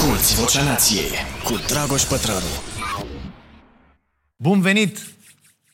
Asculți 0.00 0.34
Vocea 0.34 0.64
Nației 0.64 1.10
cu 1.44 1.52
Dragoș 1.66 2.02
Pătrălu. 2.02 2.46
Bun 4.36 4.60
venit, 4.60 5.14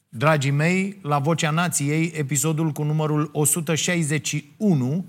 dragii 0.08 0.50
mei, 0.50 0.99
la 1.02 1.18
Vocea 1.18 1.50
Nației, 1.50 2.13
episodul 2.15 2.70
cu 2.70 2.83
numărul 2.83 3.31
161. 3.33 5.07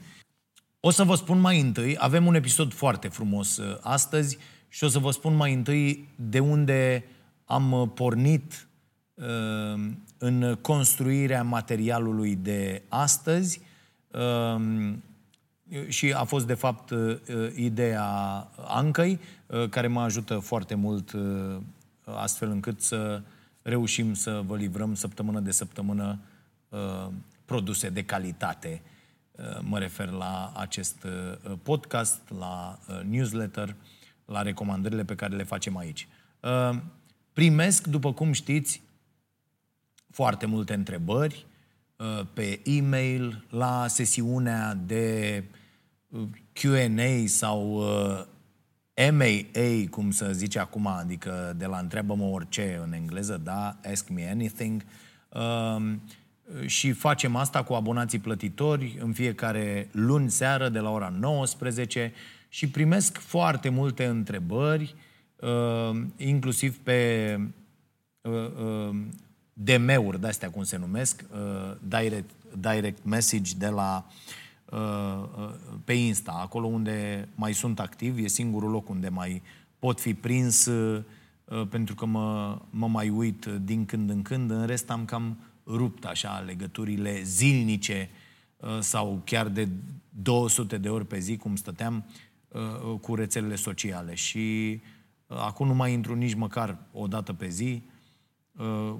O 0.79 0.89
să 0.89 1.03
vă 1.03 1.15
spun 1.15 1.39
mai 1.39 1.59
întâi, 1.59 1.95
avem 1.99 2.25
un 2.25 2.35
episod 2.35 2.73
foarte 2.73 3.07
frumos 3.07 3.57
uh, 3.57 3.77
astăzi 3.81 4.37
și 4.67 4.83
o 4.83 4.87
să 4.87 4.99
vă 4.99 5.11
spun 5.11 5.35
mai 5.35 5.53
întâi 5.53 6.07
de 6.15 6.39
unde 6.39 7.03
am 7.45 7.71
uh, 7.71 7.89
pornit 7.93 8.67
uh, 9.13 9.89
în 10.17 10.57
construirea 10.61 11.43
materialului 11.43 12.35
de 12.35 12.81
astăzi 12.89 13.61
și 15.87 16.13
a 16.13 16.23
fost, 16.23 16.47
de 16.47 16.53
fapt, 16.53 16.89
uh, 16.89 17.19
ideea 17.55 18.03
Ancăi, 18.67 19.19
uh, 19.45 19.69
care 19.69 19.87
mă 19.87 20.01
ajută 20.01 20.37
foarte 20.37 20.75
mult 20.75 21.11
uh, 21.11 21.57
astfel 22.03 22.49
încât 22.49 22.81
să 22.81 23.21
reușim 23.61 24.13
să 24.13 24.41
vă 24.45 24.55
livrăm 24.55 24.95
săptămână 24.95 25.39
de 25.39 25.51
săptămână 25.51 26.19
produse 27.45 27.89
de 27.89 28.03
calitate. 28.03 28.81
Mă 29.61 29.79
refer 29.79 30.09
la 30.09 30.53
acest 30.55 31.07
podcast, 31.63 32.21
la 32.39 32.79
newsletter, 33.09 33.75
la 34.25 34.41
recomandările 34.41 35.03
pe 35.03 35.15
care 35.15 35.35
le 35.35 35.43
facem 35.43 35.77
aici. 35.77 36.07
Primesc, 37.33 37.87
după 37.87 38.13
cum 38.13 38.31
știți, 38.31 38.81
foarte 40.09 40.45
multe 40.45 40.73
întrebări 40.73 41.45
pe 42.33 42.61
e-mail, 42.63 43.45
la 43.49 43.87
sesiunea 43.87 44.73
de 44.85 45.43
Q&A 46.53 47.27
sau 47.27 47.73
uh, 47.73 48.25
MAA, 49.11 49.89
cum 49.89 50.11
să 50.11 50.31
zice 50.31 50.59
acum, 50.59 50.87
adică 50.87 51.53
de 51.57 51.65
la 51.65 51.77
întreabă-mă 51.77 52.23
orice 52.23 52.79
în 52.83 52.93
engleză, 52.93 53.41
da, 53.43 53.79
ask 53.91 54.09
me 54.09 54.29
anything, 54.29 54.85
uh, 55.29 55.93
și 56.65 56.91
facem 56.91 57.35
asta 57.35 57.63
cu 57.63 57.73
abonații 57.73 58.19
plătitori 58.19 58.97
în 58.99 59.13
fiecare 59.13 59.89
luni 59.91 60.29
seară 60.29 60.69
de 60.69 60.79
la 60.79 60.89
ora 60.89 61.13
19 61.19 62.13
și 62.49 62.69
primesc 62.69 63.17
foarte 63.17 63.69
multe 63.69 64.05
întrebări, 64.05 64.95
uh, 65.35 66.01
inclusiv 66.17 66.77
pe 66.77 67.39
uh, 68.21 68.31
uh, 68.33 68.95
DM-uri, 69.63 70.19
de-astea 70.19 70.49
cum 70.49 70.63
se 70.63 70.77
numesc, 70.77 71.25
uh, 71.31 71.75
direct, 71.87 72.29
direct 72.59 73.05
message 73.05 73.51
de 73.57 73.67
la 73.67 74.05
uh, 74.07 74.13
Uh, 74.71 74.79
uh, 75.37 75.53
pe 75.83 75.93
Insta, 75.93 76.31
acolo 76.31 76.67
unde 76.67 77.27
mai 77.35 77.53
sunt 77.53 77.79
activ, 77.79 78.17
e 78.17 78.27
singurul 78.27 78.69
loc 78.69 78.89
unde 78.89 79.09
mai 79.09 79.41
pot 79.79 79.99
fi 79.99 80.13
prins 80.13 80.65
uh, 80.65 81.03
pentru 81.69 81.95
că 81.95 82.05
mă, 82.05 82.59
mă 82.69 82.87
mai 82.87 83.09
uit 83.09 83.45
din 83.45 83.85
când 83.85 84.09
în 84.09 84.21
când. 84.21 84.51
În 84.51 84.65
rest 84.65 84.89
am 84.89 85.05
cam 85.05 85.37
rupt 85.65 86.05
așa 86.05 86.43
legăturile 86.45 87.21
zilnice 87.23 88.09
sau 88.79 89.21
chiar 89.25 89.47
de 89.47 89.67
200 90.09 90.77
de 90.77 90.89
ori 90.89 91.05
pe 91.05 91.19
zi, 91.19 91.37
cum 91.37 91.55
stăteam, 91.55 92.05
cu 93.01 93.15
rețelele 93.15 93.55
sociale. 93.55 94.13
Și 94.13 94.79
acum 95.27 95.67
nu 95.67 95.73
mai 95.73 95.93
intru 95.93 96.15
nici 96.15 96.33
măcar 96.33 96.77
o 96.91 97.07
dată 97.07 97.33
pe 97.33 97.49
zi. 97.49 97.81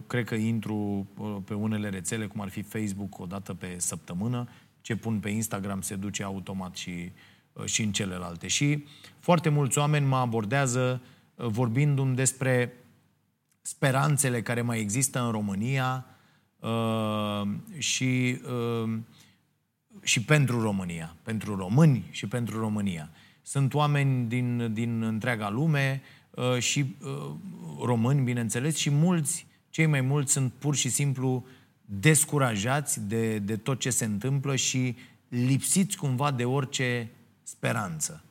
Cred 0.08 0.25
că 0.25 0.36
intru 0.36 1.08
pe 1.45 1.53
unele 1.53 1.89
rețele, 1.89 2.27
cum 2.27 2.41
ar 2.41 2.50
fi 2.50 2.61
Facebook, 2.61 3.19
o 3.19 3.25
dată 3.25 3.53
pe 3.53 3.75
săptămână 3.77 4.47
ce 4.88 4.95
pun 4.95 5.19
pe 5.19 5.30
Instagram 5.30 5.81
se 5.81 5.95
duce 5.95 6.23
automat 6.23 6.75
și, 6.75 7.11
uh, 7.53 7.66
și 7.66 7.83
în 7.83 7.91
celelalte. 7.91 8.47
Și 8.47 8.85
foarte 9.19 9.50
mulți 9.50 9.78
oameni 9.78 10.05
mă 10.05 10.16
abordează 10.16 11.02
uh, 11.35 11.45
vorbindu-mi 11.45 12.16
despre 12.16 12.73
speranțele 13.61 14.41
care 14.41 14.61
mai 14.61 14.80
există 14.80 15.19
în 15.19 15.31
România 15.31 16.05
uh, 16.59 17.41
și, 17.78 18.41
și 20.01 20.24
pentru 20.24 20.62
România, 20.62 21.16
pentru 21.24 21.56
români 21.56 22.07
și 22.12 22.28
pentru 22.28 22.59
România. 22.59 23.09
Sunt 23.41 23.74
oameni 23.74 24.28
din, 24.28 24.74
din 24.74 25.01
întreaga 25.01 25.50
lume 25.50 26.01
și 26.59 26.96
români, 27.81 28.22
bineînțeles, 28.22 28.75
și 28.75 28.90
mulți, 28.90 29.46
cei 29.70 29.86
mai 29.86 30.02
mulți 30.02 30.31
sunt 30.31 30.53
pur 30.53 30.75
și 30.75 30.90
simplu 30.90 31.46
descurajați 31.86 33.08
de, 33.08 33.40
de 33.40 33.58
tot 33.58 33.80
ce 33.80 33.90
se 33.90 34.06
întâmplă 34.06 34.56
și 34.56 34.96
lipsiți 35.28 35.98
cumva 35.98 36.31
de 36.31 36.46
orice 36.46 37.09
speranță. 37.44 38.24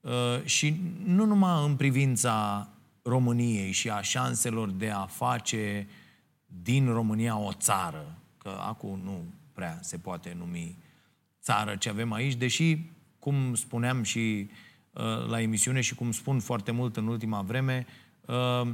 Uh, 0.00 0.44
și 0.44 0.80
nu 1.04 1.24
numai 1.24 1.64
în 1.66 1.76
privința 1.76 2.68
României 3.02 3.72
și 3.72 3.90
a 3.90 4.00
șanselor 4.00 4.70
de 4.70 4.90
a 4.90 5.06
face 5.06 5.86
din 6.46 6.92
România 6.92 7.38
o 7.38 7.52
țară, 7.52 8.18
că 8.38 8.58
acum 8.60 9.00
nu 9.04 9.24
prea 9.52 9.78
se 9.82 9.96
poate 9.96 10.36
numi 10.38 10.76
țară 11.42 11.76
ce 11.76 11.88
avem 11.88 12.12
aici, 12.12 12.34
deși, 12.34 12.78
cum 13.18 13.54
spuneam 13.54 14.02
și 14.02 14.48
uh, 14.50 14.56
la 15.28 15.40
emisiune 15.40 15.80
și 15.80 15.94
cum 15.94 16.12
spun 16.12 16.40
foarte 16.40 16.70
mult 16.70 16.96
în 16.96 17.06
ultima 17.06 17.40
vreme, 17.40 17.86
uh, 18.26 18.68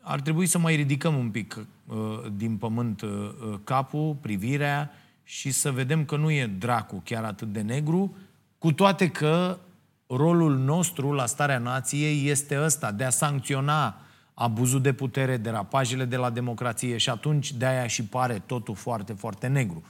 ar 0.00 0.20
trebui 0.20 0.46
să 0.46 0.58
mai 0.58 0.76
ridicăm 0.76 1.16
un 1.18 1.30
pic 1.30 1.66
uh, 1.86 1.96
din 2.36 2.56
pământ 2.56 3.00
uh, 3.00 3.10
uh, 3.10 3.58
capul, 3.64 4.16
privirea 4.20 4.90
și 5.24 5.50
să 5.50 5.70
vedem 5.70 6.04
că 6.04 6.16
nu 6.16 6.30
e 6.30 6.46
dracu 6.46 7.02
chiar 7.04 7.24
atât 7.24 7.52
de 7.52 7.60
negru, 7.60 8.16
cu 8.58 8.72
toate 8.72 9.08
că 9.08 9.58
rolul 10.06 10.56
nostru 10.56 11.12
la 11.12 11.26
starea 11.26 11.58
nației 11.58 12.28
este 12.28 12.60
ăsta, 12.62 12.92
de 12.92 13.04
a 13.04 13.10
sancționa 13.10 14.00
abuzul 14.34 14.80
de 14.80 14.92
putere, 14.92 15.36
derapajele 15.36 16.04
de 16.04 16.16
la 16.16 16.30
democrație 16.30 16.96
și 16.96 17.10
atunci 17.10 17.52
de-aia 17.52 17.86
și 17.86 18.04
pare 18.04 18.42
totul 18.46 18.74
foarte, 18.74 19.12
foarte 19.12 19.46
negru. 19.46 19.82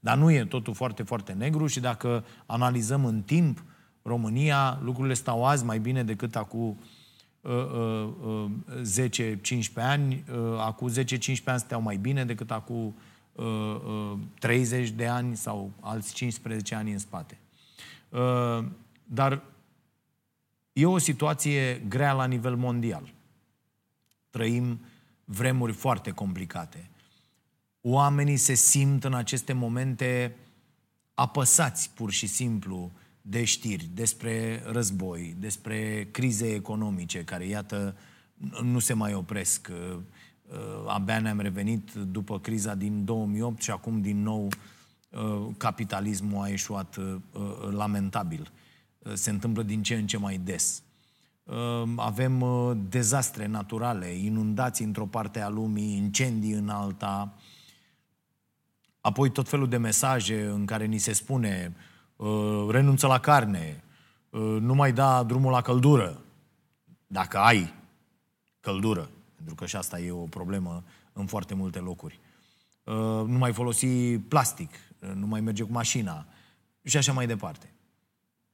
Dar 0.00 0.16
nu 0.16 0.30
e 0.30 0.44
totul 0.44 0.74
foarte, 0.74 1.02
foarte 1.02 1.32
negru 1.32 1.66
și 1.66 1.80
dacă 1.80 2.24
analizăm 2.46 3.04
în 3.04 3.22
timp 3.22 3.62
România, 4.08 4.80
lucrurile 4.82 5.14
stau 5.14 5.46
azi 5.46 5.64
mai 5.64 5.78
bine 5.78 6.02
decât 6.02 6.36
acum 6.36 6.78
10-15 7.44 9.38
ani, 9.74 10.24
acum 10.58 10.92
10-15 10.92 10.94
ani 11.44 11.58
stau 11.58 11.80
mai 11.80 11.96
bine 11.96 12.24
decât 12.24 12.50
acum 12.50 12.94
30 14.38 14.90
de 14.90 15.06
ani 15.06 15.36
sau 15.36 15.72
alți 15.80 16.14
15 16.14 16.74
ani 16.74 16.92
în 16.92 16.98
spate. 16.98 17.38
Dar 19.04 19.42
e 20.72 20.86
o 20.86 20.98
situație 20.98 21.82
grea 21.88 22.12
la 22.12 22.26
nivel 22.26 22.56
mondial. 22.56 23.12
Trăim 24.30 24.80
vremuri 25.24 25.72
foarte 25.72 26.10
complicate. 26.10 26.90
Oamenii 27.80 28.36
se 28.36 28.54
simt 28.54 29.04
în 29.04 29.14
aceste 29.14 29.52
momente 29.52 30.36
apăsați 31.14 31.90
pur 31.94 32.10
și 32.10 32.26
simplu 32.26 32.92
de 33.30 33.44
știri 33.44 33.90
despre 33.94 34.62
război, 34.66 35.36
despre 35.38 36.08
crize 36.10 36.54
economice 36.54 37.24
care, 37.24 37.46
iată, 37.46 37.96
nu 38.62 38.78
se 38.78 38.92
mai 38.92 39.14
opresc. 39.14 39.68
Uh, 39.70 39.98
uh, 40.50 40.84
abia 40.86 41.20
ne-am 41.20 41.40
revenit 41.40 41.92
după 41.92 42.40
criza 42.40 42.74
din 42.74 43.04
2008 43.04 43.62
și 43.62 43.70
acum 43.70 44.00
din 44.00 44.22
nou 44.22 44.48
uh, 45.10 45.46
capitalismul 45.56 46.42
a 46.42 46.48
ieșuat 46.48 46.96
lamentabil. 47.70 48.52
Se 49.12 49.30
întâmplă 49.30 49.62
din 49.62 49.82
ce 49.82 49.94
în 49.94 50.06
ce 50.06 50.16
mai 50.16 50.38
des. 50.38 50.82
Avem 51.96 52.44
dezastre 52.88 53.46
naturale, 53.46 54.06
inundații 54.06 54.84
într-o 54.84 55.06
parte 55.06 55.40
a 55.40 55.48
lumii, 55.48 55.96
incendii 55.96 56.52
în 56.52 56.68
alta, 56.68 57.34
apoi 59.00 59.30
tot 59.30 59.48
felul 59.48 59.68
de 59.68 59.76
mesaje 59.76 60.44
în 60.44 60.64
care 60.64 60.84
ni 60.84 60.98
se 60.98 61.12
spune 61.12 61.72
Uh, 61.76 61.97
renunță 62.70 63.06
la 63.06 63.18
carne, 63.18 63.84
uh, 64.30 64.40
nu 64.60 64.74
mai 64.74 64.92
da 64.92 65.22
drumul 65.22 65.50
la 65.50 65.60
căldură, 65.60 66.20
dacă 67.06 67.38
ai 67.38 67.74
căldură, 68.60 69.08
pentru 69.36 69.54
că 69.54 69.66
și 69.66 69.76
asta 69.76 70.00
e 70.00 70.10
o 70.10 70.24
problemă 70.24 70.82
în 71.12 71.26
foarte 71.26 71.54
multe 71.54 71.78
locuri. 71.78 72.20
Uh, 72.84 72.94
nu 73.26 73.38
mai 73.38 73.52
folosi 73.52 74.18
plastic, 74.18 74.70
nu 75.14 75.26
mai 75.26 75.40
merge 75.40 75.62
cu 75.62 75.72
mașina 75.72 76.26
și 76.84 76.96
așa 76.96 77.12
mai 77.12 77.26
departe. 77.26 77.72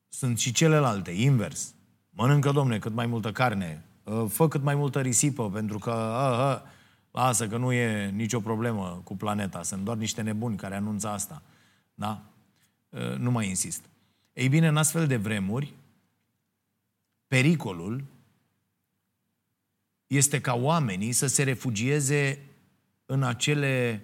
Sunt 0.08 0.38
și 0.38 0.52
celelalte, 0.52 1.10
invers. 1.10 1.74
Mănâncă, 2.10 2.50
domne, 2.50 2.78
cât 2.78 2.92
mai 2.92 3.06
multă 3.06 3.32
carne, 3.32 3.84
fă 4.28 4.48
cât 4.48 4.62
mai 4.62 4.74
multă 4.74 5.00
risipă, 5.00 5.50
pentru 5.50 5.78
că, 5.78 5.90
a, 5.90 6.50
a, 6.50 6.62
lasă 7.10 7.46
că 7.46 7.56
nu 7.56 7.72
e 7.72 8.10
nicio 8.10 8.40
problemă 8.40 9.00
cu 9.04 9.16
planeta, 9.16 9.62
sunt 9.62 9.84
doar 9.84 9.96
niște 9.96 10.22
nebuni 10.22 10.56
care 10.56 10.74
anunță 10.74 11.08
asta. 11.08 11.42
Da? 11.94 12.22
Uh, 12.94 13.16
nu 13.16 13.30
mai 13.30 13.48
insist. 13.48 13.84
Ei 14.32 14.48
bine, 14.48 14.66
în 14.68 14.76
astfel 14.76 15.06
de 15.06 15.16
vremuri, 15.16 15.74
pericolul 17.26 18.04
este 20.06 20.40
ca 20.40 20.54
oamenii 20.54 21.12
să 21.12 21.26
se 21.26 21.42
refugieze 21.42 22.38
în 23.06 23.22
acele 23.22 24.02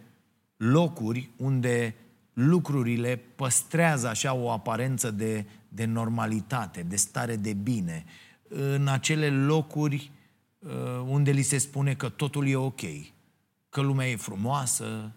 locuri 0.57 1.31
unde 1.37 1.95
lucrurile 2.33 3.17
păstrează 3.17 4.09
așa 4.09 4.35
o 4.35 4.51
aparență 4.51 5.11
de, 5.11 5.47
de 5.69 5.85
normalitate, 5.85 6.83
de 6.83 6.97
stare 6.97 7.37
de 7.37 7.53
bine. 7.53 8.05
în 8.49 8.89
acele 8.89 9.31
locuri 9.31 10.11
uh, 10.59 10.71
unde 11.07 11.31
li 11.31 11.43
se 11.43 11.59
spune 11.59 11.95
că 11.95 12.09
totul 12.09 12.49
e 12.49 12.57
ok, 12.57 12.81
că 13.69 13.81
lumea 13.81 14.09
e 14.09 14.17
frumoasă, 14.17 15.13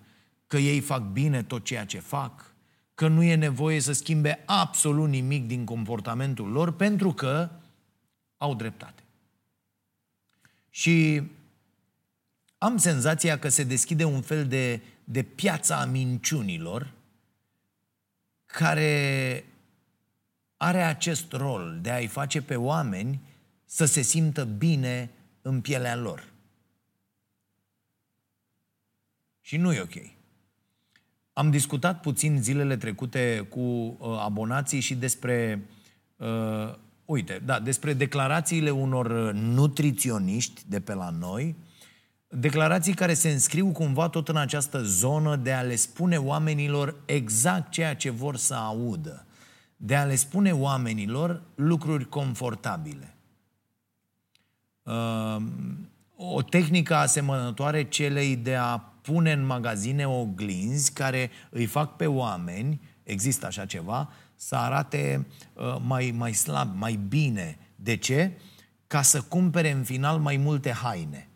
că 0.47 0.57
ei 0.57 0.79
fac 0.79 1.01
bine 1.11 1.43
tot 1.43 1.63
ceea 1.63 1.85
ce 1.85 1.99
fac, 1.99 2.52
că 2.95 3.07
nu 3.07 3.23
e 3.23 3.35
nevoie 3.35 3.79
să 3.79 3.91
schimbe 3.91 4.43
absolut 4.45 5.09
nimic 5.09 5.47
din 5.47 5.65
comportamentul 5.65 6.47
lor 6.47 6.71
pentru 6.71 7.13
că 7.13 7.49
au 8.37 8.55
dreptate. 8.55 9.03
Și 10.69 11.23
am 12.57 12.77
senzația 12.77 13.39
că 13.39 13.49
se 13.49 13.63
deschide 13.63 14.03
un 14.03 14.21
fel 14.21 14.47
de, 14.47 14.81
de 15.03 15.23
piața 15.23 15.79
a 15.79 15.85
minciunilor 15.85 16.91
care 18.45 19.45
are 20.57 20.83
acest 20.83 21.31
rol 21.31 21.79
de 21.81 21.91
a-i 21.91 22.07
face 22.07 22.41
pe 22.41 22.55
oameni 22.55 23.21
să 23.65 23.85
se 23.85 24.01
simtă 24.01 24.45
bine 24.45 25.09
în 25.41 25.61
pielea 25.61 25.95
lor. 25.95 26.31
Și 29.41 29.57
nu 29.57 29.73
e 29.73 29.81
ok. 29.81 30.12
Am 31.33 31.51
discutat 31.51 32.01
puțin 32.01 32.41
zilele 32.41 32.77
trecute 32.77 33.47
cu 33.49 33.59
uh, 33.59 34.19
abonații 34.23 34.79
și 34.79 34.95
despre, 34.95 35.65
uh, 36.15 36.73
uite, 37.05 37.41
da, 37.45 37.59
despre 37.59 37.93
declarațiile 37.93 38.69
unor 38.69 39.31
nutriționiști 39.31 40.61
de 40.67 40.79
pe 40.79 40.93
la 40.93 41.09
noi, 41.09 41.55
declarații 42.27 42.93
care 42.93 43.13
se 43.13 43.29
înscriu 43.29 43.67
cumva 43.67 44.09
tot 44.09 44.29
în 44.29 44.37
această 44.37 44.83
zonă 44.83 45.35
de 45.35 45.51
a 45.53 45.61
le 45.61 45.75
spune 45.75 46.17
oamenilor 46.17 46.95
exact 47.05 47.71
ceea 47.71 47.95
ce 47.95 48.09
vor 48.09 48.35
să 48.35 48.53
audă, 48.53 49.25
de 49.77 49.95
a 49.95 50.03
le 50.03 50.15
spune 50.15 50.51
oamenilor 50.51 51.41
lucruri 51.55 52.09
confortabile. 52.09 53.15
Uh, 54.83 55.37
o 56.15 56.41
tehnică 56.41 56.95
asemănătoare 56.95 57.83
celei 57.83 58.35
de 58.35 58.55
a 58.55 58.92
pune 59.03 59.31
în 59.31 59.45
magazine 59.45 60.07
oglinzi 60.07 60.93
care 60.93 61.31
îi 61.49 61.65
fac 61.65 61.95
pe 61.95 62.05
oameni, 62.05 62.81
există 63.03 63.45
așa 63.45 63.65
ceva, 63.65 64.09
să 64.35 64.55
arate 64.55 65.27
uh, 65.53 65.75
mai, 65.81 66.13
mai 66.17 66.33
slab, 66.33 66.75
mai 66.75 66.99
bine. 67.07 67.57
De 67.75 67.95
ce? 67.95 68.31
Ca 68.87 69.01
să 69.01 69.21
cumpere 69.21 69.71
în 69.71 69.83
final 69.83 70.19
mai 70.19 70.37
multe 70.37 70.71
haine. 70.71 71.29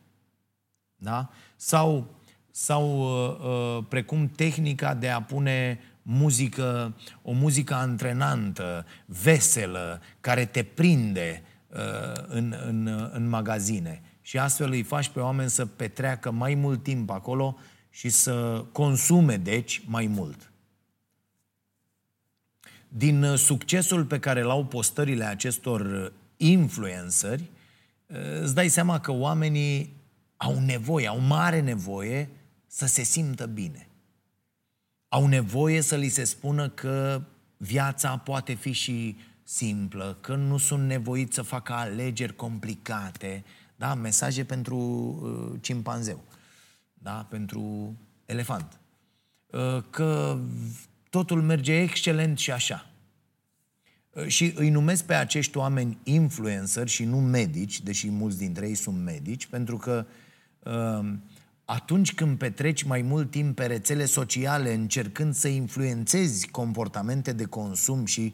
Da? 0.96 1.30
Sau, 1.56 2.16
sau 2.52 3.00
uh, 3.00 3.38
uh, 3.40 3.86
precum 3.90 4.28
tehnica 4.28 4.94
de 4.94 5.10
a 5.10 5.22
pune 5.22 5.80
muzică, 6.02 6.96
o 7.22 7.32
muzică 7.32 7.74
antrenantă, 7.74 8.86
veselă, 9.06 10.02
care 10.20 10.46
te 10.46 10.64
prinde 10.64 11.44
uh, 11.68 12.24
în, 12.28 12.56
în, 12.66 13.10
în 13.14 13.30
magazine 13.30 14.02
și 14.28 14.38
astfel 14.38 14.72
îi 14.72 14.84
faci 14.84 15.10
pe 15.10 15.20
oameni 15.20 15.50
să 15.50 15.66
petreacă 15.66 16.32
mai 16.32 16.54
mult 16.54 16.84
timp 16.84 17.10
acolo 17.10 17.58
și 17.90 18.10
să 18.10 18.66
consume, 18.72 19.38
deci, 19.38 19.82
mai 19.86 20.08
mult. 20.08 20.52
Din 22.88 23.24
uh, 23.24 23.38
succesul 23.38 24.06
pe 24.06 24.20
care 24.20 24.42
l-au 24.42 24.66
postările 24.66 25.26
acestor 25.26 25.82
uh, 25.82 26.12
influenceri, 26.38 27.44
uh, 28.08 28.18
îți 28.42 28.56
dai 28.56 28.68
seama 28.70 29.00
că 29.00 29.12
oamenii 29.12 29.94
au 30.38 30.60
nevoie, 30.60 31.08
au 31.08 31.20
mare 31.20 31.62
nevoie 31.62 32.30
să 32.68 32.86
se 32.86 33.04
simtă 33.04 33.46
bine. 33.46 33.88
Au 35.08 35.28
nevoie 35.28 35.82
să 35.82 35.96
li 35.96 36.10
se 36.10 36.24
spună 36.24 36.70
că 36.70 37.22
viața 37.58 38.18
poate 38.18 38.54
fi 38.54 38.72
și 38.72 39.18
simplă, 39.44 40.18
că 40.22 40.36
nu 40.36 40.58
sunt 40.58 40.88
nevoiți 40.88 41.36
să 41.36 41.42
facă 41.42 41.74
alegeri 41.74 42.36
complicate, 42.36 43.44
da? 43.78 43.94
Mesaje 43.94 44.44
pentru 44.44 44.78
uh, 44.78 45.60
cimpanzeu. 45.62 46.24
Da? 46.94 47.26
Pentru 47.30 47.94
elefant. 48.26 48.80
Uh, 49.46 49.84
că 49.90 50.40
totul 51.10 51.42
merge 51.42 51.74
excelent 51.74 52.38
și 52.38 52.52
așa. 52.52 52.90
Uh, 54.10 54.28
și 54.28 54.54
îi 54.56 54.70
numesc 54.70 55.06
pe 55.06 55.14
acești 55.14 55.58
oameni 55.58 55.98
influencer 56.04 56.88
și 56.88 57.04
nu 57.04 57.18
medici, 57.18 57.82
deși 57.82 58.10
mulți 58.10 58.38
dintre 58.38 58.68
ei 58.68 58.76
sunt 58.76 59.04
medici, 59.04 59.46
pentru 59.46 59.78
că 59.78 60.06
uh, 60.60 61.14
atunci 61.66 62.14
când 62.14 62.38
petreci 62.38 62.84
mai 62.84 63.02
mult 63.02 63.32
timp 63.32 63.56
pe 63.56 63.66
rețele 63.66 64.06
sociale 64.06 64.74
încercând 64.74 65.34
să 65.34 65.48
influențezi 65.48 66.48
comportamente 66.48 67.34
de 67.34 67.44
consum 67.44 68.06
și 68.06 68.34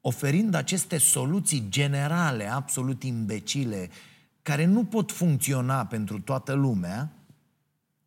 oferind 0.00 0.54
aceste 0.54 0.98
soluții 0.98 1.66
generale, 1.68 2.52
absolut 2.52 3.02
imbecile, 3.02 3.90
care 4.42 4.64
nu 4.64 4.84
pot 4.84 5.12
funcționa 5.12 5.86
pentru 5.86 6.20
toată 6.20 6.52
lumea, 6.52 7.12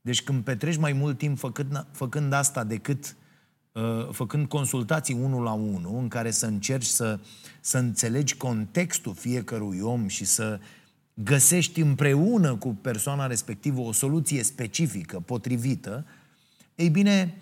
deci 0.02 0.24
când 0.24 0.44
petreci 0.44 0.78
mai 0.78 0.94
mult 0.94 1.18
timp 1.18 1.38
făcând, 1.38 1.86
făcând 1.92 2.34
asta 2.34 2.64
decât 2.64 3.16
uh, 3.72 4.10
făcând 4.12 4.48
consultații 4.48 5.14
unul 5.14 5.44
la 5.44 5.52
unul, 5.52 5.98
în 5.98 6.08
care 6.08 6.32
să 6.32 6.46
încerci 6.46 6.86
să, 6.86 7.20
să 7.62 7.78
înțelegi 7.78 8.38
contextul 8.38 9.14
fiecărui 9.14 9.80
om 9.80 10.08
și 10.08 10.26
să 10.26 10.60
găsești 11.14 11.82
împreună 11.82 12.56
cu 12.56 12.74
persoana 12.82 13.28
respectivă 13.28 13.82
o 13.82 13.92
soluție 13.92 14.44
specifică, 14.44 15.20
potrivită, 15.20 16.06
ei 16.76 16.90
bine, 16.90 17.42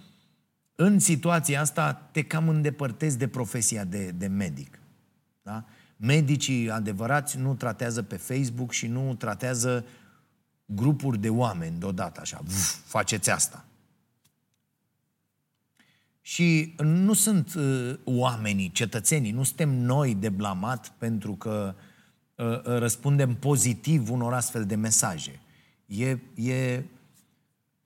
în 0.76 1.00
situația 1.00 1.62
asta 1.62 1.94
te 1.94 2.24
cam 2.24 2.50
îndepărtezi 2.50 3.18
de 3.18 3.28
profesia 3.28 3.84
de, 3.84 4.12
de 4.18 4.28
medic. 4.28 4.80
Da? 5.42 5.66
Medicii 6.04 6.72
adevărați 6.72 7.38
nu 7.38 7.54
tratează 7.54 8.04
pe 8.04 8.16
Facebook 8.16 8.72
și 8.72 8.88
nu 8.88 9.16
tratează 9.16 9.86
grupuri 10.66 11.18
de 11.18 11.30
oameni 11.30 11.80
deodată 11.80 12.20
așa. 12.22 12.40
Vf, 12.44 12.76
faceți 12.86 13.30
asta. 13.30 13.66
Și 16.22 16.76
nu 16.84 17.14
sunt 17.14 17.54
uh, 17.54 17.94
oamenii, 18.04 18.72
cetățenii, 18.72 19.32
nu 19.32 19.44
suntem 19.44 19.70
noi 19.70 20.16
de 20.16 20.30
blamat 20.30 20.94
pentru 20.98 21.34
că 21.34 21.76
uh, 22.36 22.46
uh 22.46 22.64
răspundem 22.64 23.36
pozitiv 23.36 24.12
unor 24.12 24.34
astfel 24.34 24.66
de 24.66 24.76
mesaje. 24.76 25.40
E, 25.86 26.18
e 26.36 26.84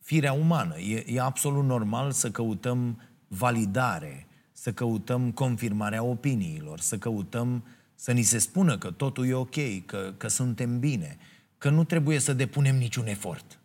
firea 0.01 0.33
umană. 0.33 0.79
E, 0.79 1.03
e 1.07 1.21
absolut 1.21 1.63
normal 1.63 2.11
să 2.11 2.31
căutăm 2.31 3.01
validare, 3.27 4.27
să 4.51 4.73
căutăm 4.73 5.31
confirmarea 5.31 6.03
opiniilor, 6.03 6.79
să 6.79 6.97
căutăm 6.97 7.63
să 7.95 8.11
ni 8.11 8.21
se 8.21 8.37
spună 8.37 8.77
că 8.77 8.91
totul 8.91 9.27
e 9.27 9.33
ok, 9.33 9.85
că, 9.85 10.13
că 10.17 10.27
suntem 10.27 10.79
bine, 10.79 11.17
că 11.57 11.69
nu 11.69 11.83
trebuie 11.83 12.19
să 12.19 12.33
depunem 12.33 12.75
niciun 12.75 13.07
efort. 13.07 13.59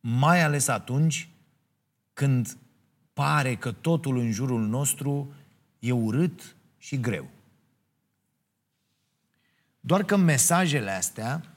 Mai 0.00 0.42
ales 0.42 0.68
atunci 0.68 1.28
când 2.12 2.56
pare 3.12 3.54
că 3.54 3.72
totul 3.72 4.18
în 4.18 4.32
jurul 4.32 4.66
nostru 4.66 5.32
e 5.78 5.92
urât 5.92 6.56
și 6.78 7.00
greu. 7.00 7.28
Doar 9.80 10.04
că 10.04 10.16
mesajele 10.16 10.90
astea, 10.90 11.54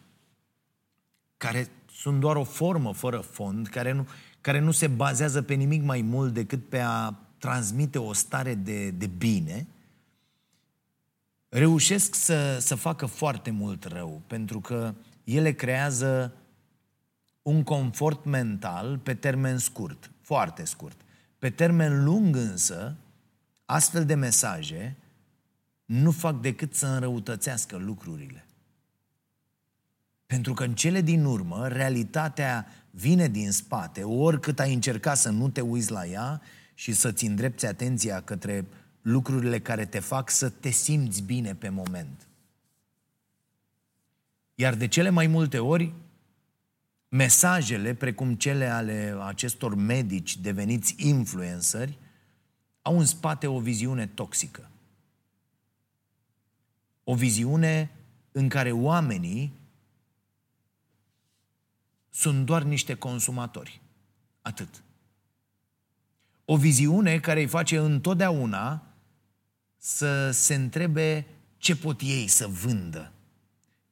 care 1.37 1.69
sunt 1.91 2.19
doar 2.19 2.35
o 2.35 2.43
formă 2.43 2.93
fără 2.93 3.19
fond, 3.19 3.67
care 3.67 3.91
nu, 3.91 4.07
care 4.41 4.59
nu 4.59 4.71
se 4.71 4.87
bazează 4.87 5.41
pe 5.41 5.53
nimic 5.53 5.83
mai 5.83 6.01
mult 6.01 6.33
decât 6.33 6.69
pe 6.69 6.79
a 6.79 7.13
transmite 7.37 7.99
o 7.99 8.13
stare 8.13 8.53
de, 8.55 8.89
de 8.89 9.07
bine, 9.07 9.67
reușesc 11.49 12.15
să, 12.15 12.57
să 12.59 12.75
facă 12.75 13.05
foarte 13.05 13.51
mult 13.51 13.83
rău, 13.83 14.21
pentru 14.27 14.61
că 14.61 14.93
ele 15.23 15.51
creează 15.51 16.33
un 17.41 17.63
confort 17.63 18.25
mental 18.25 18.97
pe 18.97 19.13
termen 19.13 19.57
scurt, 19.57 20.11
foarte 20.21 20.65
scurt. 20.65 21.01
Pe 21.39 21.49
termen 21.49 22.03
lung 22.03 22.35
însă, 22.35 22.95
astfel 23.65 24.05
de 24.05 24.13
mesaje 24.13 24.95
nu 25.85 26.11
fac 26.11 26.41
decât 26.41 26.75
să 26.75 26.85
înrăutățească 26.85 27.77
lucrurile. 27.77 28.45
Pentru 30.25 30.53
că 30.53 30.63
în 30.63 30.75
cele 30.75 31.01
din 31.01 31.25
urmă, 31.25 31.67
realitatea 31.67 32.67
vine 32.91 33.27
din 33.27 33.51
spate, 33.51 34.03
oricât 34.03 34.59
ai 34.59 34.73
încerca 34.73 35.13
să 35.13 35.29
nu 35.29 35.49
te 35.49 35.61
uiți 35.61 35.91
la 35.91 36.05
ea 36.05 36.41
și 36.73 36.93
să-ți 36.93 37.25
îndrepți 37.25 37.65
atenția 37.65 38.21
către 38.21 38.65
lucrurile 39.07 39.59
care 39.59 39.85
te 39.85 39.99
fac 39.99 40.29
să 40.29 40.49
te 40.49 40.69
simți 40.69 41.21
bine 41.21 41.55
pe 41.55 41.69
moment. 41.69 42.27
Iar 44.55 44.75
de 44.75 44.87
cele 44.87 45.09
mai 45.09 45.27
multe 45.27 45.59
ori, 45.59 45.93
mesajele, 47.09 47.93
precum 47.93 48.35
cele 48.35 48.65
ale 48.65 49.17
acestor 49.21 49.75
medici 49.75 50.37
deveniți 50.37 50.95
influenceri, 50.97 51.97
au 52.81 52.99
în 52.99 53.05
spate 53.05 53.47
o 53.47 53.59
viziune 53.59 54.07
toxică. 54.07 54.69
O 57.03 57.15
viziune 57.15 57.91
în 58.31 58.49
care 58.49 58.71
oamenii 58.71 59.53
sunt 62.09 62.45
doar 62.45 62.63
niște 62.63 62.93
consumatori. 62.93 63.81
Atât. 64.41 64.83
O 66.45 66.57
viziune 66.57 67.19
care 67.19 67.39
îi 67.39 67.47
face 67.47 67.77
întotdeauna 67.77 68.86
să 69.77 70.31
se 70.31 70.55
întrebe 70.55 71.25
ce 71.57 71.75
pot 71.75 72.01
ei 72.01 72.27
să 72.27 72.47
vândă, 72.47 73.11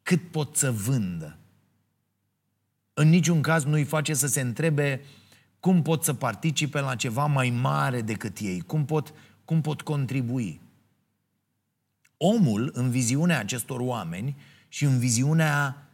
cât 0.03 0.31
pot 0.31 0.55
să 0.55 0.71
vândă. 0.71 1.37
În 2.93 3.09
niciun 3.09 3.41
caz 3.41 3.63
nu 3.63 3.73
îi 3.73 3.83
face 3.83 4.13
să 4.13 4.27
se 4.27 4.41
întrebe 4.41 5.01
cum 5.59 5.81
pot 5.81 6.03
să 6.03 6.13
participe 6.13 6.79
la 6.79 6.95
ceva 6.95 7.25
mai 7.25 7.49
mare 7.49 8.01
decât 8.01 8.37
ei, 8.39 8.61
cum 8.61 8.85
pot, 8.85 9.13
cum 9.45 9.61
pot 9.61 9.81
contribui. 9.81 10.61
Omul, 12.17 12.71
în 12.73 12.89
viziunea 12.89 13.39
acestor 13.39 13.79
oameni 13.79 14.35
și 14.67 14.83
în 14.83 14.99
viziunea 14.99 15.87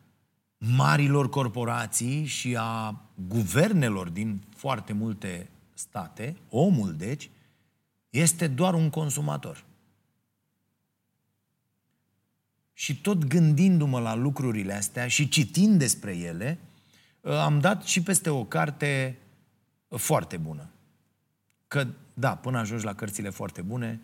marilor 0.57 1.29
corporații 1.29 2.25
și 2.25 2.55
a 2.60 3.01
guvernelor 3.27 4.10
din 4.10 4.43
foarte 4.55 4.93
multe 4.93 5.50
state, 5.74 6.38
omul, 6.50 6.95
deci, 6.95 7.29
este 8.10 8.48
doar 8.48 8.74
un 8.74 8.89
consumator. 8.89 9.63
Și 12.81 13.01
tot 13.01 13.25
gândindu-mă 13.25 14.00
la 14.00 14.15
lucrurile 14.15 14.73
astea 14.73 15.07
și 15.07 15.27
citind 15.27 15.79
despre 15.79 16.15
ele, 16.17 16.57
am 17.21 17.59
dat 17.59 17.83
și 17.83 18.03
peste 18.03 18.29
o 18.29 18.43
carte 18.43 19.17
foarte 19.88 20.38
bună. 20.38 20.69
Că, 21.67 21.88
da, 22.13 22.35
până 22.35 22.57
ajungi 22.57 22.85
la 22.85 22.93
cărțile 22.93 23.29
foarte 23.29 23.61
bune, 23.61 24.00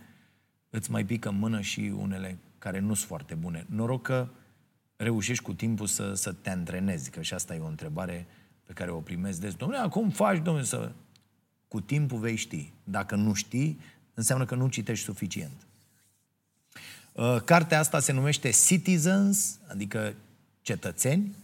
îți 0.69 0.91
mai 0.91 1.05
pică 1.05 1.29
în 1.29 1.37
mână 1.37 1.61
și 1.61 1.93
unele 1.97 2.37
care 2.57 2.79
nu 2.79 2.93
sunt 2.93 3.07
foarte 3.07 3.33
bune. 3.33 3.65
Noroc 3.69 4.01
că 4.01 4.27
reușești 4.95 5.43
cu 5.43 5.53
timpul 5.53 5.87
să, 5.87 6.13
să 6.13 6.31
te 6.31 6.49
antrenezi, 6.49 7.09
că 7.09 7.21
și 7.21 7.33
asta 7.33 7.55
e 7.55 7.59
o 7.59 7.67
întrebare 7.67 8.25
pe 8.63 8.73
care 8.73 8.91
o 8.91 8.99
primesc 8.99 9.39
des. 9.39 9.53
Domnule, 9.53 9.87
cum 9.87 10.09
faci, 10.09 10.41
domnule, 10.41 10.65
să... 10.65 10.91
Cu 11.67 11.81
timpul 11.81 12.19
vei 12.19 12.35
ști. 12.35 12.71
Dacă 12.83 13.15
nu 13.15 13.33
știi, 13.33 13.79
înseamnă 14.13 14.45
că 14.45 14.55
nu 14.55 14.67
citești 14.67 15.05
suficient. 15.05 15.67
Uh, 17.17 17.41
cartea 17.43 17.79
asta 17.79 17.99
se 17.99 18.11
numește 18.11 18.49
Citizens, 18.49 19.59
adică 19.67 20.15
cetățeni, 20.61 21.35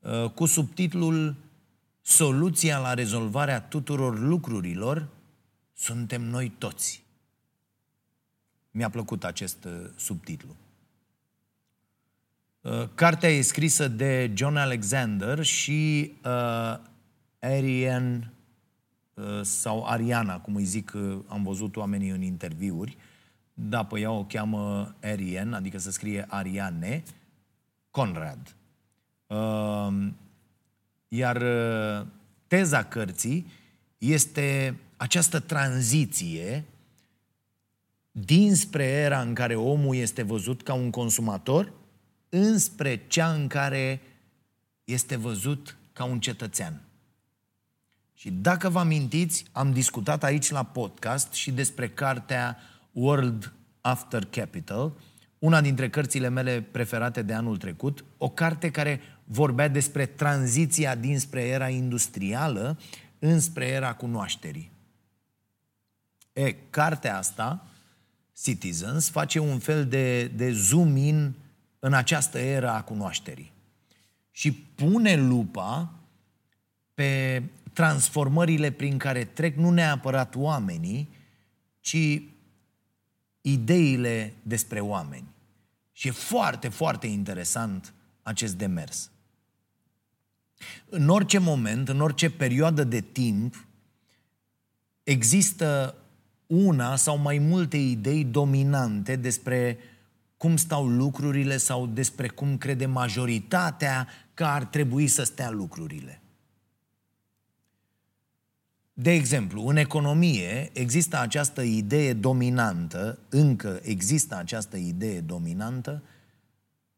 uh, 0.00 0.30
cu 0.30 0.46
subtitlul 0.46 1.34
Soluția 2.02 2.78
la 2.78 2.94
rezolvarea 2.94 3.60
tuturor 3.60 4.18
lucrurilor 4.18 5.08
suntem 5.72 6.22
noi 6.22 6.52
toți. 6.58 7.02
Mi-a 8.70 8.90
plăcut 8.90 9.24
acest 9.24 9.64
uh, 9.64 9.72
subtitlu. 9.96 10.56
Cartea 12.94 13.28
e 13.28 13.40
scrisă 13.40 13.88
de 13.88 14.30
John 14.34 14.56
Alexander 14.56 15.42
și 15.42 16.12
uh, 16.24 16.78
Ariane 17.38 18.32
uh, 19.14 19.40
sau 19.42 19.84
Ariana, 19.84 20.40
cum 20.40 20.54
îi 20.54 20.64
zic, 20.64 20.92
uh, 20.94 21.18
am 21.26 21.42
văzut 21.42 21.76
oamenii 21.76 22.10
în 22.10 22.22
interviuri. 22.22 22.96
Da, 23.58 23.84
pe 23.84 24.00
ea 24.00 24.10
o 24.10 24.24
cheamă 24.24 24.94
Ariane, 25.02 25.56
adică 25.56 25.78
să 25.78 25.90
scrie 25.90 26.24
Ariane 26.28 27.02
Conrad. 27.90 28.54
Uh, 29.26 30.08
iar 31.08 31.36
uh, 31.36 32.06
teza 32.46 32.84
cărții 32.84 33.46
este 33.98 34.76
această 34.96 35.40
tranziție 35.40 36.64
dinspre 38.10 38.84
era 38.84 39.20
în 39.20 39.34
care 39.34 39.54
omul 39.54 39.96
este 39.96 40.22
văzut 40.22 40.62
ca 40.62 40.74
un 40.74 40.90
consumator 40.90 41.72
înspre 42.28 43.06
cea 43.06 43.32
în 43.32 43.46
care 43.46 44.00
este 44.84 45.16
văzut 45.16 45.76
ca 45.92 46.04
un 46.04 46.20
cetățean. 46.20 46.80
Și 48.14 48.30
dacă 48.30 48.68
vă 48.68 48.78
amintiți, 48.78 49.44
am 49.52 49.72
discutat 49.72 50.24
aici 50.24 50.50
la 50.50 50.62
podcast 50.62 51.32
și 51.32 51.50
despre 51.50 51.88
cartea 51.88 52.58
World 52.96 53.52
After 53.80 54.24
Capital, 54.24 54.92
una 55.38 55.60
dintre 55.60 55.88
cărțile 55.90 56.28
mele 56.28 56.60
preferate 56.60 57.22
de 57.22 57.32
anul 57.32 57.56
trecut, 57.56 58.04
o 58.18 58.28
carte 58.28 58.70
care 58.70 59.00
vorbea 59.24 59.68
despre 59.68 60.06
tranziția 60.06 60.94
dinspre 60.94 61.42
era 61.42 61.68
industrială 61.68 62.78
înspre 63.18 63.66
era 63.66 63.94
cunoașterii. 63.94 64.70
E, 66.32 66.52
cartea 66.70 67.18
asta, 67.18 67.66
Citizens, 68.42 69.10
face 69.10 69.38
un 69.38 69.58
fel 69.58 69.86
de, 69.86 70.24
de 70.24 70.52
zoom-in 70.52 71.34
în 71.78 71.92
această 71.92 72.38
era 72.38 72.74
a 72.74 72.82
cunoașterii. 72.82 73.52
Și 74.30 74.52
pune 74.52 75.16
lupa 75.16 75.92
pe 76.94 77.42
transformările 77.72 78.70
prin 78.70 78.98
care 78.98 79.24
trec 79.24 79.56
nu 79.56 79.70
neapărat 79.70 80.34
oamenii, 80.34 81.08
ci 81.80 82.22
ideile 83.50 84.34
despre 84.42 84.80
oameni. 84.80 85.24
Și 85.92 86.08
e 86.08 86.10
foarte, 86.10 86.68
foarte 86.68 87.06
interesant 87.06 87.94
acest 88.22 88.54
demers. 88.54 89.10
În 90.88 91.08
orice 91.08 91.38
moment, 91.38 91.88
în 91.88 92.00
orice 92.00 92.30
perioadă 92.30 92.84
de 92.84 93.00
timp, 93.00 93.66
există 95.02 95.96
una 96.46 96.96
sau 96.96 97.18
mai 97.18 97.38
multe 97.38 97.76
idei 97.76 98.24
dominante 98.24 99.16
despre 99.16 99.78
cum 100.36 100.56
stau 100.56 100.86
lucrurile 100.86 101.56
sau 101.56 101.86
despre 101.86 102.28
cum 102.28 102.58
crede 102.58 102.86
majoritatea 102.86 104.08
că 104.34 104.44
ar 104.44 104.64
trebui 104.64 105.06
să 105.06 105.22
stea 105.22 105.50
lucrurile. 105.50 106.20
De 108.98 109.10
exemplu, 109.10 109.66
în 109.66 109.76
economie 109.76 110.70
există 110.72 111.18
această 111.18 111.62
idee 111.62 112.12
dominantă, 112.12 113.18
încă 113.28 113.80
există 113.82 114.36
această 114.36 114.76
idee 114.76 115.20
dominantă, 115.20 116.02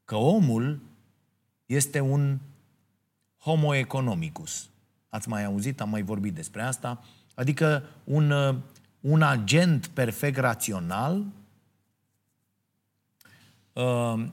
că 0.05 0.15
omul 0.17 0.83
este 1.67 2.01
un 2.01 2.39
homo 3.39 3.75
economicus. 3.75 4.69
Ați 5.09 5.29
mai 5.29 5.45
auzit, 5.45 5.81
am 5.81 5.89
mai 5.89 6.03
vorbit 6.03 6.35
despre 6.35 6.63
asta, 6.63 7.05
adică 7.35 7.85
un, 8.05 8.33
un 9.01 9.23
agent 9.23 9.87
perfect 9.87 10.37
rațional 10.37 11.25
uh, 13.73 14.27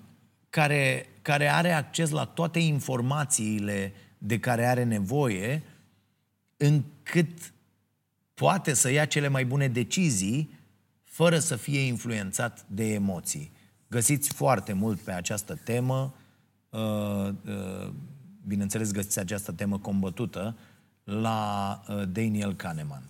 care, 0.50 1.06
care 1.22 1.48
are 1.48 1.72
acces 1.72 2.10
la 2.10 2.26
toate 2.26 2.60
informațiile 2.60 3.94
de 4.18 4.40
care 4.40 4.66
are 4.66 4.84
nevoie, 4.84 5.64
încât 6.58 7.54
poate 8.36 8.74
să 8.74 8.92
ia 8.92 9.06
cele 9.06 9.28
mai 9.28 9.46
bune 9.46 9.68
decizii 9.68 10.50
fără 11.04 11.40
să 11.40 11.56
fie 11.56 11.80
influențat 11.80 12.66
de 12.68 12.94
emoții. 12.94 13.52
Găsiți 13.88 14.34
foarte 14.34 14.74
mult 14.74 15.00
pe 15.00 15.12
această 15.12 15.60
temă, 15.64 16.14
uh, 16.70 17.30
uh, 17.30 17.92
bineînțeles 18.48 18.92
găsiți 18.92 19.20
această 19.20 19.52
temă 19.52 19.78
combătută 19.78 20.58
la 21.04 21.82
uh, 21.90 22.04
Daniel 22.12 22.56
Kahneman. 22.56 23.04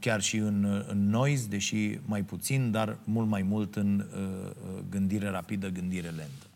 Chiar 0.00 0.20
și 0.20 0.36
în, 0.36 0.84
în 0.88 1.08
noise, 1.08 1.46
deși 1.48 1.98
mai 2.04 2.22
puțin, 2.22 2.70
dar 2.70 2.98
mult 3.04 3.28
mai 3.28 3.42
mult 3.42 3.76
în 3.76 4.06
gândire 4.88 5.28
rapidă, 5.28 5.68
gândire 5.68 6.08
lentă. 6.08 6.46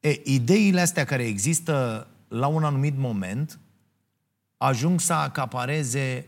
E, 0.00 0.20
ideile 0.24 0.80
astea 0.80 1.04
care 1.04 1.26
există 1.26 2.06
la 2.28 2.46
un 2.46 2.64
anumit 2.64 2.96
moment 2.96 3.58
ajung 4.62 5.00
să 5.00 5.12
acapareze 5.12 6.26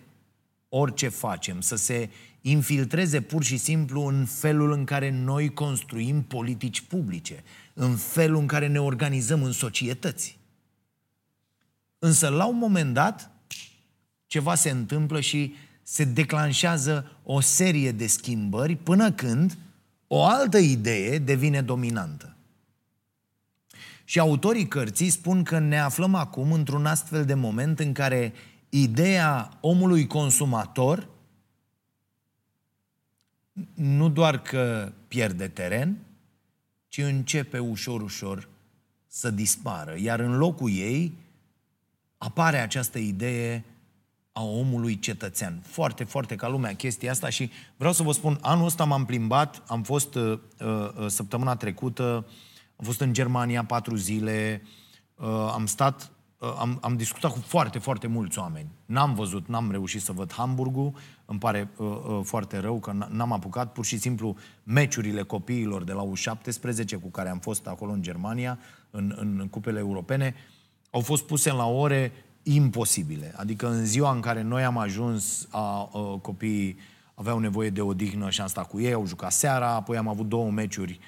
orice 0.68 1.08
facem, 1.08 1.60
să 1.60 1.76
se 1.76 2.10
infiltreze 2.40 3.20
pur 3.20 3.42
și 3.44 3.56
simplu 3.56 4.06
în 4.06 4.24
felul 4.24 4.72
în 4.72 4.84
care 4.84 5.10
noi 5.10 5.54
construim 5.54 6.22
politici 6.22 6.80
publice, 6.80 7.42
în 7.74 7.96
felul 7.96 8.40
în 8.40 8.46
care 8.46 8.66
ne 8.66 8.80
organizăm 8.80 9.42
în 9.42 9.52
societăți. 9.52 10.38
Însă, 11.98 12.28
la 12.28 12.46
un 12.46 12.56
moment 12.56 12.94
dat, 12.94 13.30
ceva 14.26 14.54
se 14.54 14.70
întâmplă 14.70 15.20
și 15.20 15.54
se 15.82 16.04
declanșează 16.04 17.16
o 17.22 17.40
serie 17.40 17.92
de 17.92 18.06
schimbări 18.06 18.76
până 18.76 19.12
când 19.12 19.58
o 20.06 20.24
altă 20.24 20.58
idee 20.58 21.18
devine 21.18 21.62
dominantă. 21.62 22.36
Și 24.04 24.18
autorii 24.18 24.68
cărții 24.68 25.10
spun 25.10 25.42
că 25.42 25.58
ne 25.58 25.80
aflăm 25.80 26.14
acum 26.14 26.52
într-un 26.52 26.86
astfel 26.86 27.24
de 27.24 27.34
moment 27.34 27.78
în 27.78 27.92
care 27.92 28.32
ideea 28.68 29.58
omului 29.60 30.06
consumator 30.06 31.08
nu 33.74 34.08
doar 34.08 34.42
că 34.42 34.92
pierde 35.08 35.48
teren, 35.48 35.98
ci 36.88 36.98
începe 36.98 37.58
ușor, 37.58 38.02
ușor 38.02 38.48
să 39.06 39.30
dispară. 39.30 39.94
Iar 39.98 40.20
în 40.20 40.36
locul 40.36 40.70
ei 40.70 41.18
apare 42.18 42.58
această 42.58 42.98
idee 42.98 43.64
a 44.32 44.42
omului 44.42 44.98
cetățean. 44.98 45.62
Foarte, 45.66 46.04
foarte 46.04 46.36
ca 46.36 46.48
lumea 46.48 46.74
chestia 46.74 47.10
asta 47.10 47.28
și 47.28 47.50
vreau 47.76 47.92
să 47.92 48.02
vă 48.02 48.12
spun, 48.12 48.38
anul 48.40 48.64
ăsta 48.64 48.84
m-am 48.84 49.04
plimbat, 49.04 49.62
am 49.66 49.82
fost 49.82 50.14
uh, 50.14 50.38
uh, 50.60 51.06
săptămâna 51.06 51.56
trecută 51.56 52.26
uh, 52.28 52.32
am 52.82 52.88
fost 52.88 53.00
în 53.00 53.12
Germania 53.12 53.64
patru 53.64 53.96
zile, 53.96 54.62
uh, 55.14 55.26
am 55.52 55.66
stat, 55.66 56.10
uh, 56.38 56.54
am, 56.58 56.78
am 56.80 56.96
discutat 56.96 57.32
cu 57.32 57.38
foarte, 57.38 57.78
foarte 57.78 58.06
mulți 58.06 58.38
oameni. 58.38 58.68
N-am 58.86 59.14
văzut, 59.14 59.48
n-am 59.48 59.70
reușit 59.70 60.00
să 60.00 60.12
văd 60.12 60.32
Hamburgul, 60.32 60.92
îmi 61.24 61.38
pare 61.38 61.70
uh, 61.76 61.86
uh, 61.86 62.20
foarte 62.22 62.58
rău 62.58 62.78
că 62.80 62.92
n-am 63.10 63.32
apucat. 63.32 63.72
Pur 63.72 63.84
și 63.84 63.98
simplu, 63.98 64.36
meciurile 64.62 65.22
copiilor 65.22 65.84
de 65.84 65.92
la 65.92 66.02
U17 66.02 67.00
cu 67.02 67.08
care 67.08 67.28
am 67.28 67.38
fost 67.38 67.66
acolo 67.66 67.92
în 67.92 68.02
Germania, 68.02 68.58
în, 68.90 69.14
în 69.16 69.48
cupele 69.50 69.78
europene, 69.78 70.34
au 70.90 71.00
fost 71.00 71.22
puse 71.22 71.52
la 71.52 71.66
ore 71.66 72.12
imposibile. 72.42 73.34
Adică 73.36 73.68
în 73.68 73.84
ziua 73.84 74.12
în 74.12 74.20
care 74.20 74.42
noi 74.42 74.64
am 74.64 74.78
ajuns, 74.78 75.46
a, 75.50 75.58
a, 75.58 76.18
copiii 76.22 76.76
aveau 77.14 77.38
nevoie 77.38 77.70
de 77.70 77.80
odihnă 77.80 78.30
și 78.30 78.40
am 78.40 78.46
stat 78.46 78.68
cu 78.68 78.80
ei, 78.80 78.92
au 78.92 79.06
jucat 79.06 79.32
seara, 79.32 79.74
apoi 79.74 79.96
am 79.96 80.08
avut 80.08 80.28
două 80.28 80.50
meciuri 80.50 81.00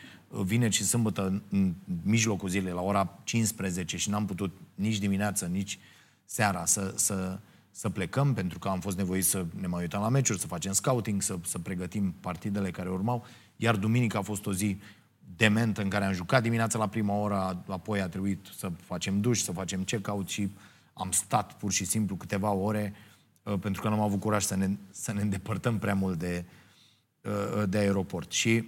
vineri 0.43 0.75
și 0.75 0.85
sâmbătă 0.85 1.43
în 1.51 1.75
mijlocul 2.03 2.49
zilei, 2.49 2.73
la 2.73 2.81
ora 2.81 3.19
15 3.25 3.97
și 3.97 4.11
n-am 4.11 4.27
putut 4.27 4.57
nici 4.75 4.99
dimineață, 4.99 5.47
nici 5.47 5.79
seara 6.25 6.65
să, 6.65 6.93
să, 6.97 7.39
să 7.71 7.89
plecăm, 7.89 8.35
pentru 8.35 8.59
că 8.59 8.69
am 8.69 8.81
fost 8.81 8.97
nevoiți 8.97 9.29
să 9.29 9.47
ne 9.61 9.67
mai 9.67 9.81
uităm 9.81 10.01
la 10.01 10.09
meciuri, 10.09 10.41
să 10.41 10.47
facem 10.47 10.73
scouting, 10.73 11.23
să, 11.23 11.39
să 11.45 11.59
pregătim 11.59 12.15
partidele 12.21 12.71
care 12.71 12.89
urmau. 12.89 13.27
Iar 13.57 13.77
duminica 13.77 14.19
a 14.19 14.23
fost 14.23 14.47
o 14.47 14.53
zi 14.53 14.79
dementă 15.37 15.83
în 15.83 15.89
care 15.89 16.05
am 16.05 16.13
jucat 16.13 16.43
dimineața 16.43 16.79
la 16.79 16.89
prima 16.89 17.15
oră, 17.15 17.65
apoi 17.69 18.01
a 18.01 18.09
trebuit 18.09 18.47
să 18.57 18.71
facem 18.83 19.21
duș, 19.21 19.41
să 19.41 19.53
facem 19.53 19.85
check-out 19.85 20.29
și 20.29 20.51
am 20.93 21.11
stat 21.11 21.53
pur 21.53 21.73
și 21.73 21.85
simplu 21.85 22.17
câteva 22.17 22.51
ore 22.51 22.95
uh, 23.43 23.59
pentru 23.59 23.83
că 23.83 23.89
nu 23.89 23.95
am 23.95 24.01
avut 24.01 24.21
curaj 24.21 24.45
să 24.45 24.57
ne, 24.57 24.71
să 24.91 25.13
ne 25.13 25.21
îndepărtăm 25.21 25.79
prea 25.79 25.95
mult 25.95 26.19
de, 26.19 26.45
uh, 27.23 27.63
de 27.69 27.79
aeroport. 27.79 28.33
Și, 28.33 28.65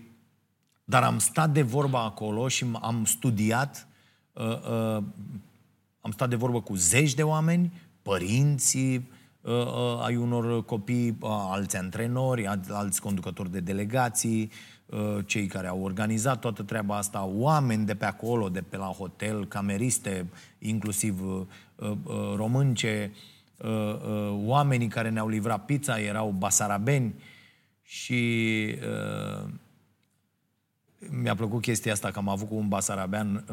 dar 0.87 1.02
am 1.02 1.19
stat 1.19 1.50
de 1.50 1.62
vorba 1.62 2.05
acolo 2.05 2.49
și 2.49 2.66
am 2.81 3.05
studiat, 3.05 3.88
uh, 4.33 5.02
am 6.00 6.11
stat 6.11 6.28
de 6.28 6.37
vorbă 6.37 6.61
cu 6.61 6.75
zeci 6.75 7.14
de 7.14 7.23
oameni, 7.23 7.73
părinții 8.02 9.14
ai 10.02 10.16
unor 10.16 10.64
copii, 10.64 11.16
alți 11.21 11.76
antrenori, 11.76 12.47
alți 12.69 13.00
conducători 13.00 13.50
de 13.50 13.61
delegații, 13.61 14.50
cei 15.26 15.47
care 15.47 15.66
au 15.66 15.83
organizat 15.83 16.40
toată 16.40 16.62
treaba 16.62 16.97
asta, 16.97 17.25
oameni 17.25 17.87
de 17.87 17.95
pe 17.95 18.05
acolo, 18.05 18.49
de 18.49 18.61
pe 18.61 18.76
la 18.76 18.87
hotel, 18.87 19.47
cameriste, 19.47 20.26
inclusiv 20.59 21.21
Uh, 21.76 21.90
uh, 22.05 22.33
românce, 22.37 23.12
uh, 23.57 24.33
oamenii 24.45 24.88
care 24.88 25.11
ne-au 25.11 25.28
livrat 25.28 25.64
pizza 25.64 26.00
erau 26.00 26.31
basarabeni 26.31 27.14
și 27.83 28.75
mi-a 31.10 31.34
plăcut 31.34 31.62
chestia 31.62 31.92
asta 31.92 32.10
că 32.10 32.18
am 32.18 32.28
avut 32.28 32.48
cu 32.48 32.54
un 32.54 32.68
basarabean 32.68 33.44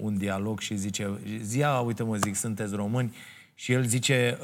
un 0.00 0.16
dialog 0.18 0.60
și 0.60 0.76
zice, 0.76 1.20
zia, 1.42 1.78
uite 1.78 2.02
mă 2.02 2.16
zic, 2.16 2.34
sunteți 2.34 2.74
români? 2.74 3.14
Și 3.54 3.72
el 3.72 3.84
zice 3.84 4.38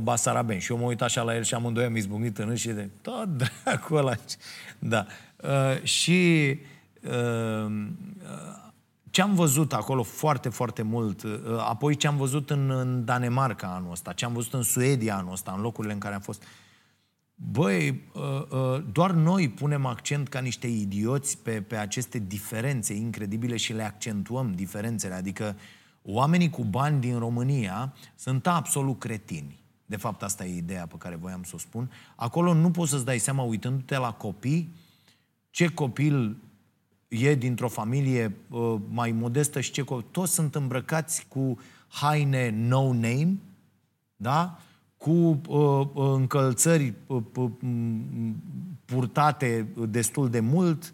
basaraben. 0.00 0.58
Și 0.58 0.72
eu 0.72 0.78
mă 0.78 0.84
uit 0.84 1.02
așa 1.02 1.22
la 1.22 1.34
el 1.34 1.42
și 1.42 1.54
amândoi 1.54 1.84
am 1.84 1.96
izbucnit 1.96 2.38
în 2.38 2.54
și 2.54 2.68
de 2.68 2.88
tot 3.00 3.28
dracu 3.64 3.94
ăla. 3.94 4.14
Da. 4.78 5.06
și 5.82 6.58
ce 9.12 9.22
am 9.22 9.34
văzut 9.34 9.72
acolo 9.72 10.02
foarte, 10.02 10.48
foarte 10.48 10.82
mult, 10.82 11.22
uh, 11.22 11.30
apoi 11.58 11.96
ce 11.96 12.06
am 12.06 12.16
văzut 12.16 12.50
în, 12.50 12.70
în 12.70 13.04
Danemarca 13.04 13.66
anul 13.66 13.90
ăsta, 13.90 14.12
ce 14.12 14.24
am 14.24 14.32
văzut 14.32 14.54
în 14.54 14.62
Suedia 14.62 15.16
anul 15.16 15.32
ăsta, 15.32 15.52
în 15.56 15.60
locurile 15.60 15.92
în 15.92 15.98
care 15.98 16.14
am 16.14 16.20
fost, 16.20 16.42
băi, 16.42 16.48
uh, 16.48 16.61
uh, 17.58 18.84
doar 18.92 19.10
noi 19.10 19.48
punem 19.48 19.86
accent 19.86 20.28
ca 20.28 20.40
niște 20.40 20.66
idioți 20.66 21.38
pe, 21.38 21.62
pe 21.62 21.76
aceste 21.76 22.18
diferențe 22.18 22.94
incredibile 22.94 23.56
și 23.56 23.72
le 23.72 23.82
accentuăm 23.82 24.52
diferențele, 24.52 25.14
adică 25.14 25.56
oamenii 26.02 26.50
cu 26.50 26.64
bani 26.64 27.00
din 27.00 27.18
România 27.18 27.94
sunt 28.14 28.46
absolut 28.46 28.98
cretini. 28.98 29.60
De 29.86 29.96
fapt, 29.96 30.22
asta 30.22 30.44
e 30.44 30.56
ideea 30.56 30.86
pe 30.86 30.96
care 30.98 31.16
voiam 31.16 31.42
să 31.42 31.52
o 31.54 31.58
spun. 31.58 31.90
Acolo 32.16 32.54
nu 32.54 32.70
poți 32.70 32.90
să-ți 32.90 33.04
dai 33.04 33.18
seama, 33.18 33.42
uitându-te 33.42 33.96
la 33.96 34.12
copii, 34.12 34.74
ce 35.50 35.68
copil 35.68 36.36
e 37.08 37.34
dintr-o 37.34 37.68
familie 37.68 38.36
uh, 38.48 38.74
mai 38.88 39.12
modestă 39.12 39.60
și 39.60 39.70
ce... 39.70 39.84
Toți 40.10 40.32
sunt 40.32 40.54
îmbrăcați 40.54 41.26
cu 41.28 41.58
haine 41.88 42.50
no-name, 42.50 43.36
da? 44.16 44.58
Cu 45.02 45.40
uh, 45.48 45.86
uh 45.94 46.12
încălțări 46.14 46.94
uh, 47.06 47.22
uh, 47.34 47.50
purtate 48.84 49.66
destul 49.88 50.30
de 50.30 50.40
mult, 50.40 50.92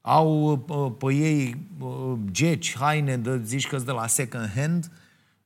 au 0.00 0.52
uh, 0.68 0.92
pe 0.98 1.14
ei 1.14 1.56
uh, 1.78 2.18
geci, 2.30 2.76
haine, 2.76 3.16
de, 3.16 3.40
zici 3.44 3.66
că 3.66 3.76
de 3.76 3.90
la 3.90 4.06
second 4.06 4.50
hand, 4.54 4.90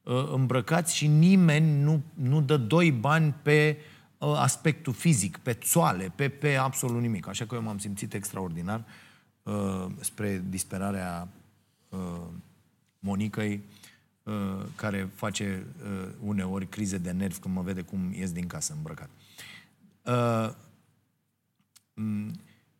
uh, 0.03 0.31
îmbrăcați 0.33 0.97
și 0.97 1.07
nimeni 1.07 1.83
nu, 1.83 2.03
nu 2.15 2.41
dă 2.41 2.57
doi 2.57 2.93
bani 2.93 3.35
pe 3.43 3.77
uh, 4.19 4.35
aspectul 4.37 4.93
fizic, 4.93 5.37
pe 5.37 5.53
țoale, 5.53 6.12
pe, 6.15 6.29
pe 6.29 6.55
absolut 6.55 7.01
nimic. 7.01 7.29
Așa 7.29 7.45
că 7.45 7.55
eu 7.55 7.62
m-am 7.62 7.79
simțit 7.79 8.15
extraordinar. 8.15 8.79
Uh, 8.79 8.85
uh, 9.43 9.87
spre 10.01 10.45
disperarea 10.49 11.29
uh, 11.88 12.21
Monicăi, 12.99 13.55
uh, 13.55 13.82
care 14.75 15.11
face 15.15 15.67
uh, 15.83 16.09
uneori 16.21 16.67
crize 16.67 16.99
de 16.99 17.11
nervi 17.11 17.39
când 17.39 17.55
mă 17.55 17.63
vede 17.63 17.83
cum 17.83 18.13
ies 18.13 18.33
din 18.33 18.47
casă 18.47 18.73
îmbrăcat. 18.77 19.11
Uh, 20.05 20.55
m- 21.95 22.31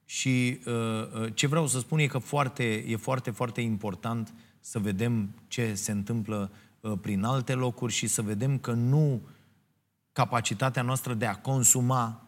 și 0.05 0.61
uh, 0.66 0.72
uh, 0.74 1.35
ce 1.35 1.46
vreau 1.46 1.66
să 1.66 1.78
spun 1.78 1.98
e 1.98 2.07
că 2.07 2.18
foarte, 2.18 2.85
e 2.87 2.96
foarte, 2.96 3.31
foarte 3.31 3.61
important 3.61 4.35
să 4.61 4.78
vedem 4.78 5.35
ce 5.48 5.74
se 5.74 5.92
întâmplă 5.92 6.50
uh, 6.81 6.92
prin 7.00 7.22
alte 7.22 7.55
locuri 7.55 7.92
și 7.92 8.07
să 8.07 8.22
vedem 8.22 8.59
că 8.59 8.72
nu 8.72 9.20
capacitatea 10.12 10.83
noastră 10.83 11.14
de 11.14 11.26
a 11.26 11.37
consuma 11.37 12.26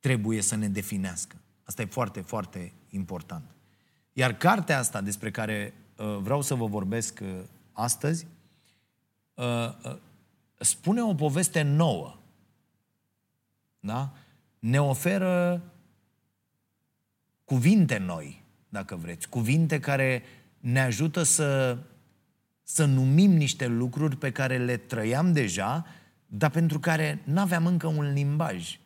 trebuie 0.00 0.40
să 0.40 0.56
ne 0.56 0.68
definească. 0.68 1.36
Asta 1.64 1.82
e 1.82 1.86
foarte, 1.86 2.20
foarte 2.20 2.72
important. 2.88 3.44
Iar 4.12 4.36
cartea 4.36 4.78
asta 4.78 5.00
despre 5.00 5.30
care 5.30 5.74
uh, 5.96 6.16
vreau 6.20 6.42
să 6.42 6.54
vă 6.54 6.66
vorbesc 6.66 7.20
uh, 7.22 7.28
astăzi 7.78 8.26
uh, 9.34 9.44
uh, 9.84 9.96
spune 10.58 11.02
o 11.02 11.14
poveste 11.14 11.62
nouă. 11.62 12.16
Da? 13.80 14.12
Ne 14.58 14.80
oferă 14.80 15.62
cuvinte 17.44 17.98
noi, 17.98 18.44
dacă 18.68 18.96
vreți. 18.96 19.28
Cuvinte 19.28 19.80
care 19.80 20.22
ne 20.58 20.80
ajută 20.80 21.22
să, 21.22 21.78
să 22.62 22.84
numim 22.84 23.30
niște 23.30 23.66
lucruri 23.66 24.16
pe 24.16 24.32
care 24.32 24.58
le 24.58 24.76
trăiam 24.76 25.32
deja, 25.32 25.86
dar 26.26 26.50
pentru 26.50 26.80
care 26.80 27.22
nu 27.24 27.40
aveam 27.40 27.66
încă 27.66 27.86
un 27.86 28.12
limbaj. 28.12 28.80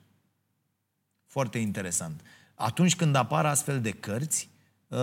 Foarte 1.27 1.59
interesant. 1.59 2.21
Atunci 2.55 2.97
când 2.97 3.15
apar 3.15 3.47
astfel 3.47 3.81
de 3.81 3.91
cărți, 3.91 4.49
uh, 4.89 4.99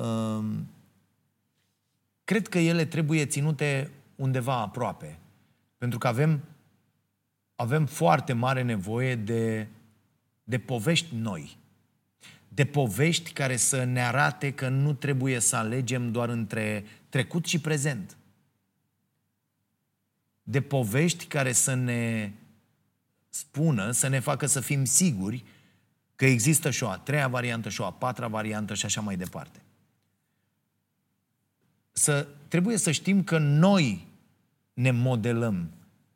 uh, 0.00 0.44
cred 2.28 2.48
că 2.48 2.58
ele 2.58 2.84
trebuie 2.84 3.26
ținute 3.26 3.90
undeva 4.16 4.60
aproape. 4.60 5.18
Pentru 5.78 5.98
că 5.98 6.06
avem, 6.06 6.44
avem 7.56 7.86
foarte 7.86 8.32
mare 8.32 8.62
nevoie 8.62 9.14
de, 9.14 9.68
de 10.44 10.58
povești 10.58 11.14
noi. 11.14 11.56
De 12.48 12.64
povești 12.64 13.32
care 13.32 13.56
să 13.56 13.84
ne 13.84 14.02
arate 14.02 14.52
că 14.52 14.68
nu 14.68 14.92
trebuie 14.92 15.38
să 15.38 15.56
alegem 15.56 16.12
doar 16.12 16.28
între 16.28 16.84
trecut 17.08 17.46
și 17.46 17.60
prezent. 17.60 18.16
De 20.42 20.60
povești 20.60 21.26
care 21.26 21.52
să 21.52 21.74
ne 21.74 22.32
spună, 23.28 23.90
să 23.90 24.08
ne 24.08 24.18
facă 24.18 24.46
să 24.46 24.60
fim 24.60 24.84
siguri 24.84 25.44
că 26.16 26.24
există 26.24 26.70
și 26.70 26.82
o 26.82 26.88
a 26.88 26.98
treia 26.98 27.28
variantă, 27.28 27.68
și 27.68 27.80
o 27.80 27.84
a 27.84 27.92
patra 27.92 28.28
variantă 28.28 28.74
și 28.74 28.84
așa 28.84 29.00
mai 29.00 29.16
departe. 29.16 29.62
Să, 31.98 32.28
trebuie 32.48 32.76
să 32.76 32.90
știm 32.90 33.24
că 33.24 33.38
noi 33.38 34.06
ne 34.72 34.90
modelăm 34.90 35.70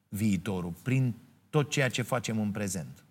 viitorul 0.09 0.75
prin 0.83 1.15
tot 1.51 1.71
ceea 1.71 1.89
ce 1.89 2.03
facem 2.03 2.41
în 2.41 2.51
prezent. 2.51 3.05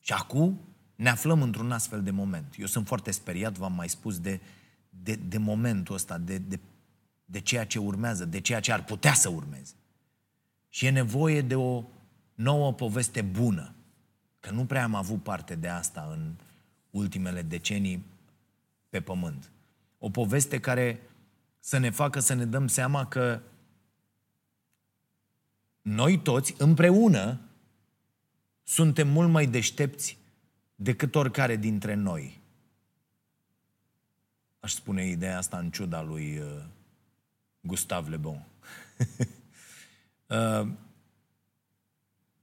Și 0.00 0.12
acum 0.12 0.60
ne 0.94 1.08
aflăm 1.08 1.42
într-un 1.42 1.72
astfel 1.72 2.02
de 2.02 2.10
moment. 2.10 2.54
Eu 2.58 2.66
sunt 2.66 2.86
foarte 2.86 3.10
speriat, 3.10 3.58
v-am 3.58 3.72
mai 3.72 3.88
spus, 3.88 4.18
de, 4.18 4.40
de, 5.02 5.14
de 5.14 5.38
momentul 5.38 5.94
ăsta, 5.94 6.18
de, 6.18 6.38
de, 6.38 6.58
de 7.24 7.40
ceea 7.40 7.66
ce 7.66 7.78
urmează, 7.78 8.24
de 8.24 8.40
ceea 8.40 8.60
ce 8.60 8.72
ar 8.72 8.84
putea 8.84 9.14
să 9.14 9.28
urmeze. 9.28 9.74
Și 10.68 10.86
e 10.86 10.90
nevoie 10.90 11.40
de 11.40 11.54
o 11.54 11.84
nouă 12.34 12.72
poveste 12.72 13.22
bună 13.22 13.74
Că 14.40 14.50
nu 14.50 14.64
prea 14.64 14.82
am 14.82 14.94
avut 14.94 15.22
parte 15.22 15.54
de 15.54 15.68
asta 15.68 16.08
în 16.10 16.34
ultimele 16.90 17.42
decenii 17.42 18.04
pe 18.88 19.00
pământ. 19.00 19.50
O 20.02 20.10
poveste 20.10 20.60
care 20.60 21.00
să 21.58 21.78
ne 21.78 21.90
facă 21.90 22.20
să 22.20 22.34
ne 22.34 22.44
dăm 22.44 22.66
seama 22.66 23.06
că 23.06 23.40
noi 25.82 26.18
toți, 26.18 26.54
împreună, 26.58 27.40
suntem 28.62 29.08
mult 29.08 29.30
mai 29.30 29.46
deștepți 29.46 30.18
decât 30.74 31.14
oricare 31.14 31.56
dintre 31.56 31.94
noi. 31.94 32.40
Aș 34.60 34.72
spune 34.72 35.06
ideea 35.06 35.38
asta 35.38 35.58
în 35.58 35.70
ciuda 35.70 36.02
lui 36.02 36.38
uh, 36.38 36.62
Gustav 37.60 38.08
Le 38.08 38.16
Bon. 38.16 38.46
uh, 40.26 40.68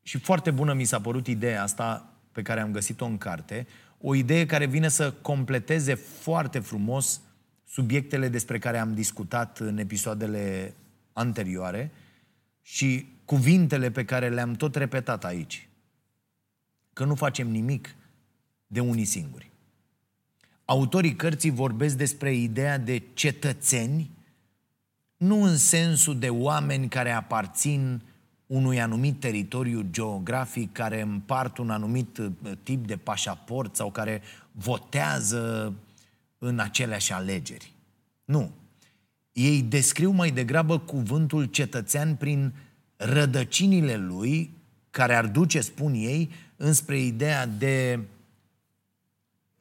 și 0.02 0.18
foarte 0.18 0.52
bună 0.52 0.74
mi 0.74 0.84
s-a 0.84 1.02
părut 1.02 1.28
ideea 1.28 1.62
asta 1.62 2.14
pe 2.32 2.42
care 2.42 2.60
am 2.60 2.72
găsit-o 2.72 3.06
în 3.06 3.18
carte, 3.18 3.68
o 4.02 4.16
idee 4.16 4.46
care 4.46 4.66
vine 4.66 4.88
să 4.88 5.12
completeze 5.12 5.94
foarte 5.94 6.60
frumos 6.60 7.22
subiectele 7.68 8.28
despre 8.28 8.60
care 8.60 8.78
am 8.78 8.94
discutat 8.94 9.60
în 9.60 9.78
episoadele 9.78 10.74
anterioare 11.14 11.92
și 12.62 13.06
cuvintele 13.26 13.92
pe 13.92 14.06
care 14.06 14.30
le-am 14.30 14.54
tot 14.54 14.76
repetat 14.76 15.26
aici. 15.26 15.70
Că 16.94 17.06
nu 17.06 17.16
facem 17.16 17.48
nimic 17.48 17.96
de 18.68 18.80
unii 18.80 19.06
singuri. 19.06 19.52
Autorii 20.66 21.16
cărții 21.16 21.50
vorbesc 21.50 21.98
despre 21.98 22.34
ideea 22.34 22.78
de 22.78 23.04
cetățeni, 23.14 24.12
nu 25.18 25.44
în 25.44 25.58
sensul 25.58 26.20
de 26.20 26.30
oameni 26.30 26.88
care 26.88 27.12
aparțin 27.12 28.02
unui 28.48 28.82
anumit 28.82 29.20
teritoriu 29.20 29.86
geografic, 29.92 30.72
care 30.72 31.02
împart 31.02 31.58
un 31.58 31.70
anumit 31.70 32.18
uh, 32.18 32.32
tip 32.64 32.88
de 32.88 32.98
pașaport 32.98 33.76
sau 33.76 33.92
care 33.92 34.22
votează 34.52 35.74
în 36.38 36.60
aceleași 36.60 37.14
alegeri. 37.14 37.74
Nu. 38.26 38.52
Ei 39.32 39.62
descriu 39.62 40.12
mai 40.12 40.32
degrabă 40.32 40.80
cuvântul 40.80 41.46
cetățean 41.46 42.16
prin 42.16 42.54
rădăcinile 42.96 43.98
lui, 43.98 44.56
care 44.90 45.16
ar 45.16 45.28
duce, 45.28 45.62
spun 45.62 45.94
ei, 45.94 46.32
înspre 46.56 47.00
ideea 47.00 47.46
de 47.46 48.00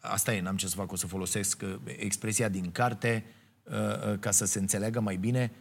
asta 0.09 0.35
e, 0.35 0.41
n-am 0.41 0.57
ce 0.57 0.67
să 0.67 0.75
fac, 0.75 0.93
o 0.93 0.97
să 0.97 1.07
folosesc 1.07 1.63
uh, 1.63 1.77
expresia 1.97 2.49
din 2.49 2.73
carte 2.73 3.25
uh, 3.63 3.75
uh, 4.13 4.19
ca 4.19 4.31
să 4.31 4.45
se 4.45 4.59
înțeleagă 4.59 5.01
mai 5.01 5.17
bine, 5.17 5.53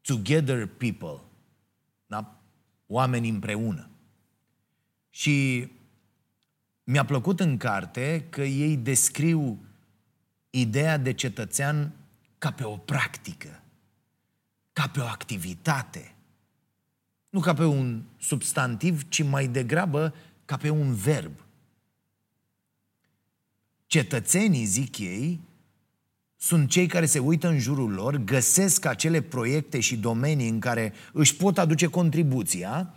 together 0.00 0.66
people, 0.66 1.20
da? 2.06 2.40
oameni 2.86 3.28
împreună. 3.28 3.90
Și 5.10 5.68
mi-a 6.84 7.04
plăcut 7.04 7.40
în 7.40 7.56
carte 7.56 8.26
că 8.30 8.42
ei 8.42 8.76
descriu 8.76 9.58
ideea 10.54 10.96
de 10.96 11.12
cetățean 11.12 11.92
ca 12.38 12.50
pe 12.50 12.64
o 12.64 12.76
practică, 12.76 13.62
ca 14.72 14.88
pe 14.88 15.00
o 15.00 15.04
activitate, 15.04 16.14
nu 17.28 17.40
ca 17.40 17.54
pe 17.54 17.64
un 17.64 18.02
substantiv, 18.18 19.08
ci 19.08 19.22
mai 19.22 19.48
degrabă 19.48 20.14
ca 20.44 20.56
pe 20.56 20.70
un 20.70 20.94
verb. 20.94 21.32
Cetățenii, 23.86 24.64
zic 24.64 24.98
ei, 24.98 25.40
sunt 26.36 26.68
cei 26.68 26.86
care 26.86 27.06
se 27.06 27.18
uită 27.18 27.48
în 27.48 27.58
jurul 27.58 27.92
lor, 27.92 28.16
găsesc 28.16 28.84
acele 28.84 29.20
proiecte 29.20 29.80
și 29.80 29.96
domenii 29.96 30.48
în 30.48 30.60
care 30.60 30.92
își 31.12 31.36
pot 31.36 31.58
aduce 31.58 31.86
contribuția, 31.86 32.94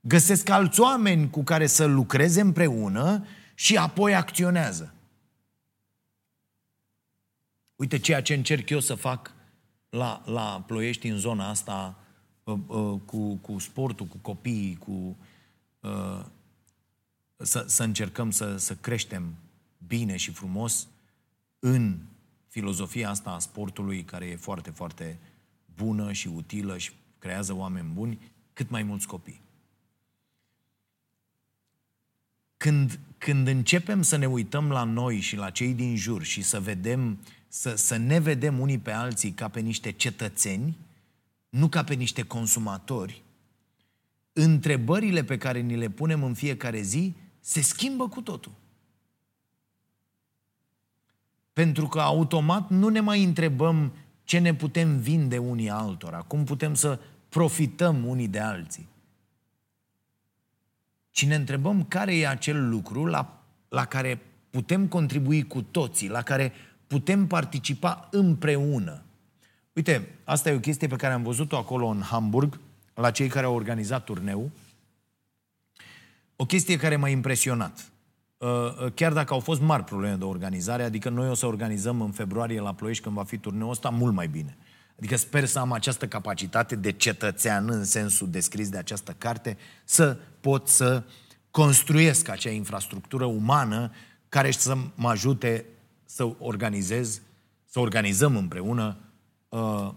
găsesc 0.00 0.48
alți 0.48 0.80
oameni 0.80 1.30
cu 1.30 1.42
care 1.42 1.66
să 1.66 1.84
lucreze 1.84 2.40
împreună 2.40 3.26
și 3.54 3.76
apoi 3.76 4.14
acționează. 4.14 4.92
Uite 7.78 7.98
ceea 7.98 8.22
ce 8.22 8.34
încerc 8.34 8.68
eu 8.68 8.80
să 8.80 8.94
fac 8.94 9.34
la, 9.90 10.22
la 10.26 10.64
Ploiești 10.66 11.08
în 11.08 11.18
zona 11.18 11.48
asta 11.48 11.98
uh, 12.44 12.58
uh, 12.66 13.00
cu, 13.04 13.34
cu 13.34 13.58
sportul, 13.58 14.06
cu 14.06 14.16
copiii, 14.16 14.76
cu 14.76 15.16
uh, 15.80 16.24
să, 17.36 17.64
să 17.68 17.82
încercăm 17.82 18.30
să, 18.30 18.56
să 18.56 18.74
creștem 18.74 19.34
bine 19.86 20.16
și 20.16 20.30
frumos 20.30 20.88
în 21.58 21.98
filozofia 22.48 23.10
asta 23.10 23.30
a 23.30 23.38
sportului, 23.38 24.04
care 24.04 24.26
e 24.26 24.36
foarte, 24.36 24.70
foarte 24.70 25.18
bună 25.74 26.12
și 26.12 26.28
utilă 26.28 26.78
și 26.78 26.92
creează 27.18 27.54
oameni 27.54 27.90
buni, 27.92 28.32
cât 28.52 28.70
mai 28.70 28.82
mulți 28.82 29.06
copii. 29.06 29.40
Când, 32.56 32.98
când 33.18 33.46
începem 33.46 34.02
să 34.02 34.16
ne 34.16 34.26
uităm 34.26 34.70
la 34.70 34.84
noi 34.84 35.20
și 35.20 35.36
la 35.36 35.50
cei 35.50 35.74
din 35.74 35.96
jur 35.96 36.22
și 36.22 36.42
să 36.42 36.60
vedem, 36.60 37.18
să, 37.48 37.74
să 37.74 37.96
ne 37.96 38.18
vedem 38.18 38.58
unii 38.58 38.78
pe 38.78 38.90
alții 38.90 39.30
ca 39.30 39.48
pe 39.48 39.60
niște 39.60 39.92
cetățeni, 39.92 40.78
nu 41.48 41.68
ca 41.68 41.84
pe 41.84 41.94
niște 41.94 42.22
consumatori, 42.22 43.22
întrebările 44.32 45.24
pe 45.24 45.38
care 45.38 45.60
ni 45.60 45.76
le 45.76 45.88
punem 45.88 46.22
în 46.22 46.34
fiecare 46.34 46.80
zi 46.80 47.14
se 47.40 47.60
schimbă 47.60 48.08
cu 48.08 48.20
totul. 48.20 48.52
Pentru 51.52 51.86
că 51.86 52.00
automat 52.00 52.70
nu 52.70 52.88
ne 52.88 53.00
mai 53.00 53.24
întrebăm 53.24 53.92
ce 54.24 54.38
ne 54.38 54.54
putem 54.54 54.98
vinde 54.98 55.38
unii 55.38 55.70
altora, 55.70 56.22
cum 56.22 56.44
putem 56.44 56.74
să 56.74 57.00
profităm 57.28 58.06
unii 58.06 58.28
de 58.28 58.38
alții. 58.38 58.88
Ci 61.10 61.26
ne 61.26 61.34
întrebăm 61.34 61.84
care 61.84 62.16
e 62.16 62.28
acel 62.28 62.68
lucru 62.68 63.04
la, 63.04 63.42
la 63.68 63.84
care 63.84 64.20
putem 64.50 64.88
contribui 64.88 65.46
cu 65.46 65.62
toții, 65.62 66.08
la 66.08 66.22
care 66.22 66.52
putem 66.88 67.26
participa 67.26 68.08
împreună. 68.10 69.02
Uite, 69.72 70.08
asta 70.24 70.50
e 70.50 70.54
o 70.54 70.60
chestie 70.60 70.88
pe 70.88 70.96
care 70.96 71.12
am 71.12 71.22
văzut-o 71.22 71.56
acolo 71.56 71.86
în 71.86 72.00
Hamburg, 72.00 72.60
la 72.94 73.10
cei 73.10 73.28
care 73.28 73.46
au 73.46 73.54
organizat 73.54 74.04
turneu. 74.04 74.50
O 76.36 76.44
chestie 76.44 76.76
care 76.76 76.96
m-a 76.96 77.08
impresionat. 77.08 77.90
Uh, 78.38 78.48
uh, 78.48 78.92
chiar 78.94 79.12
dacă 79.12 79.34
au 79.34 79.40
fost 79.40 79.60
mari 79.60 79.84
probleme 79.84 80.14
de 80.14 80.24
organizare, 80.24 80.82
adică 80.82 81.08
noi 81.08 81.28
o 81.28 81.34
să 81.34 81.46
organizăm 81.46 82.00
în 82.00 82.10
februarie 82.10 82.60
la 82.60 82.74
Ploiești 82.74 83.02
când 83.02 83.14
va 83.14 83.24
fi 83.24 83.38
turneul 83.38 83.70
ăsta 83.70 83.88
mult 83.88 84.14
mai 84.14 84.28
bine. 84.28 84.56
Adică 84.98 85.16
sper 85.16 85.44
să 85.44 85.58
am 85.58 85.72
această 85.72 86.06
capacitate 86.06 86.76
de 86.76 86.92
cetățean 86.92 87.68
în 87.70 87.84
sensul 87.84 88.30
descris 88.30 88.68
de 88.68 88.78
această 88.78 89.14
carte, 89.18 89.56
să 89.84 90.16
pot 90.40 90.68
să 90.68 91.02
construiesc 91.50 92.28
acea 92.28 92.50
infrastructură 92.50 93.24
umană 93.24 93.92
care 94.28 94.50
să 94.50 94.76
mă 94.94 95.08
ajute 95.08 95.64
să 96.10 96.34
organizez, 96.38 97.20
să 97.64 97.80
organizăm 97.80 98.36
împreună 98.36 98.96
uh, 99.48 99.90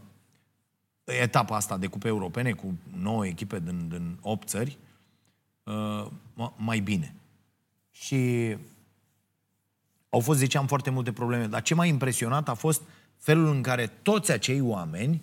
etapa 1.03 1.55
asta 1.55 1.77
de 1.77 1.87
cupe 1.87 2.07
europene 2.07 2.51
cu 2.51 2.77
9 2.97 3.25
echipe 3.25 3.59
din, 3.59 3.87
din 3.87 4.17
8 4.21 4.47
țări 4.47 4.77
uh, 5.63 6.07
mai 6.55 6.79
bine. 6.79 7.15
Și 7.91 8.55
au 10.09 10.19
fost, 10.19 10.39
ziceam, 10.39 10.67
foarte 10.67 10.89
multe 10.89 11.11
probleme. 11.11 11.45
Dar 11.45 11.61
ce 11.61 11.73
m-a 11.73 11.85
impresionat 11.85 12.49
a 12.49 12.53
fost 12.53 12.81
felul 13.17 13.47
în 13.47 13.61
care 13.61 13.87
toți 13.87 14.31
acei 14.31 14.61
oameni 14.61 15.21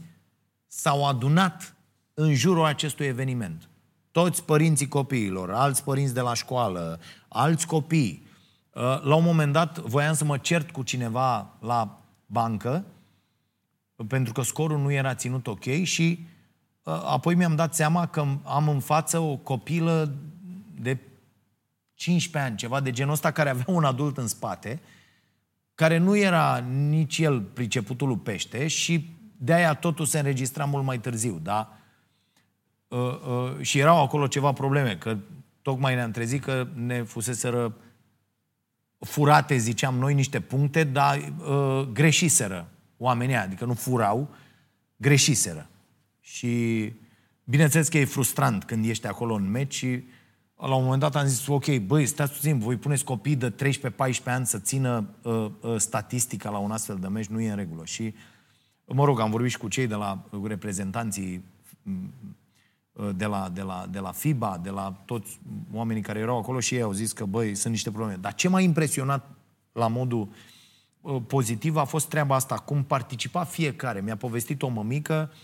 s-au 0.66 1.06
adunat 1.06 1.74
în 2.14 2.34
jurul 2.34 2.64
acestui 2.64 3.06
eveniment. 3.06 3.68
Toți 4.10 4.44
părinții 4.44 4.88
copiilor, 4.88 5.50
alți 5.50 5.84
părinți 5.84 6.14
de 6.14 6.20
la 6.20 6.34
școală, 6.34 7.00
alți 7.28 7.66
copii. 7.66 8.26
Uh, 8.72 9.02
la 9.02 9.14
un 9.14 9.24
moment 9.24 9.52
dat 9.52 9.78
voiam 9.78 10.14
să 10.14 10.24
mă 10.24 10.38
cert 10.38 10.70
cu 10.70 10.82
cineva 10.82 11.56
la 11.60 12.02
bancă, 12.26 12.84
pentru 14.06 14.32
că 14.32 14.42
scorul 14.42 14.78
nu 14.78 14.92
era 14.92 15.14
ținut 15.14 15.46
ok 15.46 15.82
și 15.82 16.26
uh, 16.82 17.02
apoi 17.04 17.34
mi-am 17.34 17.54
dat 17.54 17.74
seama 17.74 18.06
că 18.06 18.26
am 18.44 18.68
în 18.68 18.80
față 18.80 19.18
o 19.18 19.36
copilă 19.36 20.12
de 20.80 20.98
15 21.94 22.50
ani, 22.50 22.58
ceva 22.58 22.80
de 22.80 22.90
genul 22.90 23.12
ăsta, 23.12 23.30
care 23.30 23.48
avea 23.48 23.64
un 23.66 23.84
adult 23.84 24.18
în 24.18 24.26
spate, 24.26 24.80
care 25.74 25.96
nu 25.96 26.16
era 26.16 26.58
nici 26.68 27.18
el 27.18 27.40
priceputul 27.40 28.08
lui 28.08 28.16
pește 28.16 28.66
și 28.66 29.16
de 29.36 29.52
aia 29.52 29.74
totul 29.74 30.04
se 30.04 30.18
înregistra 30.18 30.64
mult 30.64 30.84
mai 30.84 30.98
târziu, 30.98 31.38
da? 31.42 31.78
Uh, 32.88 32.98
uh, 32.98 33.60
și 33.60 33.78
erau 33.78 34.02
acolo 34.02 34.26
ceva 34.26 34.52
probleme, 34.52 34.96
că 34.96 35.16
tocmai 35.62 35.94
ne-am 35.94 36.10
trezit 36.10 36.42
că 36.42 36.68
ne 36.74 37.02
fuseseră 37.02 37.74
furate, 38.98 39.56
ziceam 39.56 39.94
noi, 39.94 40.14
niște 40.14 40.40
puncte, 40.40 40.84
dar 40.84 41.32
uh, 41.48 41.88
greșiseră 41.92 42.68
oamenii 42.98 43.34
adică 43.34 43.64
nu 43.64 43.74
furau, 43.74 44.28
greșiseră. 44.96 45.70
Și 46.20 46.92
bineînțeles 47.44 47.88
că 47.88 47.98
e 47.98 48.04
frustrant 48.04 48.64
când 48.64 48.84
ești 48.84 49.06
acolo 49.06 49.34
în 49.34 49.50
meci 49.50 49.74
și 49.74 50.02
la 50.56 50.74
un 50.74 50.82
moment 50.82 51.00
dat 51.00 51.16
am 51.16 51.26
zis, 51.26 51.46
ok, 51.46 51.76
băi, 51.76 52.06
stați 52.06 52.32
puțin, 52.32 52.58
voi 52.58 52.76
puneți 52.76 53.04
copii 53.04 53.36
de 53.36 53.52
13-14 53.52 53.54
ani 54.24 54.46
să 54.46 54.58
țină 54.58 55.08
uh, 55.22 55.50
uh, 55.60 55.76
statistica 55.76 56.50
la 56.50 56.58
un 56.58 56.70
astfel 56.70 56.96
de 57.00 57.08
meci, 57.08 57.26
nu 57.26 57.40
e 57.40 57.50
în 57.50 57.56
regulă. 57.56 57.84
Și, 57.84 58.14
mă 58.84 59.04
rog, 59.04 59.20
am 59.20 59.30
vorbit 59.30 59.50
și 59.50 59.58
cu 59.58 59.68
cei 59.68 59.86
de 59.86 59.94
la 59.94 60.28
reprezentanții 60.42 61.44
uh, 61.82 61.92
de 63.16 63.24
la, 63.24 63.50
de, 63.52 63.62
la, 63.62 63.86
de 63.90 63.98
la 63.98 64.12
FIBA, 64.12 64.60
de 64.62 64.70
la 64.70 65.02
toți 65.04 65.38
oamenii 65.72 66.02
care 66.02 66.18
erau 66.18 66.38
acolo 66.38 66.60
și 66.60 66.74
ei 66.74 66.82
au 66.82 66.92
zis 66.92 67.12
că, 67.12 67.24
băi, 67.24 67.54
sunt 67.54 67.72
niște 67.72 67.90
probleme. 67.90 68.18
Dar 68.20 68.34
ce 68.34 68.48
m-a 68.48 68.60
impresionat 68.60 69.30
la 69.72 69.86
modul 69.86 70.28
uh, 71.00 71.22
pozitiv 71.26 71.76
a 71.76 71.84
fost 71.84 72.08
treaba 72.08 72.34
asta, 72.34 72.54
cum 72.54 72.84
participa 72.84 73.44
fiecare. 73.44 74.00
Mi-a 74.00 74.16
povestit 74.16 74.62
o 74.62 74.68
mămică 74.68 75.30
uh, 75.32 75.36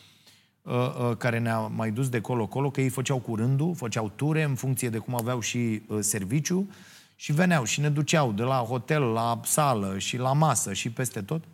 Uh, 0.65 0.73
uh, 0.73 1.17
care 1.17 1.39
ne-a 1.39 1.59
mai 1.59 1.91
dus 1.91 2.09
de 2.09 2.21
colo-colo, 2.21 2.71
că 2.71 2.81
ei 2.81 2.89
făceau 2.89 3.19
cu 3.19 3.37
rândul, 3.37 3.75
făceau 3.75 4.13
ture 4.17 4.43
în 4.43 4.55
funcție 4.55 4.89
de 4.89 4.99
cum 4.99 5.15
aveau 5.15 5.41
și 5.41 5.83
uh, 5.87 5.99
serviciu 6.01 6.71
și 7.15 7.33
veneau 7.33 7.65
și 7.65 7.81
ne 7.81 7.89
duceau 7.89 8.33
de 8.33 8.43
la 8.43 8.57
hotel 8.57 9.03
la 9.03 9.41
sală 9.43 9.99
și 9.99 10.17
la 10.17 10.33
masă 10.33 10.73
și 10.73 10.91
peste 10.91 11.23
tot. 11.23 11.45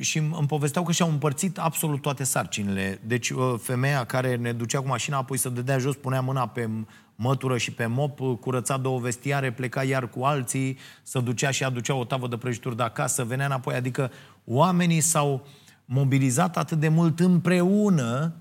Și 0.00 0.18
îmi 0.18 0.46
povesteau 0.46 0.84
că 0.84 0.92
și-au 0.92 1.08
împărțit 1.08 1.58
absolut 1.58 2.02
toate 2.02 2.24
sarcinile. 2.24 3.00
Deci 3.06 3.30
uh, 3.30 3.54
femeia 3.62 4.04
care 4.04 4.36
ne 4.36 4.52
ducea 4.52 4.80
cu 4.80 4.86
mașina, 4.86 5.16
apoi 5.16 5.36
să 5.36 5.48
dădea 5.48 5.78
jos, 5.78 5.96
punea 5.96 6.20
mâna 6.20 6.46
pe 6.46 6.70
mătură 7.16 7.58
și 7.58 7.72
pe 7.72 7.86
mop, 7.86 8.20
uh, 8.20 8.38
curăța 8.40 8.76
două 8.76 8.98
vestiare, 8.98 9.52
pleca 9.52 9.84
iar 9.84 10.08
cu 10.08 10.24
alții, 10.24 10.78
să 11.02 11.20
ducea 11.20 11.50
și 11.50 11.64
aducea 11.64 11.94
o 11.94 12.04
tavă 12.04 12.28
de 12.28 12.36
prăjituri 12.36 12.76
de 12.76 12.82
acasă, 12.82 13.24
venea 13.24 13.46
înapoi. 13.46 13.74
Adică 13.74 14.10
oamenii 14.44 15.00
s-au 15.00 15.46
mobilizat 15.84 16.56
atât 16.56 16.78
de 16.78 16.88
mult 16.88 17.20
împreună 17.20 18.36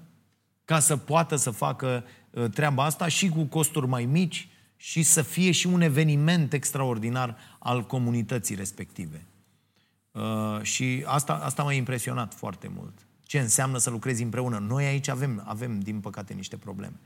ca 0.65 0.79
să 0.79 0.97
poată 0.97 1.35
să 1.35 1.49
facă 1.49 2.03
uh, 2.29 2.49
treaba 2.49 2.83
asta 2.83 3.07
și 3.07 3.29
cu 3.29 3.43
costuri 3.43 3.87
mai 3.87 4.05
mici 4.05 4.49
și 4.75 5.03
să 5.03 5.21
fie 5.21 5.51
și 5.51 5.67
un 5.67 5.81
eveniment 5.81 6.53
extraordinar 6.53 7.37
al 7.59 7.85
comunității 7.85 8.55
respective. 8.55 9.25
Uh, 10.11 10.61
și 10.61 11.03
asta, 11.07 11.33
asta 11.33 11.63
m-a 11.63 11.73
impresionat 11.73 12.33
foarte 12.33 12.71
mult. 12.75 12.93
Ce 13.21 13.39
înseamnă 13.39 13.77
să 13.77 13.89
lucrezi 13.89 14.23
împreună? 14.23 14.57
Noi 14.57 14.85
aici 14.85 15.07
avem, 15.07 15.43
avem 15.45 15.79
din 15.79 15.99
păcate, 15.99 16.33
niște 16.33 16.57
probleme. 16.57 16.99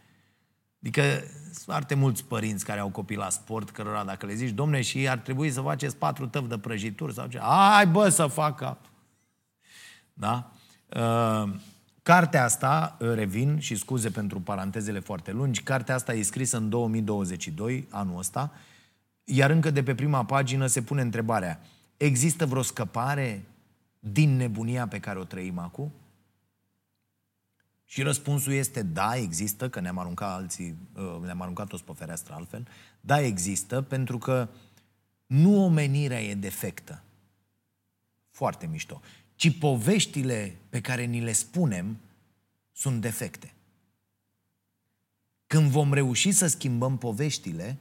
Adică 0.82 1.02
sunt 1.44 1.64
foarte 1.64 1.96
mulți 1.96 2.24
părinți 2.24 2.66
care 2.66 2.80
au 2.80 2.90
copii 2.90 3.16
la 3.16 3.30
sport, 3.30 3.70
cărora 3.70 4.04
dacă 4.04 4.26
le 4.26 4.34
zici, 4.34 4.50
domne, 4.50 4.82
și 4.82 5.08
ar 5.08 5.18
trebui 5.18 5.52
să 5.52 5.62
faceți 5.62 5.96
patru 5.96 6.28
tăvi 6.28 6.48
de 6.48 6.58
prăjituri 6.58 7.14
sau 7.14 7.28
ce, 7.28 7.40
ai 7.42 7.88
bă 7.88 8.10
să 8.10 8.28
facă. 8.28 8.78
Da? 10.14 10.52
Uh, 10.96 11.54
cartea 12.04 12.44
asta, 12.44 12.98
uh, 13.00 13.14
revin 13.14 13.60
și 13.60 13.76
scuze 13.76 14.10
pentru 14.10 14.40
parantezele 14.40 15.00
foarte 15.00 15.32
lungi, 15.32 15.62
cartea 15.62 15.96
asta 15.96 16.14
e 16.14 16.22
scrisă 16.22 16.58
în 16.58 16.70
2022, 16.70 17.88
anul 17.90 18.18
ăsta, 18.18 18.52
iar 19.24 19.50
încă 19.50 19.72
de 19.72 19.84
pe 19.84 19.96
prima 19.96 20.26
pagină 20.26 20.66
se 20.66 20.82
pune 20.82 21.02
întrebarea, 21.02 21.60
Există 21.98 22.46
vreo 22.46 22.62
scăpare 22.62 23.46
din 24.00 24.36
nebunia 24.36 24.88
pe 24.88 25.00
care 25.00 25.20
o 25.20 25.24
trăim 25.24 25.58
acum? 25.58 25.92
Și 27.86 28.02
răspunsul 28.02 28.54
este 28.54 28.82
da, 28.84 29.16
există, 29.16 29.70
că 29.70 29.80
ne-am 29.80 29.98
aruncat 29.98 30.32
alții, 30.32 30.76
uh, 30.96 31.18
ne-am 31.22 31.42
aruncat 31.42 31.68
toți 31.68 31.84
pe 31.84 31.92
fereastră 31.96 32.34
altfel. 32.34 32.68
Da, 33.02 33.20
există, 33.20 33.82
pentru 33.82 34.18
că 34.18 34.50
nu 35.26 35.64
omenirea 35.64 36.22
e 36.22 36.36
defectă. 36.36 37.04
Foarte 38.30 38.68
mișto. 38.68 39.02
Ci 39.36 39.58
poveștile 39.58 40.58
pe 40.70 40.82
care 40.82 41.04
ni 41.04 41.22
le 41.22 41.32
spunem 41.32 41.98
sunt 42.72 43.02
defecte. 43.02 43.54
Când 45.48 45.70
vom 45.70 45.94
reuși 45.94 46.32
să 46.32 46.48
schimbăm 46.48 46.98
poveștile, 46.98 47.78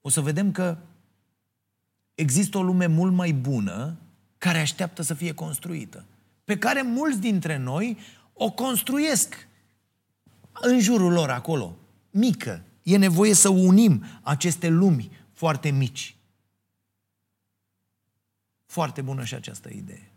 o 0.00 0.08
să 0.08 0.20
vedem 0.20 0.52
că 0.52 0.78
există 2.14 2.58
o 2.58 2.62
lume 2.62 2.86
mult 2.86 3.12
mai 3.12 3.32
bună 3.32 3.98
care 4.38 4.58
așteaptă 4.58 5.02
să 5.02 5.14
fie 5.14 5.34
construită, 5.34 6.04
pe 6.44 6.58
care 6.58 6.82
mulți 6.82 7.20
dintre 7.20 7.56
noi 7.56 7.98
o 8.32 8.50
construiesc 8.50 9.48
în 10.52 10.80
jurul 10.80 11.12
lor 11.12 11.30
acolo, 11.30 11.76
mică. 12.10 12.64
E 12.82 12.96
nevoie 12.96 13.34
să 13.34 13.48
unim 13.48 14.04
aceste 14.22 14.68
lumi 14.68 15.10
foarte 15.32 15.70
mici. 15.70 16.16
Foarte 18.66 19.02
bună 19.02 19.24
și 19.24 19.34
această 19.34 19.68
idee. 19.68 20.12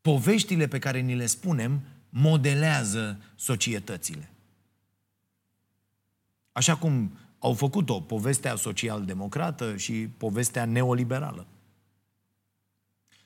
Poveștile 0.00 0.68
pe 0.68 0.78
care 0.78 1.00
ni 1.00 1.14
le 1.14 1.26
spunem 1.26 1.80
modelează 2.08 3.20
societățile. 3.34 4.30
Așa 6.52 6.76
cum 6.76 7.18
au 7.44 7.52
făcut-o, 7.52 8.00
povestea 8.00 8.56
social-democrată 8.56 9.76
și 9.76 9.92
povestea 9.92 10.64
neoliberală. 10.64 11.46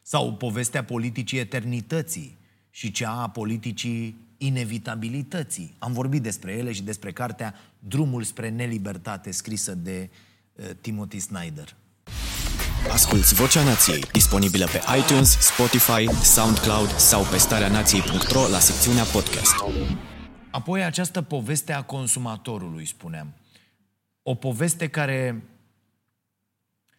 Sau 0.02 0.35
povestea 0.35 0.85
politicii 0.85 1.38
eternității 1.38 2.38
și 2.70 2.90
cea 2.90 3.11
a 3.11 3.28
politicii 3.28 4.16
inevitabilității. 4.38 5.74
Am 5.78 5.92
vorbit 5.92 6.22
despre 6.22 6.52
ele 6.52 6.72
și 6.72 6.83
despre 6.83 7.12
cartea 7.12 7.54
Drumul 7.78 8.22
spre 8.22 8.48
nelibertate, 8.48 9.31
scrisă 9.31 9.74
de 9.74 10.11
uh, 10.52 10.64
Timothy 10.81 11.18
Snyder. 11.18 11.76
Asculți 12.90 13.35
Vocea 13.35 13.64
Nației, 13.64 14.00
disponibilă 14.12 14.66
pe 14.66 14.81
iTunes, 14.98 15.38
Spotify, 15.38 16.22
SoundCloud 16.22 16.96
sau 16.96 17.22
pe 17.22 17.37
starea 17.37 17.68
nației.ro 17.68 18.48
la 18.48 18.59
secțiunea 18.59 19.04
podcast. 19.04 19.54
Apoi 20.50 20.85
această 20.85 21.22
poveste 21.22 21.72
a 21.72 21.83
consumatorului, 21.83 22.87
spuneam 22.87 23.33
o 24.31 24.35
poveste 24.35 24.88
care 24.88 25.43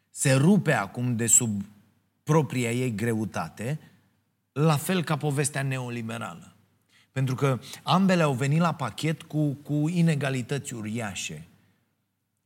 se 0.09 0.33
rupe 0.33 0.73
acum 0.73 1.15
de 1.15 1.27
sub 1.27 1.65
propria 2.23 2.71
ei 2.71 2.95
greutate, 2.95 3.79
la 4.51 4.77
fel 4.77 5.03
ca 5.03 5.17
povestea 5.17 5.63
neoliberală. 5.63 6.55
Pentru 7.11 7.35
că 7.35 7.59
ambele 7.83 8.23
au 8.23 8.33
venit 8.33 8.59
la 8.59 8.73
pachet 8.73 9.21
cu, 9.21 9.53
cu 9.53 9.73
inegalități 9.89 10.73
uriașe. 10.73 11.47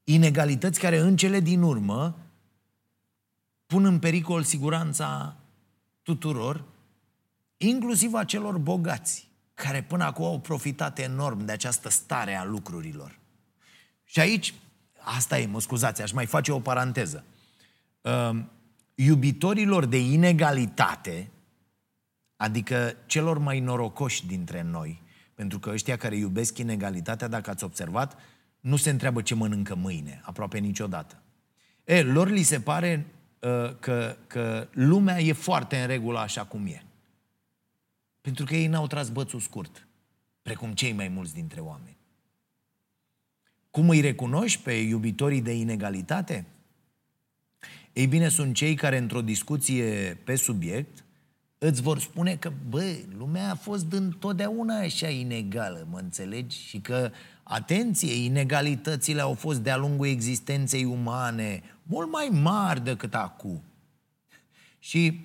Inegalități 0.03 0.79
care 0.79 0.97
în 0.97 1.15
cele 1.15 1.39
din 1.39 1.61
urmă 1.61 2.17
pun 3.65 3.85
în 3.85 3.99
pericol 3.99 4.43
siguranța 4.43 5.35
tuturor, 6.01 6.63
inclusiv 7.57 8.13
a 8.13 8.23
celor 8.23 8.57
bogați, 8.57 9.27
care 9.53 9.83
până 9.83 10.03
acum 10.03 10.25
au 10.25 10.39
profitat 10.39 10.99
enorm 10.99 11.45
de 11.45 11.51
această 11.51 11.89
stare 11.89 12.35
a 12.35 12.43
lucrurilor. 12.43 13.19
Și 14.03 14.19
aici 14.19 14.53
Asta 15.03 15.39
e, 15.39 15.45
mă 15.45 15.59
scuzați, 15.59 16.01
aș 16.01 16.11
mai 16.11 16.25
face 16.25 16.51
o 16.51 16.59
paranteză. 16.59 17.23
Uh, 18.01 18.39
iubitorilor 18.95 19.85
de 19.85 19.99
inegalitate, 19.99 21.29
adică 22.35 22.95
celor 23.05 23.37
mai 23.37 23.59
norocoși 23.59 24.25
dintre 24.25 24.61
noi, 24.61 25.01
pentru 25.33 25.59
că 25.59 25.69
ăștia 25.69 25.97
care 25.97 26.15
iubesc 26.15 26.57
inegalitatea, 26.57 27.27
dacă 27.27 27.49
ați 27.49 27.63
observat, 27.63 28.17
nu 28.59 28.75
se 28.75 28.89
întreabă 28.89 29.21
ce 29.21 29.35
mănâncă 29.35 29.75
mâine, 29.75 30.21
aproape 30.23 30.57
niciodată. 30.57 31.21
E, 31.83 32.01
lor 32.01 32.29
li 32.29 32.43
se 32.43 32.59
pare 32.59 33.05
uh, 33.39 33.75
că, 33.79 34.15
că 34.27 34.67
lumea 34.71 35.19
e 35.19 35.33
foarte 35.33 35.77
în 35.77 35.87
regulă 35.87 36.19
așa 36.19 36.45
cum 36.45 36.65
e. 36.65 36.83
Pentru 38.21 38.45
că 38.45 38.55
ei 38.55 38.67
n-au 38.67 38.87
tras 38.87 39.09
bățul 39.09 39.39
scurt, 39.39 39.87
precum 40.41 40.73
cei 40.73 40.91
mai 40.91 41.07
mulți 41.07 41.33
dintre 41.33 41.59
oameni. 41.59 41.92
Cum 43.73 43.89
îi 43.89 43.99
recunoști 43.99 44.61
pe 44.61 44.71
iubitorii 44.71 45.41
de 45.41 45.53
inegalitate? 45.55 46.45
Ei 47.93 48.07
bine, 48.07 48.29
sunt 48.29 48.55
cei 48.55 48.75
care 48.75 48.97
într-o 48.97 49.21
discuție 49.21 50.17
pe 50.23 50.35
subiect 50.35 51.03
îți 51.57 51.81
vor 51.81 51.99
spune 51.99 52.35
că, 52.35 52.51
bă, 52.69 52.95
lumea 53.17 53.51
a 53.51 53.55
fost 53.55 53.91
întotdeauna 53.91 54.79
așa 54.79 55.09
inegală, 55.09 55.87
mă 55.89 55.99
înțelegi? 55.99 56.57
Și 56.57 56.79
că, 56.79 57.11
atenție, 57.43 58.23
inegalitățile 58.23 59.21
au 59.21 59.33
fost 59.33 59.59
de-a 59.59 59.77
lungul 59.77 60.07
existenței 60.07 60.85
umane 60.85 61.63
mult 61.83 62.11
mai 62.11 62.29
mari 62.41 62.83
decât 62.83 63.15
acum. 63.15 63.63
Și 64.79 65.19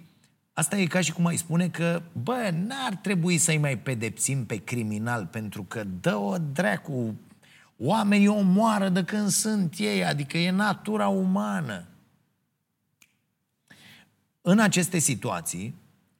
asta 0.52 0.76
e 0.76 0.86
ca 0.86 1.00
și 1.00 1.12
cum 1.12 1.26
ai 1.26 1.36
spune 1.36 1.68
că, 1.68 2.02
bă, 2.22 2.50
n-ar 2.66 2.94
trebui 2.94 3.38
să-i 3.38 3.58
mai 3.58 3.78
pedepsim 3.78 4.46
pe 4.46 4.56
criminal 4.56 5.26
pentru 5.26 5.62
că 5.62 5.84
dă 6.00 6.16
o 6.16 6.36
dracu 6.52 7.14
Oamenii 7.80 8.28
omoară 8.28 8.88
de 8.88 9.04
când 9.04 9.28
sunt 9.28 9.74
ei, 9.78 10.04
adică 10.04 10.38
e 10.38 10.50
natura 10.50 11.08
umană. 11.08 11.86
În 14.40 14.58
aceste 14.58 14.98
situații, 14.98 15.74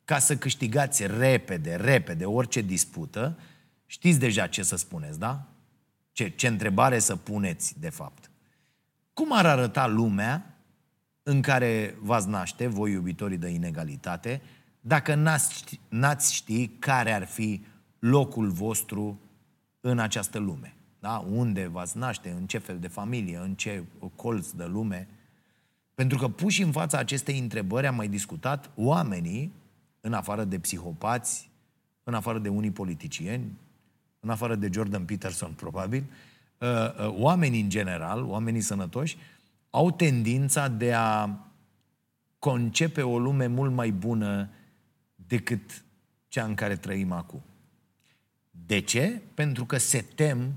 ca 0.05 0.19
să 0.19 0.37
câștigați 0.37 1.07
repede, 1.07 1.77
repede 1.77 2.25
orice 2.25 2.61
dispută, 2.61 3.39
știți 3.87 4.19
deja 4.19 4.47
ce 4.47 4.63
să 4.63 4.77
spuneți, 4.77 5.19
da? 5.19 5.47
Ce, 6.13 6.29
ce 6.29 6.47
întrebare 6.47 6.99
să 6.99 7.17
puneți, 7.17 7.81
de 7.81 7.91
fapt. 7.91 8.31
Cum 9.13 9.33
ar 9.33 9.47
arăta 9.47 9.87
lumea 9.87 10.55
în 11.23 11.43
care 11.43 11.97
v-ați 12.01 12.29
naște, 12.29 12.67
voi 12.67 12.93
iubitorii 12.93 13.39
de 13.39 13.49
inegalitate, 13.49 14.43
dacă 14.81 15.15
n-ați 15.15 15.55
ști, 15.55 15.81
n-ați 15.89 16.35
ști 16.35 16.69
care 16.69 17.13
ar 17.13 17.25
fi 17.27 17.65
locul 17.99 18.51
vostru 18.51 19.21
în 19.81 19.99
această 19.99 20.39
lume? 20.39 20.78
Da? 21.01 21.19
Unde 21.31 21.67
v-ați 21.67 21.97
naște, 21.97 22.31
în 22.31 22.47
ce 22.47 22.59
fel 22.59 22.79
de 22.79 22.89
familie, 22.89 23.37
în 23.37 23.55
ce 23.55 23.85
colț 24.17 24.51
de 24.51 24.65
lume. 24.65 25.09
Pentru 25.95 26.19
că 26.19 26.29
puși 26.29 26.63
în 26.63 26.73
fața 26.73 26.99
acestei 26.99 27.39
întrebări 27.39 27.87
am 27.87 27.95
mai 27.95 28.09
discutat 28.09 28.71
oamenii, 28.75 29.53
în 30.01 30.13
afară 30.13 30.45
de 30.45 30.59
psihopați, 30.59 31.51
în 32.05 32.15
afară 32.15 32.39
de 32.39 32.49
unii 32.49 32.71
politicieni, 32.71 33.59
în 34.21 34.31
afară 34.31 34.55
de 34.55 34.69
Jordan 34.73 35.05
Peterson, 35.05 35.53
probabil, 35.53 36.05
uh, 36.59 36.69
uh, 36.69 37.15
oamenii 37.19 37.61
în 37.61 37.69
general, 37.69 38.25
oamenii 38.25 38.61
sănătoși, 38.61 39.17
au 39.71 39.91
tendința 39.91 40.69
de 40.69 40.95
a 40.95 41.29
concepe 42.39 43.03
o 43.03 43.19
lume 43.19 43.47
mult 43.47 43.73
mai 43.73 43.91
bună 43.91 44.49
decât 45.15 45.83
cea 46.29 46.45
în 46.45 46.55
care 46.55 46.77
trăim 46.77 47.13
acum. 47.13 47.43
De 48.67 48.81
ce? 48.81 49.23
Pentru 49.35 49.65
că 49.65 49.79
se 49.79 50.05
tem 50.15 50.53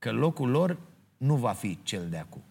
că 0.00 0.12
locul 0.12 0.48
lor 0.48 0.78
nu 1.16 1.36
va 1.36 1.52
fi 1.52 1.78
cel 1.82 2.08
de 2.08 2.18
acum. 2.18 2.42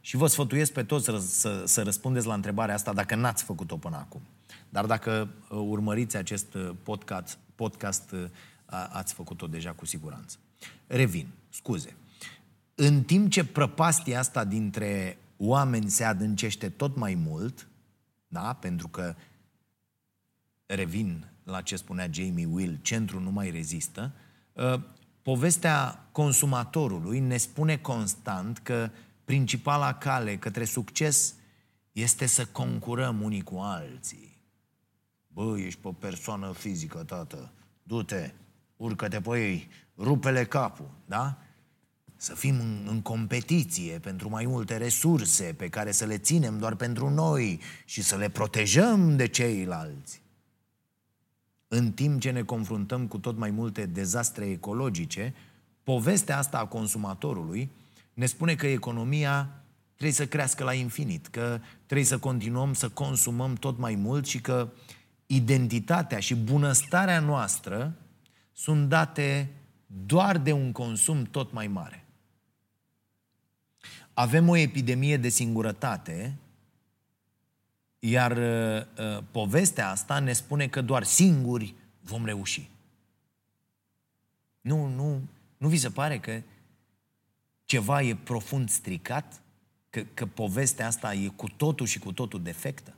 și 0.00 0.16
vă 0.16 0.26
sfătuiesc 0.26 0.72
pe 0.72 0.84
toți 0.84 1.04
să, 1.04 1.18
să, 1.18 1.62
să 1.66 1.82
răspundeți 1.82 2.26
la 2.26 2.34
întrebarea 2.34 2.74
asta 2.74 2.92
dacă 2.92 3.14
n-ați 3.14 3.44
făcut-o 3.44 3.76
până 3.76 3.96
acum. 3.96 4.20
Dar 4.68 4.86
dacă 4.86 5.28
uh, 5.50 5.58
urmăriți 5.58 6.16
acest 6.16 6.54
uh, 6.54 6.70
podcast, 6.82 7.38
podcast 7.54 8.10
uh, 8.10 8.24
ați 8.92 9.14
făcut-o 9.14 9.46
deja 9.46 9.72
cu 9.72 9.86
siguranță. 9.86 10.36
Revin, 10.86 11.28
scuze. 11.48 11.96
În 12.74 13.02
timp 13.02 13.30
ce 13.30 13.44
prăpastia 13.44 14.18
asta 14.18 14.44
dintre 14.44 15.18
oameni 15.36 15.90
se 15.90 16.04
adâncește 16.04 16.68
tot 16.68 16.96
mai 16.96 17.14
mult, 17.14 17.68
da? 18.28 18.52
pentru 18.52 18.88
că 18.88 19.14
revin 20.66 21.30
la 21.44 21.60
ce 21.60 21.76
spunea 21.76 22.08
Jamie 22.10 22.48
Will, 22.50 22.78
centrul 22.82 23.20
nu 23.20 23.30
mai 23.30 23.50
rezistă, 23.50 24.12
povestea 25.22 26.06
consumatorului 26.12 27.18
ne 27.18 27.36
spune 27.36 27.76
constant 27.76 28.58
că 28.58 28.90
principala 29.24 29.94
cale 29.94 30.36
către 30.36 30.64
succes 30.64 31.34
este 31.92 32.26
să 32.26 32.46
concurăm 32.46 33.22
unii 33.22 33.42
cu 33.42 33.56
alții. 33.56 34.40
Bă, 35.26 35.58
ești 35.58 35.80
pe 35.80 35.88
o 35.88 35.92
persoană 35.92 36.52
fizică, 36.52 36.98
tată. 36.98 37.52
Du-te, 37.82 38.30
urcă-te 38.76 39.20
pe 39.20 39.40
ei, 39.40 39.68
rupele 39.98 40.44
capul, 40.44 40.90
da? 41.06 41.38
Să 42.16 42.34
fim 42.34 42.60
în, 42.60 42.86
în 42.88 43.02
competiție 43.02 43.98
pentru 43.98 44.28
mai 44.28 44.46
multe 44.46 44.76
resurse 44.76 45.54
pe 45.56 45.68
care 45.68 45.92
să 45.92 46.04
le 46.04 46.18
ținem 46.18 46.58
doar 46.58 46.74
pentru 46.74 47.10
noi 47.10 47.60
și 47.84 48.02
să 48.02 48.16
le 48.16 48.28
protejăm 48.28 49.16
de 49.16 49.28
ceilalți. 49.28 50.21
În 51.74 51.92
timp 51.92 52.20
ce 52.20 52.30
ne 52.30 52.42
confruntăm 52.42 53.06
cu 53.06 53.18
tot 53.18 53.36
mai 53.36 53.50
multe 53.50 53.86
dezastre 53.86 54.44
ecologice, 54.44 55.34
povestea 55.82 56.38
asta 56.38 56.58
a 56.58 56.66
consumatorului 56.66 57.70
ne 58.14 58.26
spune 58.26 58.54
că 58.54 58.66
economia 58.66 59.62
trebuie 59.94 60.16
să 60.16 60.26
crească 60.26 60.64
la 60.64 60.72
infinit, 60.72 61.26
că 61.26 61.60
trebuie 61.86 62.06
să 62.06 62.18
continuăm 62.18 62.74
să 62.74 62.88
consumăm 62.88 63.54
tot 63.54 63.78
mai 63.78 63.94
mult 63.94 64.26
și 64.26 64.40
că 64.40 64.68
identitatea 65.26 66.18
și 66.18 66.34
bunăstarea 66.34 67.20
noastră 67.20 67.96
sunt 68.52 68.88
date 68.88 69.50
doar 69.86 70.38
de 70.38 70.52
un 70.52 70.72
consum 70.72 71.22
tot 71.22 71.52
mai 71.52 71.66
mare. 71.66 72.06
Avem 74.14 74.48
o 74.48 74.56
epidemie 74.56 75.16
de 75.16 75.28
singurătate, 75.28 76.36
iar 78.04 78.36
uh, 78.36 78.82
uh, 78.98 79.22
povestea 79.30 79.90
asta 79.90 80.18
ne 80.18 80.32
spune 80.32 80.68
că 80.68 80.80
doar 80.80 81.02
singuri 81.02 81.74
vom 82.00 82.24
reuși. 82.24 82.70
Nu, 84.60 84.86
nu, 84.86 85.28
nu 85.56 85.68
vi 85.68 85.76
se 85.76 85.90
pare 85.90 86.18
că 86.18 86.42
ceva 87.64 88.02
e 88.02 88.16
profund 88.16 88.70
stricat? 88.70 89.40
Că, 89.90 90.04
că 90.14 90.26
povestea 90.26 90.86
asta 90.86 91.14
e 91.14 91.28
cu 91.28 91.48
totul 91.48 91.86
și 91.86 91.98
cu 91.98 92.12
totul 92.12 92.42
defectă? 92.42 92.94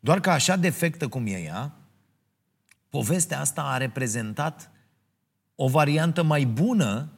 Doar 0.00 0.20
că 0.20 0.30
așa 0.30 0.56
defectă 0.56 1.08
cum 1.08 1.26
e 1.26 1.42
ea, 1.42 1.72
povestea 2.88 3.40
asta 3.40 3.62
a 3.62 3.76
reprezentat 3.76 4.70
o 5.54 5.68
variantă 5.68 6.22
mai 6.22 6.44
bună 6.44 7.08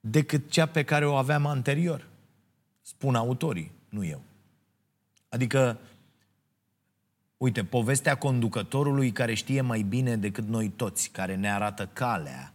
decât 0.00 0.50
cea 0.50 0.66
pe 0.66 0.84
care 0.84 1.06
o 1.06 1.14
aveam 1.14 1.46
anterior. 1.46 2.08
Spun 2.88 3.14
autorii, 3.14 3.72
nu 3.88 4.04
eu. 4.04 4.22
Adică, 5.28 5.78
uite, 7.36 7.64
povestea 7.64 8.14
conducătorului 8.14 9.12
care 9.12 9.34
știe 9.34 9.60
mai 9.60 9.82
bine 9.82 10.16
decât 10.16 10.46
noi 10.46 10.68
toți, 10.68 11.10
care 11.10 11.36
ne 11.36 11.52
arată 11.52 11.90
calea, 11.92 12.52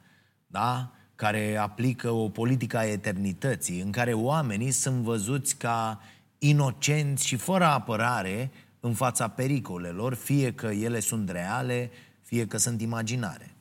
da? 0.48 0.92
care 1.16 1.56
aplică 1.56 2.10
o 2.10 2.30
politică 2.30 2.78
a 2.78 2.86
eternității, 2.86 3.82
în 3.82 3.92
care 3.92 4.14
oamenii 4.14 4.72
sunt 4.72 5.04
văzuți 5.04 5.56
ca 5.56 6.02
inocenți 6.38 7.28
și 7.28 7.36
fără 7.36 7.66
apărare 7.66 8.52
în 8.80 8.94
fața 8.94 9.28
pericolelor, 9.28 10.14
fie 10.14 10.54
că 10.54 10.68
ele 10.68 11.00
sunt 11.00 11.30
reale, 11.30 11.92
fie 12.22 12.48
că 12.48 12.58
sunt 12.58 12.82
imaginare. 12.82 13.56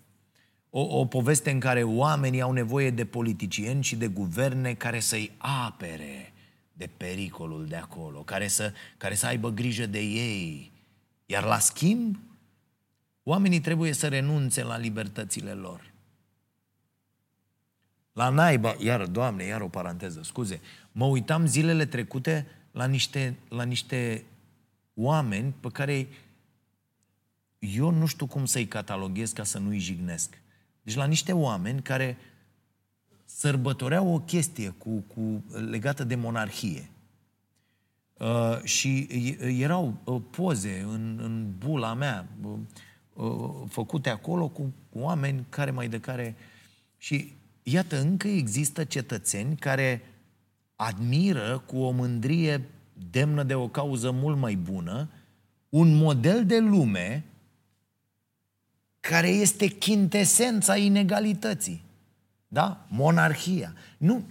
O, 0.70 0.98
o 0.98 1.06
poveste 1.06 1.50
în 1.50 1.61
care 1.61 1.82
oamenii 1.82 2.40
au 2.40 2.52
nevoie 2.52 2.90
de 2.90 3.04
politicieni 3.04 3.82
și 3.82 3.96
de 3.96 4.06
guverne 4.06 4.74
care 4.74 5.00
să-i 5.00 5.32
apere 5.38 6.32
de 6.83 6.90
pericolul 6.97 7.66
de 7.66 7.77
acolo, 7.77 8.23
care 8.23 8.49
să, 8.49 8.73
care 8.97 9.14
să 9.14 9.27
aibă 9.27 9.51
grijă 9.51 9.87
de 9.87 10.01
ei. 10.01 10.73
Iar 11.27 11.45
la 11.45 11.59
schimb, 11.59 12.18
oamenii 13.23 13.61
trebuie 13.61 13.92
să 13.92 14.09
renunțe 14.09 14.62
la 14.62 14.77
libertățile 14.77 15.53
lor. 15.53 15.92
La 18.12 18.29
naiba, 18.29 18.75
iar, 18.79 19.07
doamne, 19.07 19.45
iar 19.45 19.61
o 19.61 19.68
paranteză, 19.68 20.21
scuze, 20.23 20.61
mă 20.92 21.05
uitam 21.05 21.47
zilele 21.47 21.87
trecute 21.87 22.47
la 22.71 22.87
niște, 22.87 23.37
la 23.49 23.62
niște 23.62 24.25
oameni 24.95 25.55
pe 25.61 25.68
care 25.68 26.09
eu 27.59 27.90
nu 27.90 28.07
știu 28.07 28.27
cum 28.27 28.45
să-i 28.45 28.66
cataloghez 28.66 29.33
ca 29.33 29.45
să 29.45 29.59
nu-i 29.59 29.79
jignesc. 29.79 30.38
Deci 30.83 30.95
la 30.95 31.05
niște 31.05 31.33
oameni 31.33 31.83
care 31.83 32.16
sărbătoreau 33.37 34.14
o 34.14 34.18
chestie 34.18 34.68
cu, 34.68 35.05
cu, 35.14 35.45
legată 35.71 36.05
de 36.05 36.14
monarhie. 36.14 36.90
Uh, 38.18 38.62
și 38.62 39.09
erau 39.59 39.95
uh, 40.05 40.23
poze 40.31 40.87
în, 40.88 41.18
în 41.23 41.53
bula 41.59 41.95
mea 41.95 42.27
uh, 42.42 42.59
uh, 43.12 43.68
făcute 43.68 44.11
acolo 44.11 44.49
cu, 44.49 44.73
cu 44.90 44.99
oameni 44.99 45.47
care 45.49 45.71
mai 45.71 45.88
de 45.88 46.01
care... 46.01 46.37
Și 46.99 47.33
iată, 47.62 48.01
încă 48.01 48.29
există 48.29 48.85
cetățeni 48.85 49.57
care 49.57 50.03
admiră 50.77 51.62
cu 51.66 51.79
o 51.79 51.90
mândrie 51.90 52.68
demnă 53.11 53.42
de 53.42 53.55
o 53.55 53.68
cauză 53.68 54.11
mult 54.11 54.38
mai 54.38 54.55
bună 54.55 55.09
un 55.68 55.95
model 55.95 56.47
de 56.47 56.59
lume 56.59 57.25
care 59.01 59.29
este 59.29 59.66
chintesența 59.66 60.77
inegalității. 60.77 61.83
Da? 62.53 62.87
Monarhia. 62.88 63.75
Nu, 63.99 64.25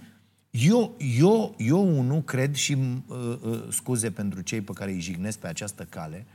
eu, 0.50 0.96
eu, 0.98 1.54
eu 1.58 2.02
nu 2.02 2.20
cred 2.20 2.54
și 2.54 2.72
uh, 2.72 3.38
uh, 3.42 3.66
scuze 3.70 4.10
pentru 4.10 4.40
cei 4.40 4.60
pe 4.60 4.72
care 4.72 4.90
îi 4.90 5.00
jignesc 5.00 5.38
pe 5.38 5.46
această 5.46 5.84
cale, 5.84 6.26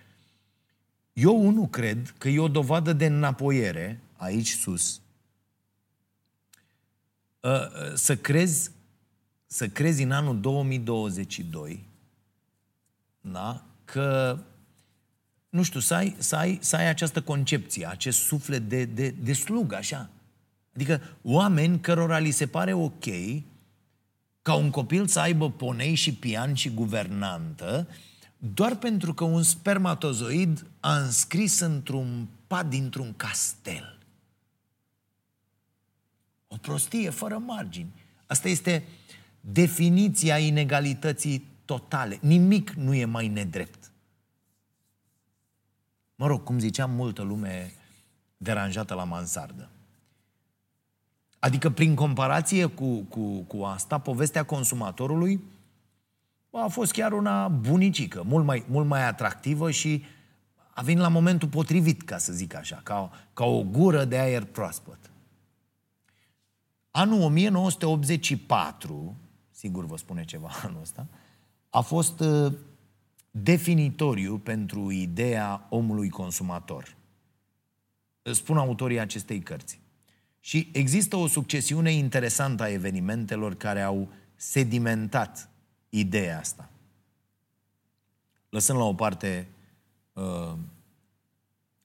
eu 1.13 1.49
nu 1.49 1.67
cred 1.67 2.13
că 2.17 2.29
e 2.29 2.39
o 2.39 2.47
dovadă 2.47 2.93
de 2.93 3.05
înapoiere 3.05 4.01
aici 4.15 4.49
sus 4.49 5.01
uh, 7.39 7.51
uh, 7.51 7.93
să 7.93 8.17
crezi 8.17 8.71
să 9.45 9.67
crezi 9.67 10.03
în 10.03 10.11
anul 10.11 10.39
2022 10.39 11.85
da? 13.21 13.65
că 13.85 14.39
nu 15.49 15.63
știu, 15.63 15.79
să 15.79 15.93
ai, 15.93 16.15
să 16.17 16.35
ai, 16.35 16.57
să 16.61 16.75
ai 16.75 16.87
această 16.87 17.21
concepție, 17.21 17.89
acest 17.89 18.19
suflet 18.19 18.69
de, 18.69 18.85
de, 18.85 19.09
de 19.09 19.33
slug, 19.33 19.73
așa. 19.73 20.09
Adică 20.77 21.01
oameni 21.21 21.79
cărora 21.79 22.17
li 22.17 22.31
se 22.31 22.47
pare 22.47 22.73
ok 22.73 23.05
ca 24.41 24.53
un 24.53 24.69
copil 24.69 25.07
să 25.07 25.19
aibă 25.19 25.51
ponei 25.51 25.95
și 25.95 26.13
pian 26.13 26.53
și 26.53 26.69
guvernantă, 26.69 27.87
doar 28.37 28.75
pentru 28.75 29.13
că 29.13 29.23
un 29.23 29.43
spermatozoid 29.43 30.65
a 30.79 30.97
înscris 30.97 31.59
într-un 31.59 32.27
pad 32.47 32.69
dintr-un 32.69 33.13
castel. 33.15 33.97
O 36.47 36.55
prostie 36.57 37.09
fără 37.09 37.37
margini. 37.37 37.93
Asta 38.27 38.47
este 38.47 38.87
definiția 39.41 40.37
inegalității 40.37 41.47
totale. 41.65 42.17
Nimic 42.21 42.69
nu 42.69 42.93
e 42.93 43.05
mai 43.05 43.27
nedrept. 43.27 43.91
Mă 46.15 46.27
rog, 46.27 46.43
cum 46.43 46.59
ziceam, 46.59 46.91
multă 46.91 47.21
lume 47.21 47.73
deranjată 48.37 48.93
la 48.93 49.03
mansardă. 49.03 49.69
Adică, 51.39 51.69
prin 51.69 51.95
comparație 51.95 52.65
cu, 52.65 52.97
cu, 53.09 53.39
cu 53.41 53.63
asta, 53.63 53.97
povestea 53.97 54.43
consumatorului 54.43 55.41
a 56.51 56.67
fost 56.67 56.91
chiar 56.91 57.11
una 57.11 57.47
bunicică, 57.47 58.23
mult 58.25 58.45
mai, 58.45 58.65
mult 58.67 58.87
mai 58.87 59.07
atractivă 59.07 59.71
și 59.71 60.03
a 60.73 60.81
venit 60.81 61.01
la 61.01 61.07
momentul 61.07 61.47
potrivit, 61.47 62.01
ca 62.01 62.17
să 62.17 62.33
zic 62.33 62.55
așa, 62.55 62.79
ca, 62.83 63.11
ca 63.33 63.45
o 63.45 63.63
gură 63.63 64.05
de 64.05 64.17
aer 64.17 64.43
proaspăt. 64.43 64.99
Anul 66.91 67.21
1984, 67.21 69.15
sigur 69.51 69.85
vă 69.85 69.97
spune 69.97 70.25
ceva 70.25 70.49
anul 70.63 70.81
ăsta, 70.81 71.07
a 71.69 71.81
fost 71.81 72.19
uh, 72.19 72.53
definitoriu 73.31 74.37
pentru 74.37 74.91
ideea 74.91 75.67
omului 75.69 76.09
consumator. 76.09 76.95
Spun 78.21 78.57
autorii 78.57 78.99
acestei 78.99 79.39
cărți. 79.39 79.79
Și 80.47 80.69
există 80.71 81.15
o 81.15 81.27
succesiune 81.27 81.91
interesantă 81.91 82.63
a 82.63 82.69
evenimentelor 82.69 83.55
care 83.55 83.81
au 83.81 84.07
sedimentat 84.35 85.49
ideea 85.89 86.39
asta. 86.39 86.69
Lăsând 88.49 88.79
la 88.79 88.85
o 88.85 88.93
parte 88.93 89.47
uh, 90.13 90.53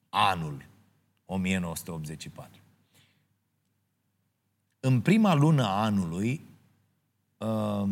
anul 0.09 0.65
1984. 1.25 2.61
În 4.79 5.01
prima 5.01 5.33
lună 5.33 5.63
a 5.63 5.83
anului 5.83 6.41
uh, 7.37 7.89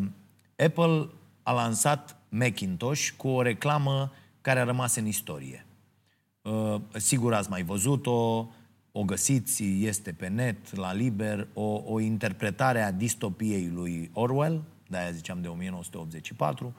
Apple 0.56 1.10
a 1.44 1.52
lansat 1.52 2.18
Macintosh 2.30 3.10
cu 3.18 3.28
o 3.28 3.42
reclamă 3.42 4.12
care 4.42 4.60
a 4.60 4.64
rămas 4.64 4.96
în 4.96 5.06
istorie. 5.06 5.66
Uh, 6.42 6.82
sigur 6.98 7.34
ați 7.34 7.50
mai 7.50 7.64
văzut-o, 7.64 8.48
o 8.92 9.04
găsiți, 9.04 9.64
este 9.64 10.12
pe 10.12 10.28
net, 10.28 10.76
la 10.76 10.94
liber, 10.94 11.48
o, 11.54 11.82
o 11.86 12.00
interpretare 12.00 12.82
a 12.82 12.92
distopiei 12.92 13.70
lui 13.74 14.10
Orwell, 14.14 14.64
de-aia 14.88 15.12
ziceam 15.12 15.42
de 15.42 15.48
1984, 15.48 16.74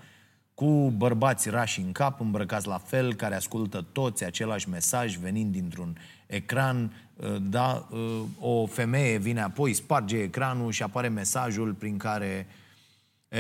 cu 0.55 0.93
bărbați 0.97 1.51
rași 1.51 1.81
în 1.81 1.93
cap, 1.93 2.21
îmbrăcați 2.21 2.67
la 2.67 2.79
fel, 2.79 3.15
care 3.15 3.35
ascultă 3.35 3.87
toți 3.93 4.25
același 4.25 4.69
mesaj 4.69 5.17
venind 5.17 5.53
dintr-un 5.53 5.97
ecran. 6.27 6.93
Uh, 7.17 7.37
da, 7.41 7.89
uh, 7.91 8.23
o 8.41 8.67
femeie 8.67 9.19
vine 9.19 9.41
apoi, 9.41 9.73
sparge 9.73 10.17
ecranul 10.17 10.71
și 10.71 10.83
apare 10.83 11.09
mesajul 11.09 11.73
prin 11.73 11.97
care 11.97 12.47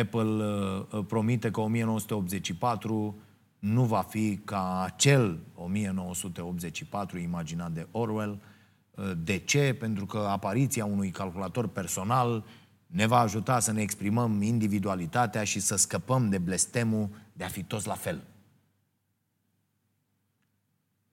Apple 0.00 0.22
uh, 0.22 1.04
promite 1.06 1.50
că 1.50 1.60
1984 1.60 3.16
nu 3.58 3.84
va 3.84 4.02
fi 4.02 4.36
ca 4.44 4.82
acel 4.82 5.38
1984 5.54 7.18
imaginat 7.18 7.70
de 7.70 7.86
Orwell. 7.90 8.38
De 9.16 9.36
ce? 9.36 9.74
Pentru 9.78 10.06
că 10.06 10.18
apariția 10.18 10.84
unui 10.84 11.10
calculator 11.10 11.68
personal 11.68 12.44
ne 12.86 13.06
va 13.06 13.18
ajuta 13.18 13.58
să 13.58 13.72
ne 13.72 13.82
exprimăm 13.82 14.42
individualitatea 14.42 15.44
și 15.44 15.60
să 15.60 15.76
scăpăm 15.76 16.28
de 16.28 16.38
blestemul 16.38 17.08
de 17.32 17.44
a 17.44 17.48
fi 17.48 17.62
toți 17.62 17.86
la 17.86 17.94
fel. 17.94 18.24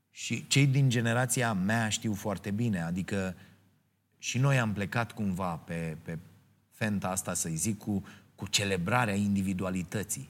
Și 0.09 0.47
cei 0.47 0.67
din 0.67 0.89
generația 0.89 1.53
mea 1.53 1.89
știu 1.89 2.13
foarte 2.13 2.51
bine, 2.51 2.81
adică 2.81 3.35
și 4.17 4.37
noi 4.37 4.59
am 4.59 4.73
plecat 4.73 5.11
cumva 5.11 5.55
pe, 5.55 5.97
pe 6.01 6.17
fenta 6.71 7.09
asta, 7.09 7.33
să-i 7.33 7.55
zic, 7.55 7.77
cu, 7.77 8.03
cu 8.35 8.47
celebrarea 8.47 9.13
individualității. 9.13 10.29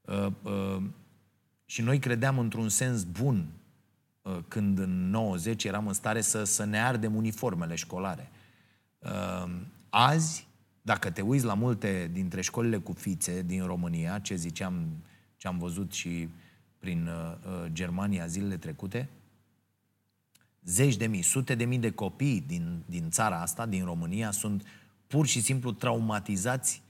Uh, 0.00 0.26
uh, 0.42 0.82
și 1.64 1.82
noi 1.82 1.98
credeam 1.98 2.38
într-un 2.38 2.68
sens 2.68 3.04
bun 3.04 3.36
uh, 3.36 3.55
când 4.48 4.78
în 4.78 5.10
90 5.10 5.64
eram 5.64 5.86
în 5.86 5.92
stare 5.92 6.20
să, 6.20 6.44
să 6.44 6.64
ne 6.64 6.82
ardem 6.82 7.14
uniformele 7.14 7.74
școlare. 7.74 8.30
Uh, 8.98 9.50
azi 9.88 10.46
dacă 10.82 11.10
te 11.10 11.20
uiți 11.20 11.44
la 11.44 11.54
multe 11.54 12.10
dintre 12.12 12.40
școlile 12.40 12.76
cu 12.76 12.92
fițe 12.92 13.42
din 13.42 13.64
România, 13.64 14.18
ce 14.18 14.34
ziceam, 14.34 14.86
ce 15.36 15.48
am 15.48 15.58
văzut 15.58 15.92
și 15.92 16.28
prin 16.78 17.06
uh, 17.06 17.34
uh, 17.46 17.72
Germania 17.72 18.26
zilele 18.26 18.56
trecute, 18.56 19.08
zeci 20.64 20.96
de 20.96 21.06
mii, 21.06 21.22
sute 21.22 21.54
de 21.54 21.64
mii 21.64 21.78
de 21.78 21.90
copii 21.90 22.44
din, 22.46 22.82
din 22.86 23.10
țara 23.10 23.40
asta, 23.40 23.66
din 23.66 23.84
România, 23.84 24.30
sunt 24.30 24.66
pur 25.06 25.26
și 25.26 25.40
simplu 25.40 25.72
traumatizați 25.72 26.82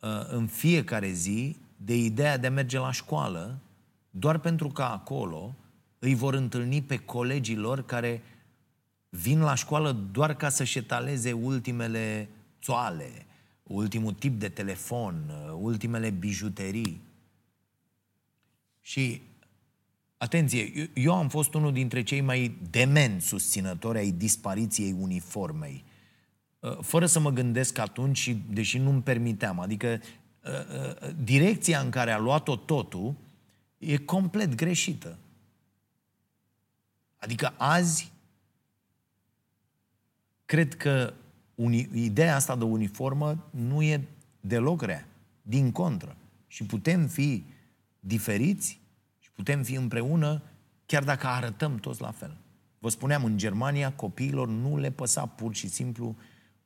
uh, 0.00 0.08
în 0.28 0.46
fiecare 0.46 1.10
zi 1.10 1.56
de 1.76 1.96
ideea 1.96 2.36
de 2.36 2.46
a 2.46 2.50
merge 2.50 2.78
la 2.78 2.92
școală, 2.92 3.58
doar 4.10 4.38
pentru 4.38 4.68
că 4.68 4.82
acolo 4.82 5.54
îi 6.00 6.14
vor 6.14 6.34
întâlni 6.34 6.82
pe 6.82 6.96
colegii 6.96 7.56
lor 7.56 7.84
care 7.84 8.22
vin 9.08 9.40
la 9.40 9.54
școală 9.54 9.92
doar 10.12 10.36
ca 10.36 10.48
să-și 10.48 10.78
etaleze 10.78 11.32
ultimele 11.32 12.28
țoale, 12.62 13.26
ultimul 13.62 14.12
tip 14.12 14.38
de 14.38 14.48
telefon, 14.48 15.32
ultimele 15.60 16.10
bijuterii. 16.10 17.00
Și, 18.80 19.22
atenție, 20.16 20.90
eu 20.94 21.14
am 21.14 21.28
fost 21.28 21.54
unul 21.54 21.72
dintre 21.72 22.02
cei 22.02 22.20
mai 22.20 22.56
demen 22.70 23.20
susținători 23.20 23.98
ai 23.98 24.10
dispariției 24.10 24.96
uniformei. 24.98 25.84
Uh, 26.60 26.78
fără 26.80 27.06
să 27.06 27.20
mă 27.20 27.30
gândesc 27.30 27.78
atunci, 27.78 28.36
deși 28.50 28.78
nu-mi 28.78 29.02
permiteam, 29.02 29.60
adică 29.60 30.00
uh, 30.44 30.50
uh, 30.50 31.14
direcția 31.24 31.80
în 31.80 31.90
care 31.90 32.10
a 32.10 32.18
luat-o 32.18 32.56
totul 32.56 33.14
e 33.78 33.96
complet 33.96 34.54
greșită. 34.54 35.18
Adică 37.20 37.54
azi 37.56 38.12
cred 40.44 40.76
că 40.76 41.14
uni, 41.54 41.88
ideea 41.92 42.34
asta 42.34 42.56
de 42.56 42.64
uniformă 42.64 43.48
nu 43.50 43.82
e 43.82 44.08
deloc 44.40 44.82
rea. 44.82 45.06
Din 45.42 45.72
contră. 45.72 46.16
Și 46.46 46.64
putem 46.64 47.06
fi 47.06 47.44
diferiți 48.00 48.80
și 49.18 49.30
putem 49.30 49.62
fi 49.62 49.74
împreună 49.74 50.42
chiar 50.86 51.04
dacă 51.04 51.26
arătăm 51.26 51.76
toți 51.76 52.00
la 52.00 52.10
fel. 52.10 52.36
Vă 52.78 52.88
spuneam, 52.88 53.24
în 53.24 53.36
Germania 53.36 53.92
copiilor 53.92 54.48
nu 54.48 54.78
le 54.78 54.90
păsa 54.90 55.26
pur 55.26 55.54
și 55.54 55.68
simplu 55.68 56.16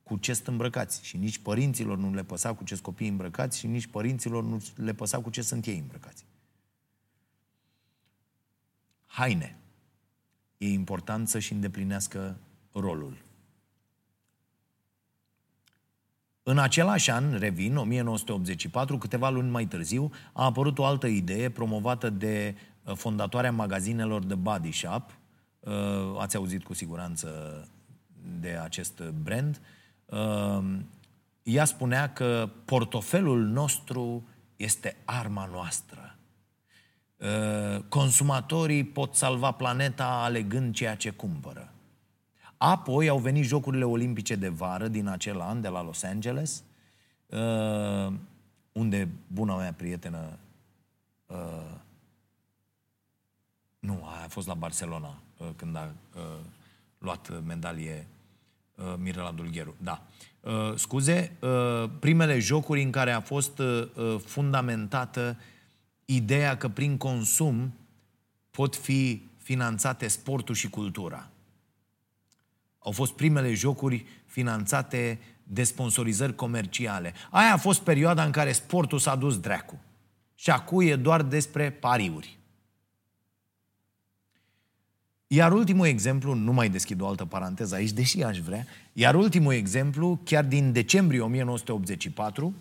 cu 0.02 0.16
ce 0.16 0.32
sunt 0.32 0.46
îmbrăcați. 0.46 1.04
Și 1.04 1.16
nici 1.16 1.38
părinților 1.38 1.98
nu 1.98 2.14
le 2.14 2.24
păsa 2.24 2.54
cu 2.54 2.64
ce 2.64 2.74
sunt 2.74 2.86
copiii 2.86 3.10
îmbrăcați 3.10 3.58
și 3.58 3.66
nici 3.66 3.86
părinților 3.86 4.44
nu 4.44 4.62
le 4.74 4.94
păsa 4.94 5.20
cu 5.20 5.30
ce 5.30 5.42
sunt 5.42 5.66
ei 5.66 5.78
îmbrăcați. 5.78 6.24
Haine. 9.06 9.58
E 10.58 10.68
important 10.68 11.28
să-și 11.28 11.52
îndeplinească 11.52 12.36
rolul. 12.72 13.16
În 16.46 16.58
același 16.58 17.10
an, 17.10 17.38
revin, 17.38 17.76
1984, 17.76 18.98
câteva 18.98 19.30
luni 19.30 19.50
mai 19.50 19.66
târziu, 19.66 20.10
a 20.32 20.44
apărut 20.44 20.78
o 20.78 20.84
altă 20.84 21.06
idee 21.06 21.50
promovată 21.50 22.10
de 22.10 22.54
uh, 22.84 22.94
fondatoarea 22.94 23.52
magazinelor 23.52 24.24
de 24.24 24.34
Body 24.34 24.72
Shop. 24.72 25.10
Uh, 25.60 25.72
ați 26.18 26.36
auzit 26.36 26.64
cu 26.64 26.74
siguranță 26.74 27.28
de 28.40 28.48
acest 28.62 29.02
brand. 29.22 29.60
Uh, 30.04 30.78
ea 31.42 31.64
spunea 31.64 32.12
că 32.12 32.50
portofelul 32.64 33.44
nostru 33.44 34.28
este 34.56 34.96
arma 35.04 35.48
noastră. 35.52 36.13
Consumatorii 37.88 38.84
pot 38.84 39.14
salva 39.14 39.50
planeta 39.50 40.06
alegând 40.06 40.74
ceea 40.74 40.94
ce 40.94 41.10
cumpără. 41.10 41.72
Apoi 42.56 43.08
au 43.08 43.18
venit 43.18 43.44
Jocurile 43.44 43.84
Olimpice 43.84 44.34
de 44.34 44.48
vară 44.48 44.88
din 44.88 45.06
acel 45.06 45.40
an, 45.40 45.60
de 45.60 45.68
la 45.68 45.82
Los 45.82 46.02
Angeles, 46.02 46.64
uh, 47.26 48.12
unde 48.72 49.08
buna 49.26 49.56
mea 49.56 49.72
prietenă 49.72 50.38
uh, 51.26 51.36
nu, 53.78 54.04
a 54.04 54.26
fost 54.28 54.46
la 54.46 54.54
Barcelona 54.54 55.18
uh, 55.36 55.46
când 55.56 55.76
a 55.76 55.92
uh, 56.16 56.22
luat 56.98 57.44
medalie 57.44 58.06
uh, 58.74 58.94
Mirela 58.98 59.30
Dulgheru. 59.30 59.74
Da. 59.78 60.02
Uh, 60.40 60.72
scuze, 60.74 61.36
uh, 61.40 61.90
primele 62.00 62.38
jocuri 62.38 62.82
în 62.82 62.90
care 62.90 63.10
a 63.10 63.20
fost 63.20 63.58
uh, 63.58 63.88
fundamentată 64.24 65.36
ideea 66.04 66.56
că 66.56 66.68
prin 66.68 66.96
consum 66.96 67.72
pot 68.50 68.76
fi 68.76 69.22
finanțate 69.38 70.08
sportul 70.08 70.54
și 70.54 70.70
cultura. 70.70 71.28
Au 72.78 72.92
fost 72.92 73.12
primele 73.12 73.54
jocuri 73.54 74.06
finanțate 74.26 75.18
de 75.42 75.62
sponsorizări 75.62 76.34
comerciale. 76.34 77.14
Aia 77.30 77.52
a 77.52 77.56
fost 77.56 77.80
perioada 77.80 78.24
în 78.24 78.30
care 78.30 78.52
sportul 78.52 78.98
s-a 78.98 79.16
dus 79.16 79.38
dracu. 79.38 79.78
Și 80.34 80.50
acum 80.50 80.80
e 80.80 80.96
doar 80.96 81.22
despre 81.22 81.70
pariuri. 81.70 82.38
Iar 85.26 85.52
ultimul 85.52 85.86
exemplu, 85.86 86.34
nu 86.34 86.52
mai 86.52 86.68
deschid 86.68 87.00
o 87.00 87.06
altă 87.06 87.24
paranteză 87.24 87.74
aici, 87.74 87.90
deși 87.90 88.22
aș 88.22 88.38
vrea, 88.38 88.66
iar 88.92 89.14
ultimul 89.14 89.52
exemplu, 89.52 90.20
chiar 90.24 90.44
din 90.44 90.72
decembrie 90.72 91.20
1984, 91.20 92.54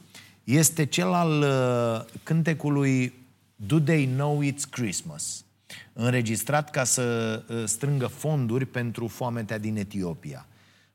este 0.43 0.85
cel 0.85 1.13
al 1.13 1.41
uh, 1.41 2.13
cântecului 2.23 3.13
Do 3.55 3.79
They 3.79 4.05
Know 4.05 4.41
It's 4.43 4.69
Christmas? 4.69 5.43
înregistrat 5.93 6.69
ca 6.69 6.83
să 6.83 7.43
uh, 7.47 7.63
strângă 7.65 8.07
fonduri 8.07 8.65
pentru 8.65 9.07
foametea 9.07 9.57
din 9.57 9.77
Etiopia. 9.77 10.45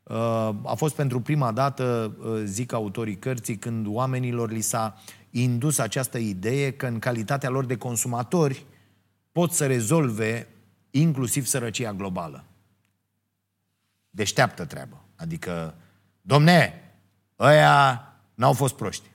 Uh, 0.02 0.16
a 0.64 0.74
fost 0.76 0.94
pentru 0.94 1.20
prima 1.20 1.52
dată, 1.52 2.16
uh, 2.18 2.42
zic 2.44 2.72
autorii 2.72 3.16
cărții, 3.16 3.56
când 3.56 3.86
oamenilor 3.86 4.50
li 4.50 4.60
s-a 4.60 5.02
indus 5.30 5.78
această 5.78 6.18
idee 6.18 6.72
că 6.72 6.86
în 6.86 6.98
calitatea 6.98 7.48
lor 7.48 7.64
de 7.64 7.76
consumatori 7.76 8.66
pot 9.32 9.52
să 9.52 9.66
rezolve 9.66 10.48
inclusiv 10.90 11.46
sărăcia 11.46 11.92
globală. 11.92 12.44
Deșteaptă 14.10 14.64
treabă. 14.64 15.00
Adică, 15.16 15.74
domne, 16.20 16.92
ăia 17.38 18.02
n-au 18.34 18.52
fost 18.52 18.74
proști. 18.74 19.10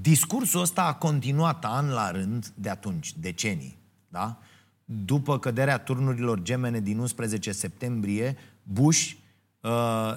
Discursul 0.00 0.60
ăsta 0.60 0.82
a 0.82 0.94
continuat 0.94 1.64
an 1.64 1.88
la 1.88 2.10
rând 2.10 2.52
de 2.54 2.68
atunci, 2.68 3.14
decenii. 3.16 3.78
Da? 4.08 4.38
După 4.84 5.38
căderea 5.38 5.78
turnurilor 5.78 6.42
gemene 6.42 6.80
din 6.80 6.98
11 6.98 7.52
septembrie, 7.52 8.36
Bush 8.62 9.12
uh, 9.60 9.70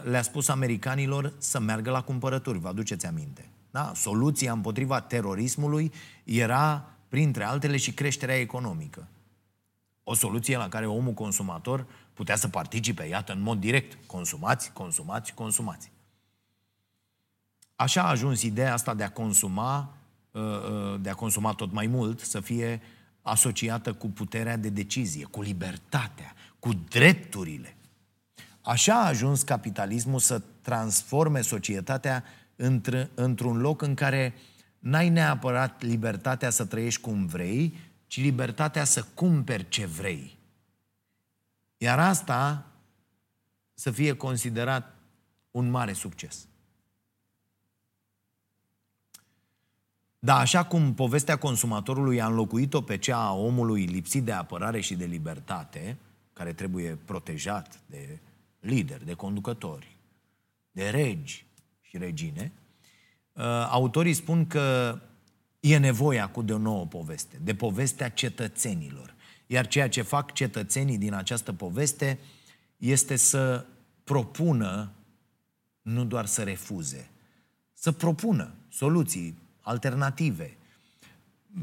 le-a 0.04 0.22
spus 0.22 0.48
americanilor 0.48 1.34
să 1.38 1.60
meargă 1.60 1.92
la 1.92 2.02
cumpărături, 2.02 2.60
vă 2.60 2.68
aduceți 2.68 3.06
aminte. 3.06 3.50
Da? 3.72 3.92
Soluția 3.96 4.52
împotriva 4.52 5.02
terorismului 5.02 5.92
era, 6.24 6.86
printre 7.08 7.44
altele, 7.44 7.78
și 7.78 7.94
creșterea 7.94 8.40
economică. 8.40 9.08
O 10.04 10.14
soluție 10.14 10.58
la 10.58 10.70
care 10.70 10.86
omul 10.86 11.14
consumator 11.14 11.86
putea 12.14 12.36
să 12.36 12.48
participe, 12.48 13.04
iată, 13.04 13.34
în 13.34 13.42
mod 13.42 13.60
direct. 13.60 13.98
Consumați, 14.06 14.72
consumați, 14.74 15.34
consumați. 15.34 15.92
Așa 17.80 18.04
a 18.04 18.10
ajuns 18.10 18.42
ideea 18.42 18.74
asta 18.74 18.94
de 18.94 19.04
a 19.04 19.12
consuma, 19.12 19.98
uh, 20.32 20.42
uh, 20.42 21.02
de 21.02 21.10
a 21.10 21.14
consuma 21.14 21.54
tot 21.54 21.72
mai 21.72 21.88
mult, 21.88 22.20
să 22.20 22.40
fie 22.40 22.82
asociată 23.22 23.94
cu 23.94 24.08
puterea 24.08 24.58
de 24.58 24.70
decizie, 24.70 25.26
cu 25.26 25.42
libertatea, 25.42 26.34
cu 26.60 26.74
drepturile. 26.74 27.76
Așa 28.62 28.94
a 28.94 29.08
ajuns 29.08 29.44
capitalismul 29.44 30.20
să 30.20 30.42
transforme 30.62 31.42
societatea 31.42 32.24
într- 32.58 33.44
un 33.44 33.58
loc 33.58 33.82
în 33.82 33.94
care 33.94 34.34
n-ai 34.80 35.10
neapărat 35.10 35.82
libertatea 35.82 36.50
să 36.50 36.66
trăiești 36.66 37.02
cum 37.02 37.26
vrei, 37.26 37.78
ci 38.08 38.22
libertatea 38.22 38.84
să 38.84 39.06
cumperi 39.14 39.70
ce 39.70 39.86
vrei. 39.86 40.38
Iar 41.78 42.00
asta 42.00 42.66
să 43.74 43.92
fie 43.92 44.14
considerat 44.14 44.96
un 45.52 45.70
mare 45.70 45.94
succes. 45.94 46.49
Da, 50.20 50.38
așa 50.38 50.66
cum 50.66 50.94
povestea 50.94 51.38
consumatorului 51.38 52.22
a 52.22 52.28
înlocuit-o 52.28 52.82
pe 52.82 52.98
cea 52.98 53.18
a 53.18 53.34
omului 53.34 53.86
lipsit 53.86 54.24
de 54.24 54.32
apărare 54.32 54.80
și 54.80 54.96
de 54.96 55.06
libertate, 55.06 55.98
care 56.34 56.54
trebuie 56.54 56.98
protejat 57.06 57.80
de 57.86 58.20
lideri, 58.60 59.06
de 59.06 59.14
conducători, 59.14 59.98
de 60.72 60.90
regi 60.90 61.46
și 61.82 61.98
regine, 61.98 62.52
uh, 63.34 63.44
autorii 63.70 64.14
spun 64.14 64.48
că 64.48 65.00
e 65.60 65.78
nevoie 65.78 66.20
acum 66.20 66.46
de 66.46 66.54
o 66.54 66.58
nouă 66.58 66.86
poveste, 66.86 67.40
de 67.44 67.56
povestea 67.56 68.10
cetățenilor. 68.10 69.14
Iar 69.48 69.68
ceea 69.68 69.90
ce 69.90 70.02
fac 70.02 70.34
cetățenii 70.34 70.98
din 70.98 71.14
această 71.14 71.54
poveste 71.54 72.20
este 72.78 73.16
să 73.16 73.66
propună, 74.04 74.92
nu 75.82 76.06
doar 76.06 76.26
să 76.26 76.44
refuze, 76.44 77.10
să 77.74 77.92
propună 77.92 78.54
soluții 78.70 79.38
alternative. 79.62 80.58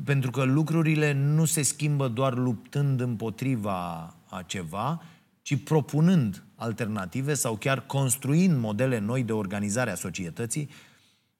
Pentru 0.05 0.31
că 0.31 0.43
lucrurile 0.43 1.13
nu 1.13 1.45
se 1.45 1.63
schimbă 1.63 2.09
doar 2.09 2.35
luptând 2.37 3.01
împotriva 3.01 4.15
a 4.29 4.43
ceva, 4.47 5.03
ci 5.43 5.63
propunând 5.63 6.43
alternative 6.55 7.35
sau 7.35 7.57
chiar 7.57 7.87
construind 7.87 8.59
modele 8.59 8.99
noi 8.99 9.23
de 9.23 9.33
organizare 9.33 9.91
a 9.91 9.95
societății 9.95 10.71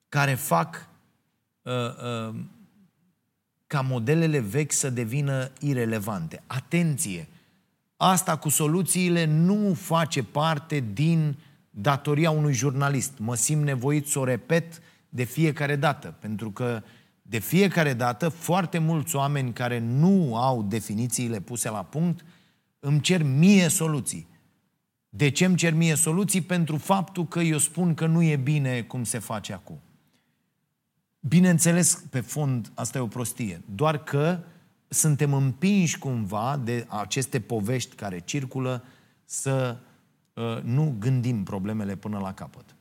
care 0.09 0.33
fac 0.33 0.89
uh, 1.61 1.73
uh, 1.73 2.35
ca 3.67 3.81
modelele 3.81 4.39
vechi 4.39 4.71
să 4.71 4.89
devină 4.89 5.51
irelevante. 5.59 6.43
Atenție! 6.47 7.27
Asta 7.97 8.37
cu 8.37 8.49
soluțiile 8.49 9.25
nu 9.25 9.73
face 9.73 10.23
parte 10.23 10.83
din 10.93 11.37
datoria 11.69 12.29
unui 12.29 12.53
jurnalist. 12.53 13.11
Mă 13.17 13.35
simt 13.35 13.63
nevoit 13.63 14.07
să 14.07 14.19
o 14.19 14.23
repet 14.23 14.81
de 15.17 15.23
fiecare 15.23 15.75
dată, 15.75 16.15
pentru 16.19 16.51
că 16.51 16.83
de 17.21 17.39
fiecare 17.39 17.93
dată 17.93 18.29
foarte 18.29 18.77
mulți 18.77 19.15
oameni 19.15 19.53
care 19.53 19.79
nu 19.79 20.35
au 20.35 20.63
definițiile 20.63 21.39
puse 21.39 21.69
la 21.69 21.83
punct 21.83 22.25
îmi 22.79 23.01
cer 23.01 23.23
mie 23.23 23.67
soluții. 23.67 24.27
De 25.09 25.29
ce 25.29 25.45
îmi 25.45 25.55
cer 25.55 25.73
mie 25.73 25.95
soluții? 25.95 26.41
Pentru 26.41 26.77
faptul 26.77 27.27
că 27.27 27.39
eu 27.39 27.57
spun 27.57 27.93
că 27.93 28.05
nu 28.05 28.21
e 28.21 28.35
bine 28.35 28.81
cum 28.81 29.03
se 29.03 29.19
face 29.19 29.53
acum. 29.53 29.79
Bineînțeles, 31.19 32.03
pe 32.09 32.19
fond, 32.19 32.71
asta 32.73 32.97
e 32.97 33.01
o 33.01 33.07
prostie. 33.07 33.61
Doar 33.75 34.03
că 34.03 34.39
suntem 34.87 35.33
împinși 35.33 35.99
cumva 35.99 36.61
de 36.63 36.85
aceste 36.87 37.39
povești 37.39 37.95
care 37.95 38.19
circulă 38.19 38.83
să 39.25 39.77
uh, 40.33 40.61
nu 40.63 40.95
gândim 40.99 41.43
problemele 41.43 41.95
până 41.95 42.19
la 42.19 42.33
capăt 42.33 42.76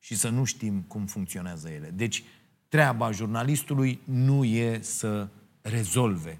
și 0.00 0.16
să 0.16 0.28
nu 0.28 0.44
știm 0.44 0.80
cum 0.80 1.06
funcționează 1.06 1.68
ele. 1.68 1.90
Deci, 1.90 2.24
treaba 2.68 3.10
jurnalistului 3.10 4.00
nu 4.04 4.44
e 4.44 4.80
să 4.82 5.28
rezolve 5.60 6.38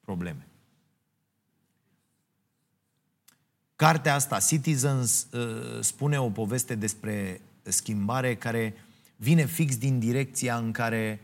probleme. 0.00 0.46
Cartea 3.76 4.14
asta, 4.14 4.38
Citizens, 4.38 5.28
uh, 5.32 5.80
spune 5.80 6.20
o 6.20 6.30
poveste 6.30 6.74
despre 6.74 7.40
schimbare 7.62 8.34
care 8.34 8.74
vine 9.16 9.46
fix 9.46 9.76
din 9.76 9.98
direcția 9.98 10.56
în 10.56 10.72
care 10.72 11.20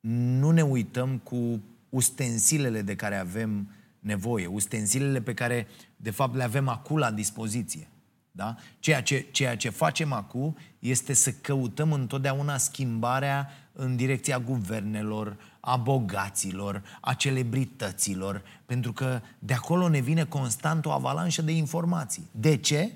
nu 0.00 0.50
ne 0.50 0.62
uităm 0.62 1.18
cu 1.18 1.62
ustensilele 1.88 2.82
de 2.82 2.96
care 2.96 3.16
avem 3.16 3.68
nevoie, 3.98 4.46
ustensilele 4.46 5.20
pe 5.22 5.34
care, 5.34 5.66
de 5.96 6.10
fapt, 6.10 6.34
le 6.34 6.42
avem 6.42 6.68
acum 6.68 6.96
la 6.96 7.10
dispoziție. 7.10 7.88
Da? 8.36 8.54
Ceea, 8.78 9.02
ce, 9.02 9.26
ceea 9.30 9.56
ce 9.56 9.68
facem 9.68 10.12
acum 10.12 10.56
este 10.78 11.12
să 11.12 11.32
căutăm 11.32 11.92
întotdeauna 11.92 12.56
schimbarea 12.56 13.50
în 13.72 13.96
direcția 13.96 14.38
guvernelor, 14.38 15.36
a 15.60 15.76
bogaților, 15.76 16.82
a 17.00 17.14
celebrităților, 17.14 18.42
pentru 18.66 18.92
că 18.92 19.20
de 19.38 19.54
acolo 19.54 19.88
ne 19.88 19.98
vine 20.00 20.24
constant 20.24 20.86
o 20.86 20.90
avalanșă 20.90 21.42
de 21.42 21.52
informații. 21.52 22.28
De 22.30 22.56
ce? 22.56 22.92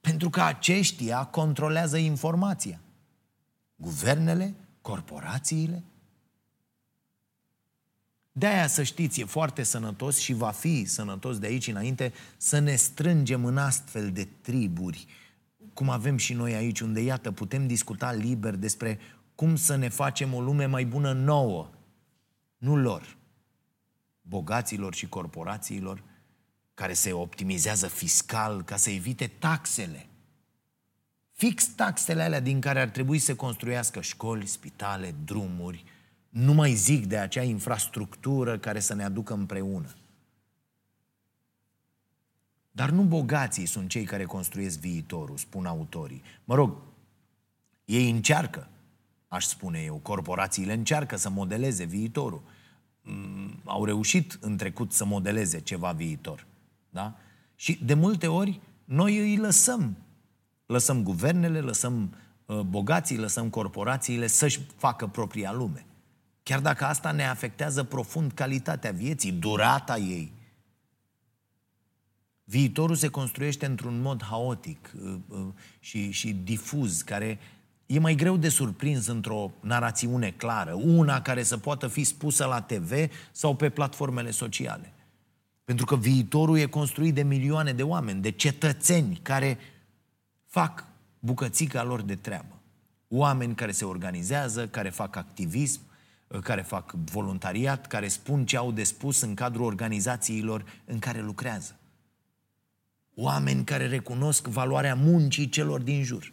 Pentru 0.00 0.30
că 0.30 0.40
aceștia 0.42 1.24
controlează 1.24 1.96
informația. 1.96 2.80
Guvernele, 3.76 4.54
corporațiile. 4.80 5.82
De 8.32 8.46
aia 8.46 8.66
să 8.66 8.82
știți, 8.82 9.20
e 9.20 9.24
foarte 9.24 9.62
sănătos 9.62 10.18
și 10.18 10.32
va 10.32 10.50
fi 10.50 10.84
sănătos 10.84 11.38
de 11.38 11.46
aici 11.46 11.66
înainte 11.66 12.12
să 12.36 12.58
ne 12.58 12.74
strângem 12.74 13.44
în 13.44 13.56
astfel 13.56 14.12
de 14.12 14.28
triburi, 14.40 15.06
cum 15.74 15.90
avem 15.90 16.16
și 16.16 16.32
noi 16.32 16.54
aici, 16.54 16.80
unde, 16.80 17.00
iată, 17.00 17.32
putem 17.32 17.66
discuta 17.66 18.12
liber 18.12 18.54
despre 18.54 18.98
cum 19.34 19.56
să 19.56 19.76
ne 19.76 19.88
facem 19.88 20.34
o 20.34 20.40
lume 20.40 20.66
mai 20.66 20.84
bună 20.84 21.12
nouă, 21.12 21.70
nu 22.58 22.76
lor, 22.76 23.16
bogaților 24.22 24.94
și 24.94 25.08
corporațiilor, 25.08 26.02
care 26.74 26.92
se 26.92 27.12
optimizează 27.12 27.86
fiscal 27.86 28.62
ca 28.62 28.76
să 28.76 28.90
evite 28.90 29.26
taxele. 29.26 30.06
Fix 31.32 31.66
taxele 31.66 32.22
alea 32.22 32.40
din 32.40 32.60
care 32.60 32.80
ar 32.80 32.88
trebui 32.88 33.18
să 33.18 33.34
construiască 33.34 34.00
școli, 34.00 34.46
spitale, 34.46 35.14
drumuri, 35.24 35.84
nu 36.30 36.52
mai 36.52 36.74
zic 36.74 37.06
de 37.06 37.18
acea 37.18 37.42
infrastructură 37.42 38.58
care 38.58 38.80
să 38.80 38.94
ne 38.94 39.04
aducă 39.04 39.32
împreună. 39.32 39.94
Dar 42.70 42.90
nu 42.90 43.02
bogații 43.02 43.66
sunt 43.66 43.88
cei 43.88 44.04
care 44.04 44.24
construiesc 44.24 44.78
viitorul, 44.78 45.36
spun 45.36 45.66
autorii. 45.66 46.22
Mă 46.44 46.54
rog, 46.54 46.76
ei 47.84 48.10
încearcă, 48.10 48.68
aș 49.28 49.44
spune 49.44 49.80
eu, 49.80 49.96
corporațiile 49.96 50.72
încearcă 50.72 51.16
să 51.16 51.30
modeleze 51.30 51.84
viitorul. 51.84 52.42
Mm, 53.02 53.60
au 53.64 53.84
reușit 53.84 54.38
în 54.40 54.56
trecut 54.56 54.92
să 54.92 55.04
modeleze 55.04 55.60
ceva 55.60 55.92
viitor. 55.92 56.46
Da? 56.90 57.16
Și 57.54 57.84
de 57.84 57.94
multe 57.94 58.26
ori 58.26 58.60
noi 58.84 59.18
îi 59.18 59.36
lăsăm. 59.36 59.96
Lăsăm 60.66 61.02
guvernele, 61.02 61.60
lăsăm 61.60 62.14
uh, 62.46 62.60
bogații, 62.60 63.18
lăsăm 63.18 63.48
corporațiile 63.48 64.26
să-și 64.26 64.60
facă 64.76 65.06
propria 65.06 65.52
lume. 65.52 65.84
Chiar 66.50 66.60
dacă 66.60 66.84
asta 66.84 67.10
ne 67.10 67.26
afectează 67.26 67.84
profund 67.84 68.32
calitatea 68.32 68.90
vieții, 68.90 69.32
durata 69.32 69.96
ei. 69.96 70.32
Viitorul 72.44 72.96
se 72.96 73.08
construiește 73.08 73.66
într-un 73.66 74.00
mod 74.00 74.22
haotic 74.22 74.92
uh, 74.94 75.14
uh, 75.28 75.46
și, 75.78 76.10
și 76.10 76.32
difuz, 76.32 77.02
care 77.02 77.38
e 77.86 77.98
mai 77.98 78.14
greu 78.14 78.36
de 78.36 78.48
surprins 78.48 79.06
într-o 79.06 79.50
narațiune 79.60 80.30
clară, 80.30 80.72
una 80.72 81.22
care 81.22 81.42
să 81.42 81.58
poată 81.58 81.88
fi 81.88 82.04
spusă 82.04 82.44
la 82.44 82.60
TV 82.60 82.92
sau 83.32 83.56
pe 83.56 83.68
platformele 83.70 84.30
sociale. 84.30 84.92
Pentru 85.64 85.84
că 85.84 85.96
viitorul 85.96 86.58
e 86.58 86.66
construit 86.66 87.14
de 87.14 87.22
milioane 87.22 87.72
de 87.72 87.82
oameni, 87.82 88.22
de 88.22 88.30
cetățeni 88.30 89.20
care 89.22 89.58
fac 90.46 90.84
bucățica 91.18 91.82
lor 91.82 92.02
de 92.02 92.14
treabă. 92.14 92.60
Oameni 93.08 93.54
care 93.54 93.72
se 93.72 93.84
organizează, 93.84 94.68
care 94.68 94.88
fac 94.88 95.16
activism, 95.16 95.88
care 96.38 96.62
fac 96.62 96.92
voluntariat, 96.92 97.86
care 97.86 98.08
spun 98.08 98.46
ce 98.46 98.56
au 98.56 98.72
de 98.72 98.82
spus 98.82 99.20
în 99.20 99.34
cadrul 99.34 99.64
organizațiilor 99.64 100.64
în 100.84 100.98
care 100.98 101.20
lucrează. 101.20 101.78
Oameni 103.14 103.64
care 103.64 103.86
recunosc 103.86 104.46
valoarea 104.46 104.94
muncii 104.94 105.48
celor 105.48 105.80
din 105.80 106.02
jur. 106.02 106.32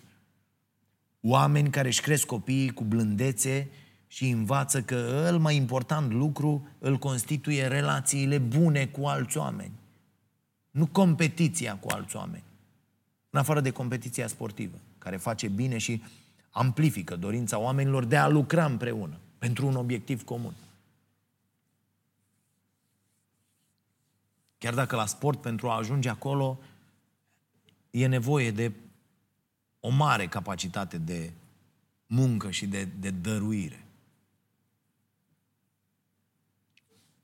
Oameni 1.22 1.70
care 1.70 1.88
își 1.88 2.02
cresc 2.02 2.26
copiii 2.26 2.74
cu 2.74 2.84
blândețe 2.84 3.70
și 4.08 4.30
învață 4.30 4.82
că 4.82 5.24
cel 5.26 5.38
mai 5.38 5.56
important 5.56 6.12
lucru 6.12 6.68
îl 6.80 6.98
constituie 6.98 7.68
relațiile 7.68 8.38
bune 8.38 8.86
cu 8.86 9.06
alți 9.06 9.38
oameni. 9.38 9.72
Nu 10.72 10.86
competiția 10.86 11.78
cu 11.78 11.88
alți 11.92 12.16
oameni. 12.16 12.44
În 13.30 13.40
afară 13.40 13.62
de 13.62 13.70
competiția 13.70 14.28
sportivă, 14.28 14.78
care 14.98 15.18
face 15.18 15.48
bine 15.48 15.78
și 15.78 16.04
amplifică 16.50 17.16
dorința 17.16 17.60
oamenilor 17.60 18.06
de 18.06 18.18
a 18.18 18.28
lucra 18.28 18.66
împreună 18.66 19.20
pentru 19.48 19.68
un 19.68 19.76
obiectiv 19.76 20.24
comun. 20.24 20.54
Chiar 24.58 24.74
dacă 24.74 24.96
la 24.96 25.06
sport, 25.06 25.42
pentru 25.42 25.70
a 25.70 25.76
ajunge 25.76 26.10
acolo, 26.10 26.60
e 27.92 28.08
nevoie 28.08 28.52
de 28.52 28.72
o 29.80 29.90
mare 29.90 30.28
capacitate 30.28 30.98
de 30.98 31.34
muncă 32.08 32.52
și 32.52 32.68
de, 32.68 32.84
de 32.84 33.10
dăruire. 33.10 33.86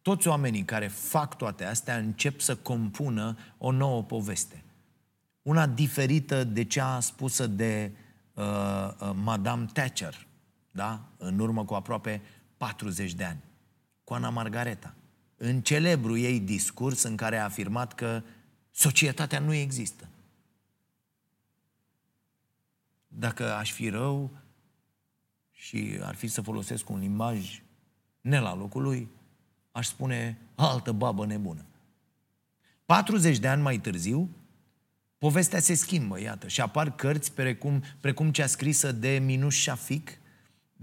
Toți 0.02 0.28
oamenii 0.28 0.66
care 0.66 0.88
fac 0.88 1.38
toate 1.38 1.66
astea 1.66 1.98
încep 1.98 2.40
să 2.40 2.56
compună 2.56 3.38
o 3.58 3.72
nouă 3.72 4.04
poveste. 4.04 4.64
Una 5.42 5.68
diferită 5.68 6.44
de 6.44 6.64
cea 6.64 7.00
spusă 7.00 7.48
de 7.48 7.92
uh, 8.34 8.44
uh, 9.00 9.12
Madame 9.14 9.66
Thatcher, 9.66 10.28
da? 10.76 11.02
în 11.18 11.40
urmă 11.40 11.66
cu 11.66 11.74
aproape 11.74 12.22
40 12.58 13.14
de 13.14 13.24
ani, 13.24 13.44
cu 14.04 14.14
Ana 14.14 14.30
Margareta. 14.30 14.94
În 15.38 15.62
celebru 15.62 16.18
ei 16.18 16.40
discurs 16.40 17.04
în 17.04 17.16
care 17.16 17.38
a 17.38 17.44
afirmat 17.44 17.94
că 17.94 18.24
societatea 18.72 19.40
nu 19.40 19.54
există. 19.54 20.08
Dacă 23.08 23.54
aș 23.54 23.72
fi 23.72 23.90
rău 23.90 24.32
și 25.52 26.00
ar 26.02 26.16
fi 26.16 26.28
să 26.28 26.42
folosesc 26.42 26.90
un 26.90 27.00
limbaj 27.00 27.62
ne 28.22 28.40
la 28.40 28.56
locul 28.56 28.82
lui, 28.82 29.08
aș 29.72 29.88
spune 29.88 30.38
altă 30.56 30.92
babă 30.92 31.26
nebună. 31.26 31.66
40 32.86 33.38
de 33.40 33.48
ani 33.48 33.62
mai 33.62 33.80
târziu, 33.80 34.30
povestea 35.18 35.60
se 35.60 35.74
schimbă, 35.74 36.20
iată, 36.20 36.48
și 36.48 36.62
apar 36.62 36.96
cărți 36.96 37.32
precum, 37.32 37.84
precum 38.00 38.32
cea 38.32 38.48
scrisă 38.48 38.92
de 38.92 39.22
Minus 39.26 39.56
Shafik, 39.56 40.18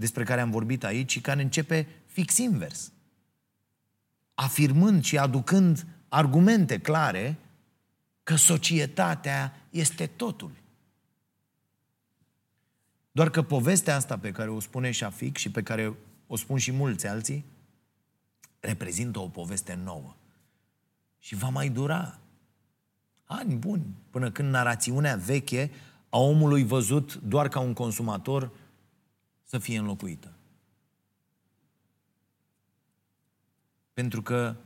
despre 0.00 0.24
care 0.24 0.40
am 0.40 0.50
vorbit 0.50 0.84
aici, 0.84 1.10
și 1.10 1.20
care 1.20 1.42
începe 1.42 1.88
fix 2.06 2.36
invers. 2.36 2.92
Afirmând 4.34 5.04
și 5.04 5.18
aducând 5.18 5.86
argumente 6.08 6.78
clare 6.78 7.36
că 8.22 8.36
societatea 8.36 9.66
este 9.70 10.06
totul. 10.06 10.52
Doar 13.12 13.30
că 13.30 13.42
povestea 13.42 13.96
asta 13.96 14.18
pe 14.18 14.30
care 14.30 14.50
o 14.50 14.60
spune 14.60 14.92
Shafik 14.92 15.36
și 15.36 15.50
pe 15.50 15.62
care 15.62 15.94
o 16.26 16.36
spun 16.36 16.58
și 16.58 16.72
mulți 16.72 17.06
alții, 17.06 17.44
reprezintă 18.60 19.18
o 19.18 19.28
poveste 19.28 19.78
nouă. 19.84 20.16
Și 21.18 21.34
va 21.34 21.48
mai 21.48 21.68
dura 21.68 22.18
ani 23.24 23.54
buni, 23.54 23.84
până 24.10 24.30
când 24.30 24.50
narațiunea 24.50 25.16
veche 25.16 25.70
a 26.08 26.18
omului 26.18 26.64
văzut 26.64 27.14
doar 27.14 27.48
ca 27.48 27.60
un 27.60 27.72
consumator 27.72 28.50
să 29.50 29.58
fie 29.58 29.78
înlocuită. 29.78 30.32
Pentru 33.92 34.22
că 34.22 34.56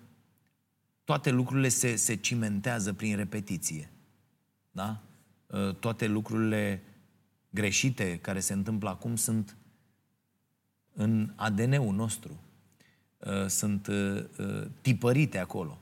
toate 1.05 1.31
lucrurile 1.31 1.69
se, 1.69 1.97
se 1.97 2.15
cimentează 2.15 2.93
prin 2.93 3.17
repetiție. 3.17 3.91
Da? 4.71 5.03
Ă, 5.53 5.73
toate 5.73 6.07
lucrurile 6.07 6.83
greșite 7.51 8.19
care 8.19 8.41
se 8.41 8.53
întâmplă 8.53 8.89
acum 8.89 9.17
sunt 9.17 9.57
în 10.93 11.33
ADN-ul 11.37 11.95
nostru. 11.95 12.41
Uh, 13.19 13.47
sunt 13.47 13.87
uh, 13.87 14.25
uh, 14.39 14.67
tipărite 14.81 15.39
acolo. 15.39 15.79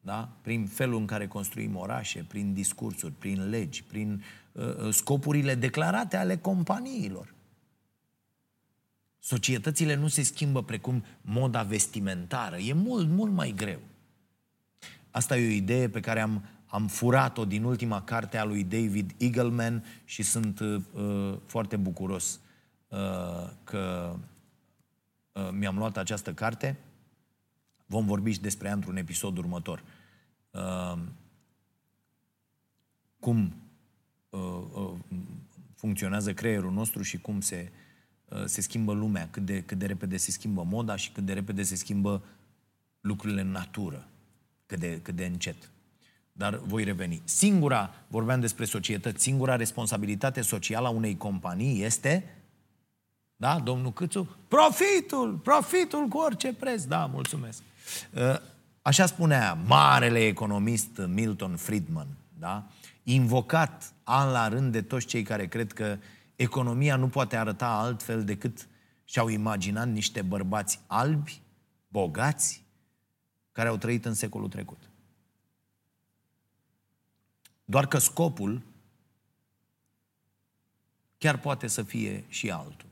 Da? 0.00 0.36
Prin 0.42 0.66
felul 0.66 0.98
în 0.98 1.06
care 1.06 1.26
construim 1.26 1.76
orașe, 1.76 2.24
prin 2.28 2.52
discursuri, 2.52 3.12
prin 3.12 3.48
legi, 3.48 3.84
prin 3.84 4.22
scopurile 4.90 5.54
declarate 5.54 6.16
ale 6.16 6.36
companiilor. 6.36 7.34
Societățile 9.22 9.94
nu 9.94 10.08
se 10.08 10.22
schimbă 10.22 10.62
precum 10.62 11.04
moda 11.20 11.62
vestimentară. 11.62 12.56
E 12.56 12.72
mult, 12.72 13.08
mult 13.08 13.32
mai 13.32 13.52
greu. 13.56 13.80
Asta 15.10 15.36
e 15.36 15.46
o 15.46 15.50
idee 15.50 15.88
pe 15.88 16.00
care 16.00 16.20
am, 16.20 16.44
am 16.66 16.86
furat-o 16.86 17.44
din 17.44 17.64
ultima 17.64 18.02
carte 18.02 18.38
a 18.38 18.44
lui 18.44 18.64
David 18.64 19.14
Eagleman 19.18 19.84
și 20.04 20.22
sunt 20.22 20.60
uh, 20.60 21.38
foarte 21.46 21.76
bucuros 21.76 22.40
uh, 22.88 23.50
că 23.64 24.16
Uh, 25.32 25.48
mi-am 25.52 25.76
luat 25.76 25.96
această 25.96 26.34
carte. 26.34 26.78
Vom 27.86 28.06
vorbi 28.06 28.32
și 28.32 28.40
despre 28.40 28.68
ea 28.68 28.74
într-un 28.74 28.96
episod 28.96 29.36
următor. 29.36 29.82
Uh, 30.50 30.98
cum 33.20 33.54
uh, 34.30 34.92
funcționează 35.74 36.34
creierul 36.34 36.72
nostru 36.72 37.02
și 37.02 37.18
cum 37.18 37.40
se, 37.40 37.72
se 38.44 38.60
schimbă 38.60 38.92
lumea, 38.92 39.28
cât 39.30 39.44
de, 39.44 39.62
cât 39.62 39.78
de 39.78 39.86
repede 39.86 40.16
se 40.16 40.30
schimbă 40.30 40.62
moda 40.62 40.96
și 40.96 41.10
cât 41.10 41.24
de 41.24 41.32
repede 41.32 41.62
se 41.62 41.76
schimbă 41.76 42.22
lucrurile 43.00 43.40
în 43.40 43.50
natură, 43.50 44.06
cât 44.66 44.78
de, 44.78 45.00
cât 45.02 45.14
de 45.14 45.24
încet. 45.24 45.70
Dar 46.32 46.56
voi 46.56 46.84
reveni. 46.84 47.22
Singura, 47.24 47.94
vorbeam 48.08 48.40
despre 48.40 48.64
societăți, 48.64 49.22
singura 49.22 49.56
responsabilitate 49.56 50.40
socială 50.40 50.86
a 50.86 50.90
unei 50.90 51.16
companii 51.16 51.82
este 51.82 52.24
da, 53.42 53.58
domnul 53.58 53.92
Câțu? 53.92 54.36
Profitul, 54.48 55.32
profitul 55.32 56.08
cu 56.08 56.18
orice 56.18 56.52
preț. 56.52 56.82
Da, 56.82 57.06
mulțumesc. 57.06 57.62
Uh, 58.14 58.36
așa 58.82 59.06
spunea 59.06 59.58
marele 59.66 60.26
economist 60.26 60.88
Milton 61.06 61.56
Friedman, 61.56 62.06
da? 62.38 62.66
invocat 63.02 63.92
an 64.04 64.30
la 64.30 64.48
rând 64.48 64.72
de 64.72 64.82
toți 64.82 65.06
cei 65.06 65.22
care 65.22 65.46
cred 65.46 65.72
că 65.72 65.96
economia 66.42 66.96
nu 66.96 67.08
poate 67.08 67.36
arăta 67.36 67.68
altfel 67.68 68.24
decât 68.24 68.68
și-au 69.04 69.28
imaginat 69.28 69.88
niște 69.88 70.22
bărbați 70.22 70.80
albi, 70.86 71.40
bogați, 71.88 72.64
care 73.52 73.68
au 73.68 73.76
trăit 73.76 74.04
în 74.04 74.14
secolul 74.14 74.48
trecut. 74.48 74.90
Doar 77.64 77.86
că 77.86 77.98
scopul 77.98 78.62
chiar 81.18 81.38
poate 81.38 81.66
să 81.66 81.82
fie 81.82 82.24
și 82.28 82.50
altul. 82.50 82.88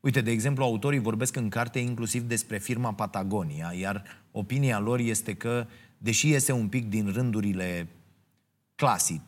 Uite, 0.00 0.20
de 0.20 0.30
exemplu, 0.30 0.64
autorii 0.64 0.98
vorbesc 0.98 1.36
în 1.36 1.48
carte 1.48 1.78
inclusiv 1.78 2.22
despre 2.22 2.58
firma 2.58 2.94
Patagonia, 2.94 3.72
iar 3.72 4.04
opinia 4.30 4.78
lor 4.78 4.98
este 4.98 5.34
că, 5.34 5.66
deși 5.98 6.28
iese 6.28 6.52
un 6.52 6.68
pic 6.68 6.88
din 6.88 7.12
rândurile 7.12 7.88
clasic, 8.74 9.20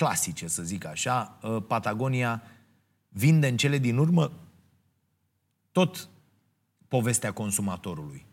clasice, 0.00 0.46
să 0.46 0.62
zic 0.62 0.84
așa, 0.84 1.38
ă, 1.42 1.60
Patagonia 1.60 2.42
vinde 3.08 3.48
în 3.48 3.56
cele 3.56 3.78
din 3.78 3.98
urmă 3.98 4.32
tot 5.72 6.08
povestea 6.88 7.32
consumatorului. 7.32 8.26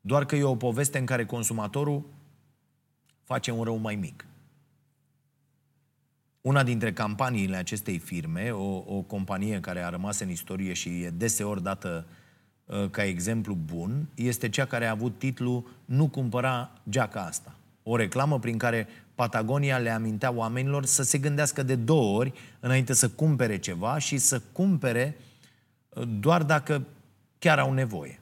Doar 0.00 0.24
că 0.24 0.36
e 0.36 0.42
o 0.42 0.56
poveste 0.56 0.98
în 0.98 1.04
care 1.04 1.26
consumatorul 1.26 2.04
face 3.22 3.50
un 3.50 3.64
rău 3.64 3.76
mai 3.76 3.94
mic. 3.94 4.26
Una 6.40 6.62
dintre 6.62 6.92
campaniile 6.92 7.56
acestei 7.56 7.98
firme, 7.98 8.50
o, 8.50 8.96
o 8.96 9.02
companie 9.02 9.60
care 9.60 9.82
a 9.82 9.88
rămas 9.88 10.18
în 10.18 10.28
istorie 10.28 10.72
și 10.72 11.02
e 11.02 11.10
deseori 11.10 11.62
dată 11.62 12.06
uh, 12.64 12.90
ca 12.90 13.04
exemplu 13.04 13.54
bun, 13.54 14.08
este 14.14 14.48
cea 14.48 14.66
care 14.66 14.86
a 14.86 14.90
avut 14.90 15.18
titlul 15.18 15.70
Nu 15.84 16.08
cumpăra 16.08 16.70
geaca 16.88 17.20
asta. 17.20 17.54
O 17.82 17.96
reclamă 17.96 18.38
prin 18.38 18.58
care 18.58 18.88
Patagonia 19.14 19.78
le 19.78 19.90
amintea 19.90 20.32
oamenilor 20.32 20.84
să 20.84 21.02
se 21.02 21.18
gândească 21.18 21.62
de 21.62 21.74
două 21.74 22.18
ori 22.18 22.32
înainte 22.60 22.92
să 22.92 23.08
cumpere 23.08 23.58
ceva 23.58 23.98
și 23.98 24.18
să 24.18 24.40
cumpere 24.52 25.16
uh, 25.88 26.08
doar 26.20 26.42
dacă 26.42 26.86
chiar 27.38 27.58
au 27.58 27.72
nevoie. 27.72 28.20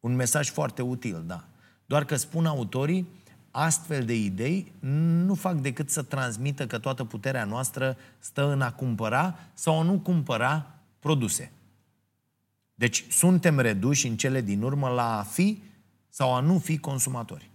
Un 0.00 0.14
mesaj 0.14 0.50
foarte 0.50 0.82
util, 0.82 1.22
da. 1.26 1.44
Doar 1.86 2.04
că 2.04 2.16
spun 2.16 2.46
autorii, 2.46 3.08
astfel 3.50 4.04
de 4.04 4.16
idei 4.16 4.72
nu 5.24 5.34
fac 5.34 5.54
decât 5.54 5.90
să 5.90 6.02
transmită 6.02 6.66
că 6.66 6.78
toată 6.78 7.04
puterea 7.04 7.44
noastră 7.44 7.96
stă 8.18 8.52
în 8.52 8.60
a 8.60 8.72
cumpăra 8.72 9.38
sau 9.54 9.80
a 9.80 9.82
nu 9.82 9.98
cumpăra 9.98 10.66
produse. 10.98 11.52
Deci 12.74 13.04
suntem 13.10 13.58
reduși 13.58 14.06
în 14.06 14.16
cele 14.16 14.40
din 14.40 14.62
urmă 14.62 14.88
la 14.88 15.18
a 15.18 15.22
fi 15.22 15.62
sau 16.08 16.34
a 16.34 16.40
nu 16.40 16.58
fi 16.58 16.78
consumatori. 16.78 17.50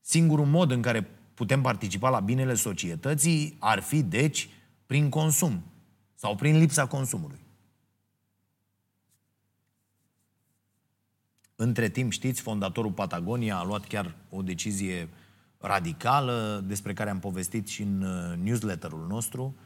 Singurul 0.00 0.46
mod 0.46 0.70
în 0.70 0.82
care 0.82 1.10
putem 1.34 1.62
participa 1.62 2.08
la 2.08 2.20
binele 2.20 2.54
societății 2.54 3.56
ar 3.58 3.80
fi, 3.80 4.02
deci, 4.02 4.48
prin 4.86 5.08
consum 5.08 5.62
sau 6.14 6.36
prin 6.36 6.58
lipsa 6.58 6.86
consumului. 6.86 7.40
Între 11.56 11.88
timp, 11.88 12.12
știți, 12.12 12.40
fondatorul 12.40 12.92
Patagonia 12.92 13.56
a 13.56 13.64
luat 13.64 13.86
chiar 13.86 14.14
o 14.30 14.42
decizie 14.42 15.08
radicală 15.58 16.64
despre 16.66 16.92
care 16.92 17.10
am 17.10 17.18
povestit 17.18 17.68
și 17.68 17.82
în 17.82 18.02
uh, 18.02 18.36
newsletterul 18.36 19.06
nostru 19.06 19.56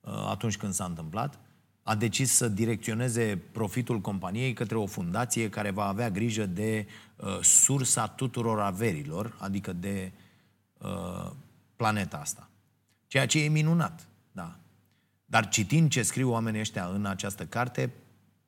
uh, 0.00 0.12
atunci 0.12 0.56
când 0.56 0.72
s-a 0.72 0.84
întâmplat. 0.84 1.40
A 1.88 1.94
decis 1.94 2.32
să 2.32 2.48
direcționeze 2.48 3.42
profitul 3.52 4.00
companiei 4.00 4.52
către 4.52 4.76
o 4.76 4.86
fundație 4.86 5.48
care 5.48 5.70
va 5.70 5.84
avea 5.84 6.10
grijă 6.10 6.46
de 6.46 6.86
uh, 7.16 7.38
sursa 7.40 8.06
tuturor 8.06 8.60
averilor, 8.60 9.36
adică 9.38 9.72
de 9.72 10.12
uh, 10.78 11.30
planeta 11.76 12.16
asta. 12.16 12.48
Ceea 13.06 13.26
ce 13.26 13.44
e 13.44 13.48
minunat, 13.48 14.06
da. 14.32 14.56
Dar 15.24 15.48
citind 15.48 15.90
ce 15.90 16.02
scriu 16.02 16.30
oamenii 16.30 16.60
ăștia 16.60 16.86
în 16.86 17.06
această 17.06 17.46
carte, 17.46 17.92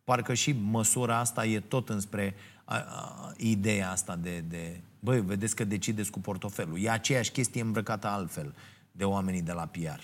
parcă 0.05 0.34
și 0.34 0.53
măsura 0.53 1.18
asta 1.18 1.47
e 1.47 1.61
tot 1.61 1.88
înspre 1.88 2.34
a, 2.64 2.76
a, 2.76 3.32
ideea 3.36 3.91
asta 3.91 4.16
de, 4.16 4.45
de... 4.49 4.80
Băi, 4.99 5.20
vedeți 5.20 5.57
că 5.57 5.64
decideți 5.64 6.11
cu 6.11 6.20
portofelul. 6.20 6.82
E 6.82 6.91
aceeași 6.91 7.30
chestie 7.30 7.61
îmbrăcată 7.61 8.07
altfel 8.07 8.55
de 8.93 9.05
oamenii 9.05 9.43
de 9.43 9.53
la 9.53 9.66
PR. 9.66 10.01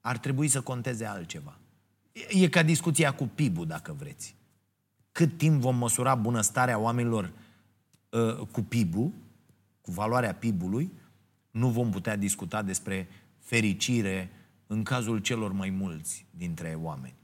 Ar 0.00 0.18
trebui 0.18 0.48
să 0.48 0.60
conteze 0.60 1.04
altceva. 1.04 1.58
E, 2.12 2.44
e 2.44 2.48
ca 2.48 2.62
discuția 2.62 3.14
cu 3.14 3.26
PIB-ul, 3.34 3.66
dacă 3.66 3.92
vreți. 3.98 4.36
Cât 5.12 5.36
timp 5.36 5.60
vom 5.60 5.76
măsura 5.76 6.14
bunăstarea 6.14 6.78
oamenilor 6.78 7.32
uh, 8.10 8.46
cu 8.50 8.62
PIB-ul, 8.62 9.12
cu 9.80 9.90
valoarea 9.90 10.34
PIB-ului, 10.34 10.92
nu 11.50 11.68
vom 11.68 11.90
putea 11.90 12.16
discuta 12.16 12.62
despre 12.62 13.08
fericire 13.38 14.30
în 14.66 14.82
cazul 14.82 15.18
celor 15.18 15.52
mai 15.52 15.70
mulți 15.70 16.26
dintre 16.30 16.78
oameni. 16.82 17.14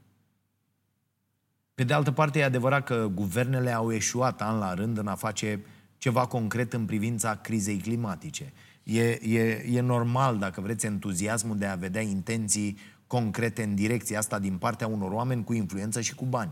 Pe 1.73 1.83
de 1.83 1.93
altă 1.93 2.11
parte, 2.11 2.39
e 2.39 2.43
adevărat 2.43 2.83
că 2.83 3.09
guvernele 3.13 3.71
au 3.71 3.91
eșuat 3.91 4.41
an 4.41 4.57
la 4.57 4.73
rând 4.73 4.97
în 4.97 5.07
a 5.07 5.15
face 5.15 5.65
ceva 5.97 6.25
concret 6.27 6.73
în 6.73 6.85
privința 6.85 7.35
crizei 7.35 7.77
climatice. 7.77 8.53
E, 8.85 9.01
e, 9.09 9.65
e 9.71 9.81
normal, 9.81 10.37
dacă 10.37 10.61
vreți, 10.61 10.85
entuziasmul 10.85 11.57
de 11.57 11.65
a 11.65 11.75
vedea 11.75 12.01
intenții 12.01 12.77
concrete 13.07 13.63
în 13.63 13.75
direcția 13.75 14.17
asta 14.17 14.39
din 14.39 14.57
partea 14.57 14.87
unor 14.87 15.11
oameni 15.11 15.43
cu 15.43 15.53
influență 15.53 16.01
și 16.01 16.15
cu 16.15 16.25
bani. 16.25 16.51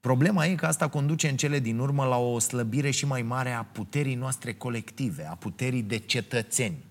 Problema 0.00 0.46
e 0.46 0.54
că 0.54 0.66
asta 0.66 0.88
conduce 0.88 1.28
în 1.28 1.36
cele 1.36 1.58
din 1.58 1.78
urmă 1.78 2.04
la 2.04 2.16
o 2.16 2.38
slăbire 2.38 2.90
și 2.90 3.06
mai 3.06 3.22
mare 3.22 3.50
a 3.50 3.62
puterii 3.62 4.14
noastre 4.14 4.54
colective, 4.54 5.26
a 5.26 5.34
puterii 5.34 5.82
de 5.82 5.98
cetățeni. 5.98 6.84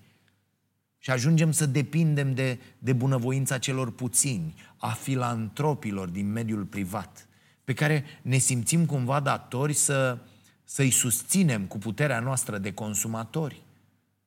Și 0.98 1.10
ajungem 1.10 1.52
să 1.52 1.66
depindem 1.66 2.34
de, 2.34 2.58
de 2.78 2.92
bunăvoința 2.92 3.58
celor 3.58 3.90
puțini, 3.90 4.54
a 4.76 4.88
filantropilor 4.88 6.08
din 6.08 6.32
mediul 6.32 6.64
privat, 6.64 7.28
pe 7.64 7.72
care 7.72 8.04
ne 8.22 8.36
simțim 8.36 8.86
cumva 8.86 9.20
datori 9.20 9.72
să, 9.72 10.18
să-i 10.64 10.90
susținem 10.90 11.64
cu 11.64 11.78
puterea 11.78 12.20
noastră 12.20 12.58
de 12.58 12.72
consumatori, 12.72 13.63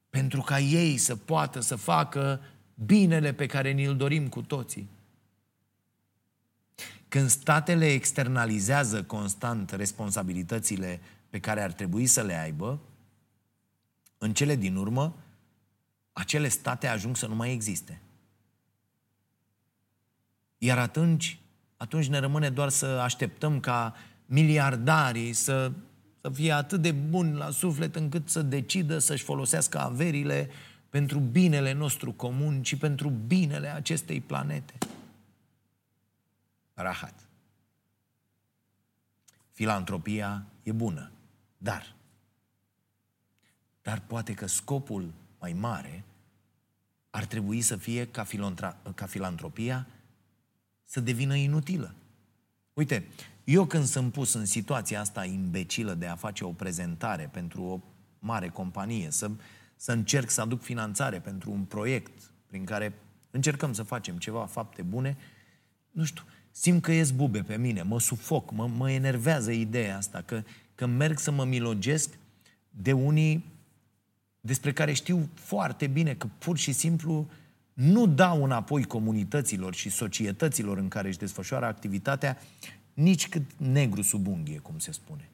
pentru 0.09 0.41
ca 0.41 0.59
ei 0.59 0.97
să 0.97 1.15
poată 1.15 1.59
să 1.59 1.75
facă 1.75 2.41
binele 2.85 3.33
pe 3.33 3.45
care 3.45 3.71
ni-l 3.71 3.95
dorim 3.95 4.27
cu 4.27 4.41
toții. 4.41 4.89
Când 7.07 7.29
statele 7.29 7.91
externalizează 7.91 9.03
constant 9.03 9.71
responsabilitățile 9.71 11.01
pe 11.29 11.39
care 11.39 11.61
ar 11.61 11.71
trebui 11.71 12.05
să 12.05 12.21
le 12.21 12.33
aibă, 12.33 12.79
în 14.17 14.33
cele 14.33 14.55
din 14.55 14.75
urmă, 14.75 15.15
acele 16.13 16.47
state 16.47 16.87
ajung 16.87 17.17
să 17.17 17.27
nu 17.27 17.35
mai 17.35 17.51
existe. 17.51 18.01
Iar 20.57 20.77
atunci, 20.77 21.39
atunci 21.77 22.07
ne 22.07 22.17
rămâne 22.17 22.49
doar 22.49 22.69
să 22.69 22.85
așteptăm 22.85 23.59
ca 23.59 23.95
miliardarii 24.25 25.33
să, 25.33 25.71
să 26.27 26.33
fie 26.33 26.51
atât 26.51 26.81
de 26.81 26.91
buni 26.91 27.35
la 27.35 27.49
suflet 27.49 27.95
încât 27.95 28.29
să 28.29 28.41
decidă 28.41 28.97
să-și 28.97 29.23
folosească 29.23 29.79
averile 29.79 30.49
pentru 30.89 31.19
binele 31.19 31.71
nostru 31.71 32.11
comun 32.11 32.61
și 32.63 32.77
pentru 32.77 33.09
binele 33.09 33.67
acestei 33.67 34.21
planete. 34.21 34.73
Rahat. 36.73 37.13
Filantropia 39.51 40.45
e 40.63 40.71
bună, 40.71 41.11
dar 41.57 41.95
dar 43.81 44.01
poate 44.07 44.33
că 44.33 44.45
scopul 44.45 45.13
mai 45.39 45.53
mare 45.53 46.03
ar 47.09 47.25
trebui 47.25 47.61
să 47.61 47.75
fie 47.75 48.07
ca, 48.07 48.25
ca 48.95 49.05
filantropia 49.05 49.87
să 50.83 50.99
devină 50.99 51.35
inutilă. 51.35 51.93
Uite, 52.73 53.07
eu 53.47 53.65
când 53.65 53.85
sunt 53.85 54.11
pus 54.11 54.33
în 54.33 54.45
situația 54.45 54.99
asta 54.99 55.25
imbecilă 55.25 55.93
de 55.93 56.05
a 56.05 56.15
face 56.15 56.43
o 56.43 56.51
prezentare 56.51 57.29
pentru 57.31 57.63
o 57.63 57.79
mare 58.19 58.47
companie, 58.47 59.11
să, 59.11 59.31
să 59.75 59.91
încerc 59.91 60.29
să 60.29 60.41
aduc 60.41 60.61
finanțare 60.61 61.19
pentru 61.19 61.51
un 61.51 61.63
proiect 61.63 62.31
prin 62.47 62.65
care 62.65 62.93
încercăm 63.31 63.73
să 63.73 63.83
facem 63.83 64.17
ceva 64.17 64.45
fapte 64.45 64.81
bune, 64.81 65.17
nu 65.91 66.03
știu, 66.03 66.23
simt 66.51 66.81
că 66.81 66.91
ies 66.91 67.11
bube 67.11 67.41
pe 67.41 67.57
mine, 67.57 67.81
mă 67.81 67.99
sufoc, 67.99 68.51
mă, 68.51 68.67
mă 68.67 68.91
enervează 68.91 69.51
ideea 69.51 69.97
asta, 69.97 70.21
că, 70.21 70.43
că 70.75 70.85
merg 70.85 71.19
să 71.19 71.31
mă 71.31 71.45
milogesc 71.45 72.17
de 72.69 72.91
unii 72.91 73.45
despre 74.39 74.73
care 74.73 74.93
știu 74.93 75.29
foarte 75.33 75.87
bine 75.87 76.13
că 76.13 76.27
pur 76.37 76.57
și 76.57 76.71
simplu 76.71 77.29
nu 77.73 78.07
dau 78.07 78.43
înapoi 78.43 78.83
comunităților 78.83 79.73
și 79.73 79.89
societăților 79.89 80.77
în 80.77 80.87
care 80.87 81.07
își 81.07 81.17
desfășoară 81.17 81.65
activitatea 81.65 82.37
nici 82.97 83.29
cât 83.29 83.53
negru 83.57 84.01
sub 84.01 84.27
unghie, 84.27 84.59
cum 84.59 84.79
se 84.79 84.91
spune. 84.91 85.29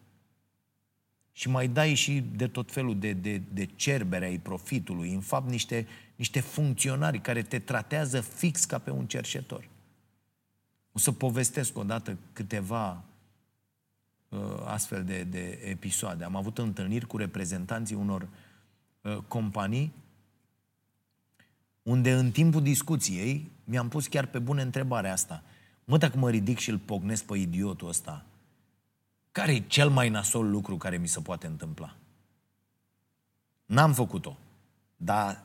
Și 1.31 1.49
mai 1.49 1.67
dai 1.67 1.93
și 1.93 2.23
de 2.35 2.47
tot 2.47 2.71
felul 2.71 2.99
de, 2.99 3.13
de, 3.13 3.41
de 3.53 3.65
cerbere 3.65 4.25
ai 4.25 4.37
profitului, 4.37 5.13
în 5.13 5.21
fapt 5.21 5.49
niște, 5.49 5.87
niște 6.15 6.39
funcționari 6.39 7.21
care 7.21 7.41
te 7.41 7.59
tratează 7.59 8.21
fix 8.21 8.65
ca 8.65 8.77
pe 8.77 8.91
un 8.91 9.07
cerșetor. 9.07 9.69
O 10.91 10.99
să 10.99 11.11
povestesc 11.11 11.77
odată 11.77 12.17
câteva 12.33 13.03
uh, 14.29 14.39
astfel 14.65 15.03
de, 15.03 15.23
de 15.23 15.59
episoade. 15.63 16.23
Am 16.23 16.35
avut 16.35 16.57
întâlniri 16.57 17.07
cu 17.07 17.17
reprezentanții 17.17 17.95
unor 17.95 18.27
uh, 19.01 19.17
companii 19.27 19.93
unde 21.83 22.13
în 22.13 22.31
timpul 22.31 22.61
discuției 22.61 23.51
mi-am 23.63 23.89
pus 23.89 24.07
chiar 24.07 24.25
pe 24.25 24.39
bune 24.39 24.61
întrebarea 24.61 25.11
asta. 25.11 25.43
Mă, 25.85 25.97
dacă 25.97 26.17
mă 26.17 26.29
ridic 26.29 26.57
și 26.57 26.69
îl 26.69 26.77
pognesc 26.77 27.23
pe 27.23 27.37
idiotul 27.37 27.87
ăsta, 27.87 28.25
care 29.31 29.53
e 29.53 29.59
cel 29.59 29.89
mai 29.89 30.09
nasol 30.09 30.49
lucru 30.49 30.77
care 30.77 30.97
mi 30.97 31.07
se 31.07 31.19
poate 31.19 31.47
întâmpla? 31.47 31.95
N-am 33.65 33.93
făcut-o, 33.93 34.37
dar 34.95 35.43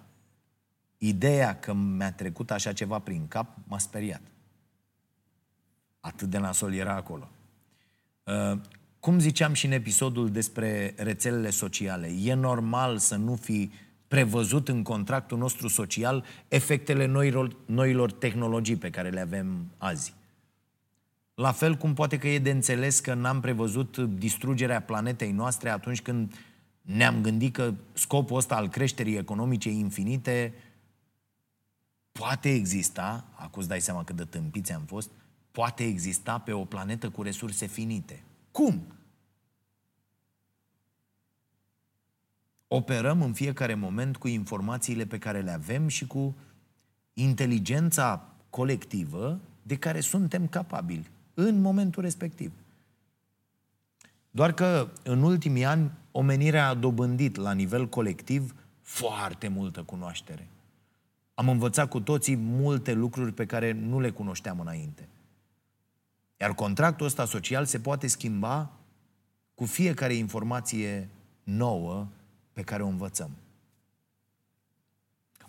ideea 0.99 1.59
că 1.59 1.73
mi-a 1.73 2.13
trecut 2.13 2.51
așa 2.51 2.73
ceva 2.73 2.99
prin 2.99 3.29
cap 3.29 3.57
m-a 3.67 3.79
speriat. 3.79 4.23
Atât 6.01 6.31
de 6.31 6.39
nasol 6.39 6.75
era 6.75 6.95
acolo. 6.95 7.29
Uh, 8.25 8.59
cum 9.01 9.19
ziceam 9.19 9.53
și 9.53 9.67
în 9.67 9.73
episodul 9.73 10.31
despre 10.31 10.95
rețelele 10.97 11.51
sociale, 11.51 12.07
e 12.07 12.35
normal 12.35 12.99
să 12.99 13.17
nu 13.17 13.35
fi 13.35 13.71
prevăzut 14.09 14.69
în 14.69 14.83
contractul 14.83 15.39
nostru 15.39 15.69
social 15.69 16.25
efectele 16.49 17.07
noilor, 17.07 17.57
noilor 17.67 18.13
tehnologii 18.13 18.77
pe 18.77 18.91
care 18.91 19.11
le 19.11 19.21
avem 19.21 19.71
azi. 19.79 20.15
La 21.39 21.53
fel 21.53 21.77
cum 21.77 21.95
poate 21.95 22.19
că 22.19 22.29
e 22.29 22.39
de 22.39 22.51
înțeles 22.51 23.01
că 23.01 23.15
n-am 23.15 23.41
prevăzut 23.41 23.99
distrugerea 23.99 24.83
planetei 24.83 25.33
noastre 25.33 25.71
atunci 25.71 26.03
când 26.03 26.35
ne-am 26.83 27.21
gândit 27.21 27.53
că 27.53 27.75
scopul 27.93 28.37
ăsta 28.37 28.57
al 28.57 28.69
creșterii 28.69 29.17
economice 29.17 29.71
infinite 29.71 30.55
poate 32.13 32.55
exista, 32.55 33.25
acum 33.35 33.59
îți 33.59 33.69
dai 33.69 33.81
seama 33.81 34.05
cât 34.05 34.17
de 34.17 34.25
tâmpiți 34.25 34.73
am 34.73 34.83
fost, 34.83 35.11
poate 35.51 35.85
exista 35.85 36.39
pe 36.39 36.53
o 36.53 36.65
planetă 36.65 37.11
cu 37.11 37.23
resurse 37.23 37.67
finite. 37.67 38.23
Cum? 38.51 38.83
Operăm 42.69 43.23
în 43.23 43.33
fiecare 43.33 43.75
moment 43.75 44.17
cu 44.17 44.29
informațiile 44.29 45.07
pe 45.07 45.19
care 45.19 45.41
le 45.41 45.51
avem 45.51 45.89
și 45.89 46.07
cu 46.07 46.37
inteligența 47.13 48.29
colectivă 48.51 49.41
de 49.63 49.77
care 49.77 50.01
suntem 50.01 50.49
capabili 50.49 51.17
în 51.41 51.61
momentul 51.61 52.03
respectiv. 52.03 52.53
Doar 54.31 54.53
că 54.53 54.89
în 55.03 55.23
ultimii 55.23 55.65
ani 55.65 55.91
omenirea 56.13 56.69
a 56.69 56.75
dobândit 56.75 57.37
la 57.37 57.53
nivel 57.53 57.89
colectiv 57.89 58.55
foarte 58.83 59.49
multă 59.49 59.83
cunoaștere. 59.83 60.49
Am 61.35 61.49
învățat 61.49 61.89
cu 61.89 62.01
toții 62.01 62.37
multe 62.37 62.93
lucruri 62.93 63.33
pe 63.33 63.47
care 63.47 63.73
nu 63.73 64.01
le 64.01 64.11
cunoșteam 64.11 64.61
înainte. 64.61 65.09
Iar 66.37 66.55
contractul 66.55 67.07
ăsta 67.07 67.25
social 67.25 67.65
se 67.65 67.81
poate 67.81 68.07
schimba 68.07 68.71
cu 69.55 69.65
fiecare 69.65 70.15
informație 70.15 71.09
nouă 71.43 72.07
pe 72.53 72.63
care 72.63 72.83
o 72.83 72.87
învățăm. 72.87 73.31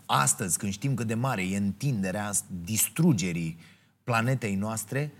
Astăzi, 0.06 0.58
când 0.58 0.72
știm 0.72 0.94
cât 0.94 1.08
de 1.08 1.14
mare 1.14 1.48
e 1.48 1.58
întinderea 1.58 2.32
distrugerii 2.64 3.58
planetei 4.04 4.56
noastre, 4.56 5.12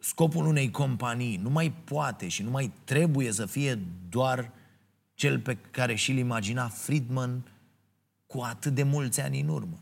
scopul 0.00 0.46
unei 0.46 0.70
companii 0.70 1.36
nu 1.36 1.50
mai 1.50 1.72
poate 1.72 2.28
și 2.28 2.42
nu 2.42 2.50
mai 2.50 2.72
trebuie 2.84 3.32
să 3.32 3.46
fie 3.46 3.78
doar 4.08 4.52
cel 5.14 5.40
pe 5.40 5.56
care 5.70 5.94
și-l 5.94 6.16
imagina 6.16 6.68
Friedman 6.68 7.44
cu 8.26 8.40
atât 8.40 8.74
de 8.74 8.82
mulți 8.82 9.20
ani 9.20 9.40
în 9.40 9.48
urmă. 9.48 9.80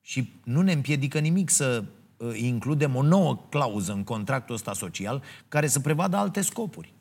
Și 0.00 0.32
nu 0.44 0.62
ne 0.62 0.72
împiedică 0.72 1.18
nimic 1.18 1.50
să 1.50 1.84
uh, 2.16 2.38
includem 2.38 2.96
o 2.96 3.02
nouă 3.02 3.36
clauză 3.48 3.92
în 3.92 4.04
contractul 4.04 4.54
ăsta 4.54 4.74
social 4.74 5.22
care 5.48 5.66
să 5.66 5.80
prevadă 5.80 6.16
alte 6.16 6.40
scopuri. 6.40 6.94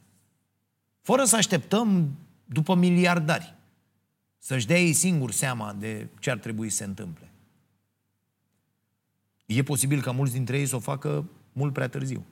Fără 1.01 1.23
să 1.23 1.35
așteptăm 1.35 2.17
după 2.45 2.75
miliardari 2.75 3.55
să-și 4.37 4.67
dea 4.67 4.79
ei 4.79 4.93
singur 4.93 5.31
seama 5.31 5.73
de 5.73 6.07
ce 6.19 6.31
ar 6.31 6.37
trebui 6.37 6.69
să 6.69 6.75
se 6.75 6.83
întâmple. 6.83 7.28
E 9.55 9.63
posibil 9.63 10.01
ca 10.01 10.11
mulți 10.11 10.33
dintre 10.33 10.59
ei 10.59 10.65
să 10.65 10.75
o 10.75 10.79
facă 10.79 11.29
mult 11.53 11.73
prea 11.73 11.89
târziu. 11.89 12.25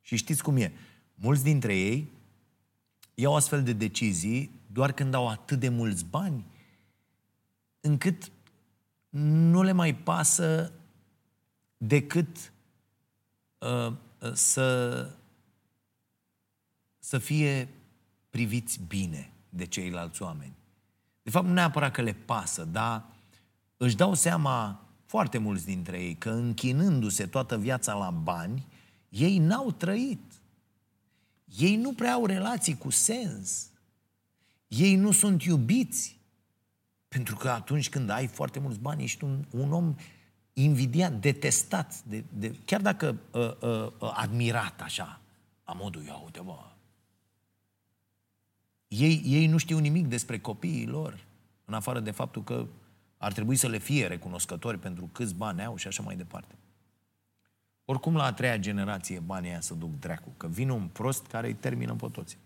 Și 0.00 0.16
știți 0.16 0.42
cum 0.42 0.56
e. 0.56 0.72
Mulți 1.14 1.42
dintre 1.42 1.76
ei 1.76 2.12
iau 3.14 3.36
astfel 3.36 3.62
de 3.62 3.72
decizii 3.72 4.50
doar 4.66 4.92
când 4.92 5.14
au 5.14 5.28
atât 5.28 5.58
de 5.58 5.68
mulți 5.68 6.04
bani 6.04 6.44
încât 7.80 8.30
nu 9.08 9.62
le 9.62 9.72
mai 9.72 9.94
pasă 9.94 10.72
decât 11.76 12.52
uh, 13.58 13.92
să, 14.32 15.10
să 16.98 17.18
fie 17.18 17.68
priviți 18.30 18.80
bine 18.88 19.32
de 19.48 19.66
ceilalți 19.66 20.22
oameni. 20.22 20.54
De 21.22 21.30
fapt, 21.30 21.46
nu 21.46 21.52
neapărat 21.52 21.92
că 21.92 22.02
le 22.02 22.12
pasă, 22.12 22.64
dar 22.64 23.04
își 23.76 23.96
dau 23.96 24.14
seama 24.14 24.85
foarte 25.06 25.38
mulți 25.38 25.64
dintre 25.64 26.02
ei 26.02 26.14
că 26.14 26.30
închinându-se 26.30 27.26
toată 27.26 27.58
viața 27.58 27.94
la 27.94 28.10
bani, 28.10 28.66
ei 29.08 29.38
n-au 29.38 29.70
trăit. 29.70 30.32
Ei 31.58 31.76
nu 31.76 31.92
prea 31.92 32.12
au 32.12 32.26
relații 32.26 32.78
cu 32.78 32.90
sens. 32.90 33.70
Ei 34.68 34.96
nu 34.96 35.10
sunt 35.10 35.42
iubiți. 35.42 36.18
Pentru 37.08 37.36
că 37.36 37.48
atunci 37.48 37.88
când 37.88 38.10
ai 38.10 38.26
foarte 38.26 38.58
mulți 38.58 38.78
bani, 38.78 39.02
ești 39.02 39.24
un, 39.24 39.44
un 39.50 39.72
om 39.72 39.94
invidiat, 40.52 41.12
detestat, 41.12 42.02
de, 42.02 42.24
de, 42.32 42.54
chiar 42.64 42.80
dacă 42.80 43.16
uh, 43.30 43.40
uh, 43.42 43.92
uh, 44.00 44.12
admirat 44.14 44.80
așa, 44.80 45.20
a 45.64 45.72
modul, 45.72 46.02
ia 46.02 46.14
uite 46.14 46.40
bă, 46.40 46.54
ei, 48.88 49.22
ei 49.24 49.46
nu 49.46 49.56
știu 49.56 49.78
nimic 49.78 50.06
despre 50.06 50.38
copiii 50.38 50.86
lor, 50.86 51.24
în 51.64 51.74
afară 51.74 52.00
de 52.00 52.10
faptul 52.10 52.42
că 52.44 52.66
ar 53.18 53.32
trebui 53.32 53.56
să 53.56 53.68
le 53.68 53.78
fie 53.78 54.06
recunoscători 54.06 54.78
pentru 54.78 55.08
câți 55.12 55.34
bani 55.34 55.64
au 55.64 55.76
și 55.76 55.86
așa 55.86 56.02
mai 56.02 56.16
departe. 56.16 56.54
Oricum, 57.84 58.16
la 58.16 58.24
a 58.24 58.32
treia 58.32 58.56
generație 58.56 59.18
banii 59.18 59.50
aia 59.50 59.60
să 59.60 59.74
duc 59.74 59.98
dracu, 59.98 60.28
că 60.36 60.46
vine 60.46 60.72
un 60.72 60.88
prost 60.88 61.26
care 61.26 61.46
îi 61.46 61.54
termină 61.54 61.94
pe 61.94 62.08
toți. 62.12 62.38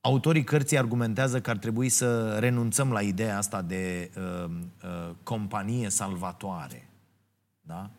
Autorii 0.00 0.44
cărții 0.44 0.78
argumentează 0.78 1.40
că 1.40 1.50
ar 1.50 1.56
trebui 1.56 1.88
să 1.88 2.38
renunțăm 2.38 2.92
la 2.92 3.00
ideea 3.02 3.36
asta 3.36 3.62
de 3.62 4.10
uh, 4.16 4.50
uh, 4.84 5.14
companie 5.22 5.88
salvatoare. 5.88 6.88
Da? 7.60 7.90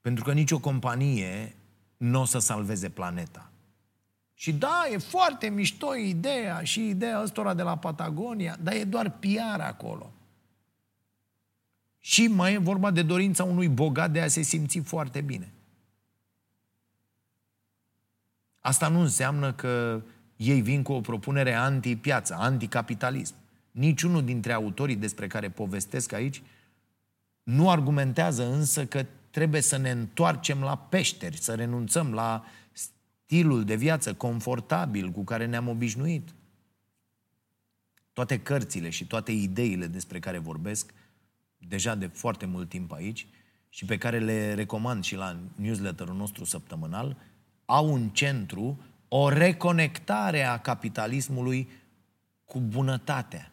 Pentru 0.00 0.24
că 0.24 0.32
nicio 0.32 0.58
companie 0.58 1.56
nu 1.96 2.20
o 2.20 2.24
să 2.24 2.38
salveze 2.38 2.88
planeta. 2.88 3.49
Și 4.40 4.52
da, 4.52 4.86
e 4.92 4.98
foarte 4.98 5.48
mișto 5.48 5.94
ideea 5.94 6.62
și 6.62 6.88
ideea 6.88 7.22
ăstora 7.22 7.54
de 7.54 7.62
la 7.62 7.76
Patagonia, 7.76 8.56
dar 8.62 8.74
e 8.74 8.84
doar 8.84 9.10
PR 9.10 9.60
acolo. 9.60 10.12
Și 11.98 12.26
mai 12.26 12.52
e 12.52 12.58
vorba 12.58 12.90
de 12.90 13.02
dorința 13.02 13.44
unui 13.44 13.68
bogat 13.68 14.10
de 14.10 14.20
a 14.20 14.28
se 14.28 14.42
simți 14.42 14.78
foarte 14.78 15.20
bine. 15.20 15.52
Asta 18.60 18.88
nu 18.88 19.00
înseamnă 19.00 19.52
că 19.52 20.02
ei 20.36 20.60
vin 20.60 20.82
cu 20.82 20.92
o 20.92 21.00
propunere 21.00 21.54
anti-piață, 21.54 22.34
anti-capitalism. 22.38 23.34
Niciunul 23.70 24.24
dintre 24.24 24.52
autorii 24.52 24.96
despre 24.96 25.26
care 25.26 25.50
povestesc 25.50 26.12
aici 26.12 26.42
nu 27.42 27.70
argumentează 27.70 28.46
însă 28.46 28.86
că 28.86 29.06
trebuie 29.30 29.60
să 29.60 29.76
ne 29.76 29.90
întoarcem 29.90 30.60
la 30.60 30.76
peșteri, 30.76 31.36
să 31.36 31.54
renunțăm 31.54 32.12
la 32.12 32.44
stilul 33.30 33.64
de 33.64 33.74
viață 33.74 34.14
confortabil 34.14 35.10
cu 35.10 35.24
care 35.24 35.46
ne-am 35.46 35.68
obișnuit. 35.68 36.34
Toate 38.12 38.40
cărțile 38.40 38.90
și 38.90 39.06
toate 39.06 39.32
ideile 39.32 39.86
despre 39.86 40.18
care 40.18 40.38
vorbesc 40.38 40.94
deja 41.58 41.94
de 41.94 42.06
foarte 42.06 42.46
mult 42.46 42.68
timp 42.68 42.92
aici 42.92 43.26
și 43.68 43.84
pe 43.84 43.98
care 43.98 44.18
le 44.18 44.54
recomand 44.54 45.04
și 45.04 45.14
la 45.14 45.38
newsletterul 45.54 46.14
nostru 46.14 46.44
săptămânal, 46.44 47.16
au 47.64 47.94
în 47.94 48.08
centru 48.08 48.82
o 49.08 49.28
reconectare 49.28 50.42
a 50.42 50.58
capitalismului 50.58 51.68
cu 52.44 52.60
bunătatea 52.60 53.52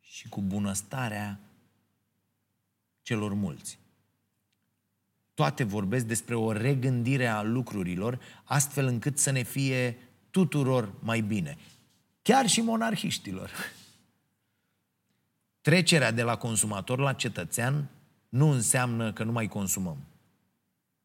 și 0.00 0.28
cu 0.28 0.40
bunăstarea 0.40 1.40
celor 3.02 3.34
mulți. 3.34 3.78
Toate 5.36 5.64
vorbesc 5.64 6.04
despre 6.04 6.34
o 6.34 6.52
regândire 6.52 7.26
a 7.26 7.42
lucrurilor, 7.42 8.20
astfel 8.44 8.86
încât 8.86 9.18
să 9.18 9.30
ne 9.30 9.42
fie 9.42 9.98
tuturor 10.30 10.92
mai 11.00 11.20
bine. 11.20 11.56
Chiar 12.22 12.46
și 12.46 12.60
monarhiștilor. 12.60 13.50
Trecerea 15.60 16.10
de 16.10 16.22
la 16.22 16.36
consumator 16.36 16.98
la 16.98 17.12
cetățean 17.12 17.88
nu 18.28 18.48
înseamnă 18.50 19.12
că 19.12 19.24
nu 19.24 19.32
mai 19.32 19.48
consumăm. 19.48 19.96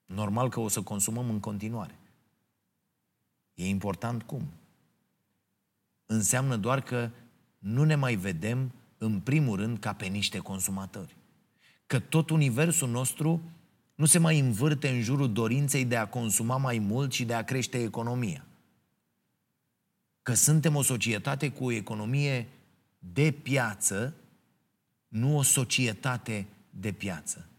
Normal 0.06 0.50
că 0.50 0.60
o 0.60 0.68
să 0.68 0.82
consumăm 0.82 1.30
în 1.30 1.40
continuare. 1.40 2.00
E 3.54 3.68
important 3.68 4.24
cum. 4.24 4.52
Înseamnă 6.06 6.56
doar 6.56 6.82
că 6.82 7.10
nu 7.58 7.84
ne 7.84 7.96
mai 7.96 8.16
vedem 8.16 8.72
în 8.98 9.20
primul 9.20 9.58
rând 9.58 9.80
ca 9.80 9.94
pe 9.94 10.06
niște 10.06 10.38
consumatori. 10.38 11.16
Că 11.86 12.00
tot 12.00 12.30
universul 12.30 12.90
nostru 12.90 13.42
nu 14.02 14.08
se 14.08 14.20
mai 14.20 14.40
învârte 14.40 14.90
în 14.90 15.02
jurul 15.02 15.34
dorinței 15.34 15.86
de 15.86 15.98
a 15.98 16.08
consuma 16.08 16.58
mai 16.58 16.80
mult 16.80 17.12
și 17.12 17.26
de 17.26 17.34
a 17.34 17.44
crește 17.44 17.82
economia. 17.82 18.46
Că 20.22 20.34
suntem 20.34 20.76
o 20.76 20.82
societate 20.82 21.52
cu 21.52 21.66
o 21.66 21.72
economie 21.72 22.48
de 23.00 23.32
piață, 23.32 24.16
nu 25.08 25.38
o 25.38 25.42
societate 25.42 26.48
de 26.70 26.92
piață. 26.92 27.50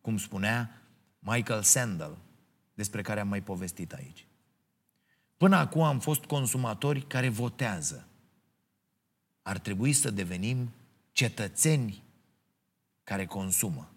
Cum 0.00 0.18
spunea 0.18 0.82
Michael 1.18 1.62
Sandel, 1.62 2.16
despre 2.74 3.02
care 3.02 3.20
am 3.20 3.28
mai 3.28 3.42
povestit 3.42 3.92
aici. 3.92 4.26
Până 5.36 5.56
acum 5.56 5.82
am 5.82 5.98
fost 5.98 6.24
consumatori 6.24 7.06
care 7.06 7.28
votează. 7.28 8.06
Ar 9.42 9.58
trebui 9.58 9.92
să 9.92 10.10
devenim 10.10 10.72
cetățeni 11.12 12.02
care 13.04 13.26
consumă. 13.26 13.92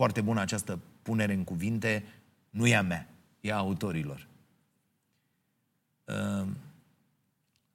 Foarte 0.00 0.20
bună 0.20 0.40
această 0.40 0.78
punere 1.02 1.32
în 1.32 1.44
cuvinte, 1.44 2.04
nu 2.50 2.66
e 2.66 2.76
a 2.76 2.82
mea, 2.82 3.08
e 3.40 3.52
a 3.52 3.56
autorilor. 3.56 4.26
Ehm, 6.04 6.56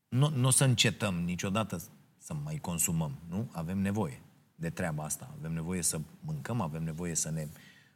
nu, 0.07 0.29
nu 0.29 0.47
o 0.47 0.49
să 0.49 0.63
încetăm 0.63 1.15
niciodată 1.15 1.81
să 2.17 2.33
mai 2.33 2.57
consumăm, 2.57 3.11
nu? 3.29 3.49
Avem 3.51 3.77
nevoie 3.77 4.21
de 4.55 4.69
treaba 4.69 5.03
asta. 5.03 5.33
Avem 5.37 5.53
nevoie 5.53 5.81
să 5.81 5.99
mâncăm, 6.19 6.61
avem 6.61 6.83
nevoie 6.83 7.15
să 7.15 7.31
ne 7.31 7.47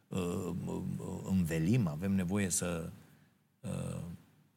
uh, 0.08 0.54
uh, 0.66 0.82
învelim, 1.24 1.88
avem 1.88 2.12
nevoie 2.12 2.50
să 2.50 2.90
uh, 3.60 4.02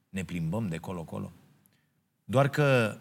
ne 0.08 0.24
plimbăm 0.24 0.68
de 0.68 0.76
colo-colo. 0.76 1.32
Doar 2.24 2.48
că 2.48 2.98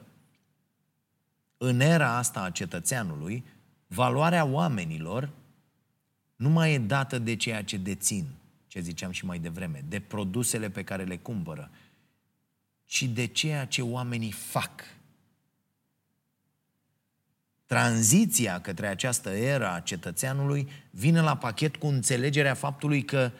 în 1.57 1.79
era 1.79 2.17
asta 2.17 2.41
a 2.41 2.49
cetățeanului, 2.49 3.45
valoarea 3.87 4.45
oamenilor 4.45 5.29
nu 6.41 6.49
mai 6.49 6.73
e 6.73 6.77
dată 6.77 7.19
de 7.19 7.35
ceea 7.35 7.63
ce 7.63 7.77
dețin, 7.77 8.27
ce 8.67 8.79
ziceam 8.79 9.11
și 9.11 9.25
mai 9.25 9.39
devreme, 9.39 9.83
de 9.87 9.99
produsele 9.99 10.69
pe 10.69 10.83
care 10.83 11.03
le 11.03 11.17
cumpără, 11.17 11.71
ci 12.85 13.03
de 13.03 13.25
ceea 13.25 13.65
ce 13.65 13.81
oamenii 13.81 14.31
fac. 14.31 14.81
Tranziția 17.65 18.61
către 18.61 18.87
această 18.87 19.29
era 19.29 19.73
a 19.73 19.79
cetățeanului 19.79 20.69
vine 20.89 21.21
la 21.21 21.37
pachet 21.37 21.75
cu 21.75 21.87
înțelegerea 21.87 22.53
faptului 22.53 23.03
că 23.03 23.31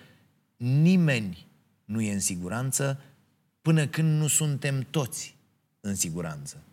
nimeni 0.57 1.47
nu 1.85 2.01
e 2.01 2.13
în 2.13 2.19
siguranță 2.19 3.01
până 3.61 3.87
când 3.87 4.19
nu 4.19 4.27
suntem 4.27 4.87
toți 4.89 5.35
în 5.79 5.95
siguranță. 5.95 6.63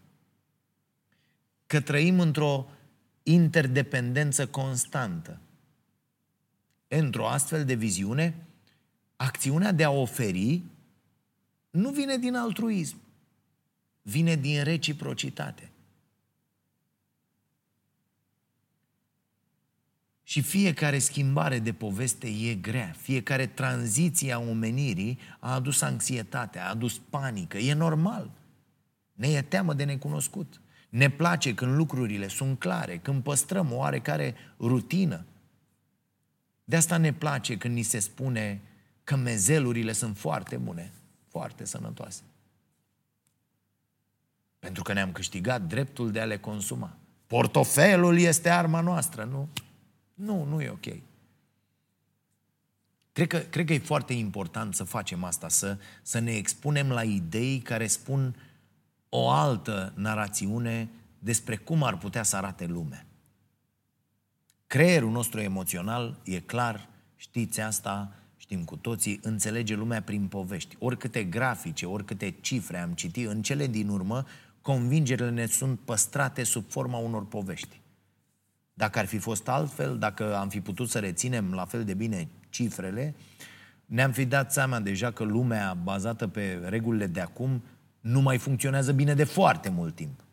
Că 1.67 1.81
trăim 1.81 2.21
într-o 2.21 2.71
interdependență 3.23 4.47
constantă 4.47 5.41
într-o 6.89 7.29
astfel 7.29 7.65
de 7.65 7.75
viziune, 7.75 8.47
acțiunea 9.17 9.73
de 9.73 9.85
a 9.85 9.91
oferi 9.91 10.63
nu 11.71 11.91
vine 11.91 12.17
din 12.17 12.35
altruism, 12.35 12.97
vine 14.03 14.35
din 14.35 14.63
reciprocitate. 14.63 15.71
Și 20.23 20.41
fiecare 20.41 20.99
schimbare 20.99 21.59
de 21.59 21.73
poveste 21.73 22.27
e 22.27 22.55
grea, 22.55 22.95
fiecare 22.97 23.47
tranziție 23.47 24.33
a 24.33 24.39
omenirii 24.39 25.19
a 25.39 25.55
adus 25.55 25.81
anxietate, 25.81 26.59
a 26.59 26.69
adus 26.69 26.99
panică, 26.99 27.59
e 27.59 27.73
normal. 27.73 28.31
Ne 29.13 29.29
e 29.29 29.43
teamă 29.43 29.75
de 29.75 29.85
necunoscut. 29.85 30.61
Ne 30.89 31.11
place 31.11 31.55
când 31.55 31.75
lucrurile 31.75 32.29
sunt 32.29 32.59
clare, 32.59 32.99
când 32.99 33.23
păstrăm 33.23 33.73
o 33.73 33.77
oarecare 33.77 34.35
rutină, 34.59 35.25
de 36.69 36.77
asta 36.77 36.97
ne 36.97 37.13
place 37.13 37.57
când 37.57 37.75
ni 37.75 37.83
se 37.83 37.99
spune 37.99 38.61
că 39.05 39.17
mezelurile 39.17 39.93
sunt 39.93 40.17
foarte 40.17 40.57
bune, 40.57 40.93
foarte 41.29 41.65
sănătoase. 41.65 42.23
Pentru 44.59 44.83
că 44.83 44.93
ne-am 44.93 45.13
câștigat 45.13 45.63
dreptul 45.63 46.11
de 46.11 46.21
a 46.21 46.25
le 46.25 46.39
consuma. 46.39 46.97
Portofelul 47.27 48.19
este 48.19 48.51
arma 48.51 48.81
noastră, 48.81 49.25
nu? 49.25 49.49
Nu, 50.15 50.45
nu 50.45 50.61
e 50.61 50.69
ok. 50.69 50.87
Cred 53.13 53.27
că, 53.27 53.39
cred 53.39 53.67
că 53.67 53.73
e 53.73 53.79
foarte 53.79 54.13
important 54.13 54.75
să 54.75 54.85
facem 54.85 55.25
asta, 55.25 55.49
să, 55.49 55.79
să 56.03 56.19
ne 56.19 56.33
expunem 56.33 56.91
la 56.91 57.03
idei 57.03 57.59
care 57.59 57.87
spun 57.87 58.37
o 59.09 59.31
altă 59.31 59.93
narațiune 59.97 60.89
despre 61.19 61.57
cum 61.57 61.83
ar 61.83 61.99
putea 61.99 62.23
să 62.23 62.37
arate 62.37 62.67
lumea. 62.67 63.08
Creierul 64.69 65.11
nostru 65.11 65.41
emoțional 65.41 66.21
e 66.25 66.41
clar, 66.41 66.89
știți 67.17 67.61
asta, 67.61 68.13
știm 68.37 68.65
cu 68.65 68.77
toții, 68.77 69.21
înțelege 69.23 69.75
lumea 69.75 70.03
prin 70.03 70.27
povești. 70.27 70.77
Oricâte 70.79 71.25
grafice, 71.25 71.87
oricâte 71.87 72.35
cifre 72.41 72.79
am 72.79 72.93
citit, 72.93 73.29
în 73.29 73.43
cele 73.43 73.67
din 73.67 73.89
urmă, 73.89 74.25
convingerile 74.61 75.31
ne 75.31 75.47
sunt 75.47 75.79
păstrate 75.81 76.43
sub 76.43 76.71
forma 76.71 76.99
unor 76.99 77.27
povești. 77.27 77.81
Dacă 78.75 78.99
ar 78.99 79.07
fi 79.07 79.19
fost 79.19 79.49
altfel, 79.49 79.99
dacă 79.99 80.37
am 80.37 80.49
fi 80.49 80.61
putut 80.61 80.89
să 80.89 80.99
reținem 80.99 81.53
la 81.53 81.65
fel 81.65 81.85
de 81.85 81.95
bine 81.95 82.29
cifrele, 82.49 83.15
ne-am 83.87 84.13
fi 84.13 84.25
dat 84.25 84.53
seama 84.53 84.81
deja 84.81 85.11
că 85.11 85.25
lumea 85.25 85.75
bazată 85.75 86.29
pe 86.29 86.61
regulile 86.65 87.07
de 87.07 87.21
acum 87.21 87.63
nu 88.01 88.21
mai 88.21 88.39
funcționează 88.39 88.93
bine 88.93 89.15
de 89.15 89.25
foarte 89.25 89.69
mult 89.69 89.95
timp. 89.95 90.25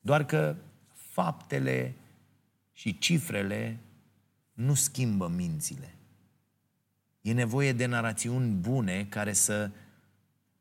Doar 0.00 0.24
că 0.24 0.56
faptele 0.92 1.94
și 2.80 2.98
cifrele 2.98 3.80
nu 4.52 4.74
schimbă 4.74 5.32
mințile. 5.36 5.94
E 7.20 7.32
nevoie 7.32 7.72
de 7.72 7.86
narațiuni 7.86 8.50
bune 8.50 9.06
care 9.08 9.32
să 9.32 9.70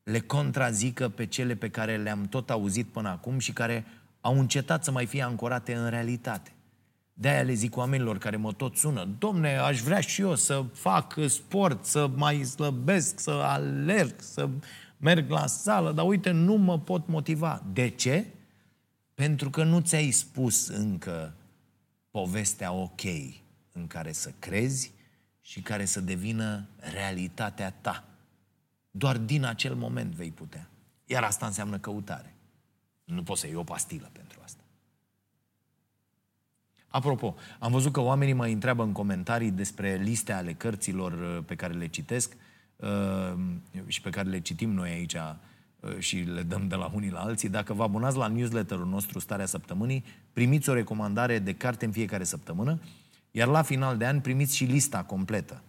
le 0.04 0.20
contrazică 0.20 1.10
pe 1.10 1.26
cele 1.26 1.56
pe 1.56 1.70
care 1.70 1.98
le-am 1.98 2.28
tot 2.28 2.50
auzit 2.50 2.88
până 2.88 3.10
acum 3.10 3.40
și 3.40 3.52
care 3.52 3.86
au 4.22 4.40
încetat 4.40 4.84
să 4.84 4.92
mai 4.92 5.06
fie 5.06 5.22
ancorate 5.22 5.76
în 5.76 5.90
realitate. 5.90 6.52
De-aia 7.14 7.42
le 7.42 7.54
zic 7.54 7.78
oamenilor 7.78 8.18
care 8.18 8.38
mă 8.38 8.54
tot 8.54 8.76
sună, 8.76 9.16
domne, 9.18 9.58
aș 9.58 9.80
vrea 9.80 10.00
și 10.00 10.22
eu 10.22 10.36
să 10.36 10.66
fac 10.74 11.16
sport, 11.28 11.86
să 11.86 12.10
mai 12.16 12.44
slăbesc, 12.44 13.20
să 13.20 13.32
alerg, 13.32 14.16
să 14.18 14.50
merg 14.98 15.30
la 15.30 15.48
sală, 15.48 15.92
dar 15.92 16.08
uite, 16.08 16.32
nu 16.32 16.56
mă 16.56 16.80
pot 16.80 17.08
motiva. 17.08 17.64
De 17.74 17.90
ce? 17.90 18.26
Pentru 19.14 19.50
că 19.50 19.64
nu 19.64 19.80
ți-ai 19.80 20.12
spus 20.12 20.68
încă 20.68 21.34
povestea 22.12 22.72
ok 22.72 23.02
în 23.72 23.88
care 23.88 24.12
să 24.12 24.32
crezi 24.40 24.92
și 25.42 25.62
care 25.62 25.86
să 25.86 26.02
devină 26.02 26.68
realitatea 26.76 27.72
ta. 27.72 28.04
Doar 28.92 29.18
din 29.18 29.44
acel 29.44 29.76
moment 29.76 30.14
vei 30.14 30.32
putea. 30.32 30.70
Iar 31.06 31.24
asta 31.24 31.46
înseamnă 31.46 31.78
căutare. 31.78 32.34
Nu 33.04 33.24
poți 33.24 33.40
să 33.40 33.48
iei 33.48 33.56
o 33.56 33.64
pastilă 33.64 34.10
pentru 34.12 34.40
asta. 34.44 34.64
Apropo, 36.88 37.36
am 37.60 37.72
văzut 37.72 37.92
că 37.92 38.00
oamenii 38.00 38.34
mă 38.34 38.46
întreabă 38.46 38.84
în 38.84 38.92
comentarii 38.92 39.52
despre 39.52 39.96
liste 39.96 40.32
ale 40.32 40.54
cărților 40.54 41.12
uh, 41.12 41.44
pe 41.46 41.56
care 41.56 41.74
le 41.74 41.88
citesc 41.88 42.36
uh, 42.76 43.34
și 43.88 44.02
pe 44.02 44.10
care 44.10 44.30
le 44.30 44.40
citim 44.40 44.72
noi 44.72 44.90
aici 44.90 45.14
uh, 45.14 45.98
și 45.98 46.18
le 46.18 46.44
dăm 46.44 46.68
de 46.68 46.76
la 46.76 46.92
unii 46.94 47.12
la 47.12 47.20
alții. 47.20 47.50
Dacă 47.50 47.74
vă 47.74 47.84
abonați 47.84 48.18
la 48.18 48.28
newsletterul 48.28 48.86
nostru 48.86 49.20
Starea 49.20 49.46
Săptămânii, 49.46 50.04
primiți 50.34 50.70
o 50.70 50.74
recomandare 50.74 51.40
de 51.40 51.54
carte 51.54 51.86
în 51.86 51.92
fiecare 51.92 52.24
săptămână, 52.24 52.80
iar 53.32 53.48
la 53.48 53.62
final 53.62 53.98
de 53.98 54.06
an 54.06 54.20
primiți 54.20 54.56
și 54.56 54.64
lista 54.64 55.04
completă. 55.04 55.62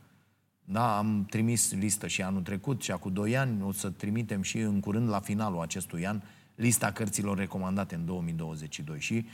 Da, 0.65 0.99
am 0.99 1.27
trimis 1.31 1.73
listă 1.73 2.07
și 2.07 2.23
anul 2.23 2.43
trecut 2.43 2.83
și 2.83 2.91
acum 2.91 3.13
doi 3.13 3.37
ani, 3.37 3.63
o 3.63 3.73
să 3.73 3.91
trimitem 3.91 4.43
și 4.43 4.59
în 4.59 4.81
curând 4.81 5.09
la 5.09 5.21
finalul 5.21 5.61
acestui 5.61 6.07
an 6.07 6.23
lista 6.55 6.93
cărților 6.93 7.37
recomandate 7.37 7.95
în 7.95 8.05
2022 8.05 9.01
și 9.01 9.27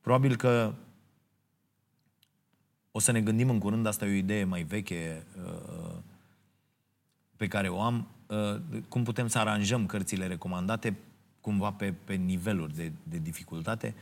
probabil 0.00 0.36
că 0.36 0.74
o 2.90 2.98
să 2.98 3.12
ne 3.12 3.20
gândim 3.20 3.50
în 3.50 3.58
curând, 3.58 3.86
asta 3.86 4.06
e 4.06 4.10
o 4.10 4.12
idee 4.12 4.44
mai 4.44 4.62
veche 4.62 5.26
uh, 5.44 5.96
pe 7.36 7.46
care 7.46 7.68
o 7.68 7.80
am, 7.80 8.08
uh, 8.26 8.60
cum 8.88 9.04
putem 9.04 9.26
să 9.26 9.38
aranjăm 9.38 9.86
cărțile 9.86 10.26
recomandate 10.26 10.96
cumva 11.40 11.72
pe, 11.72 11.92
pe 12.04 12.14
niveluri 12.14 12.74
de, 12.74 12.92
de 13.02 13.18
dificultate, 13.18 13.94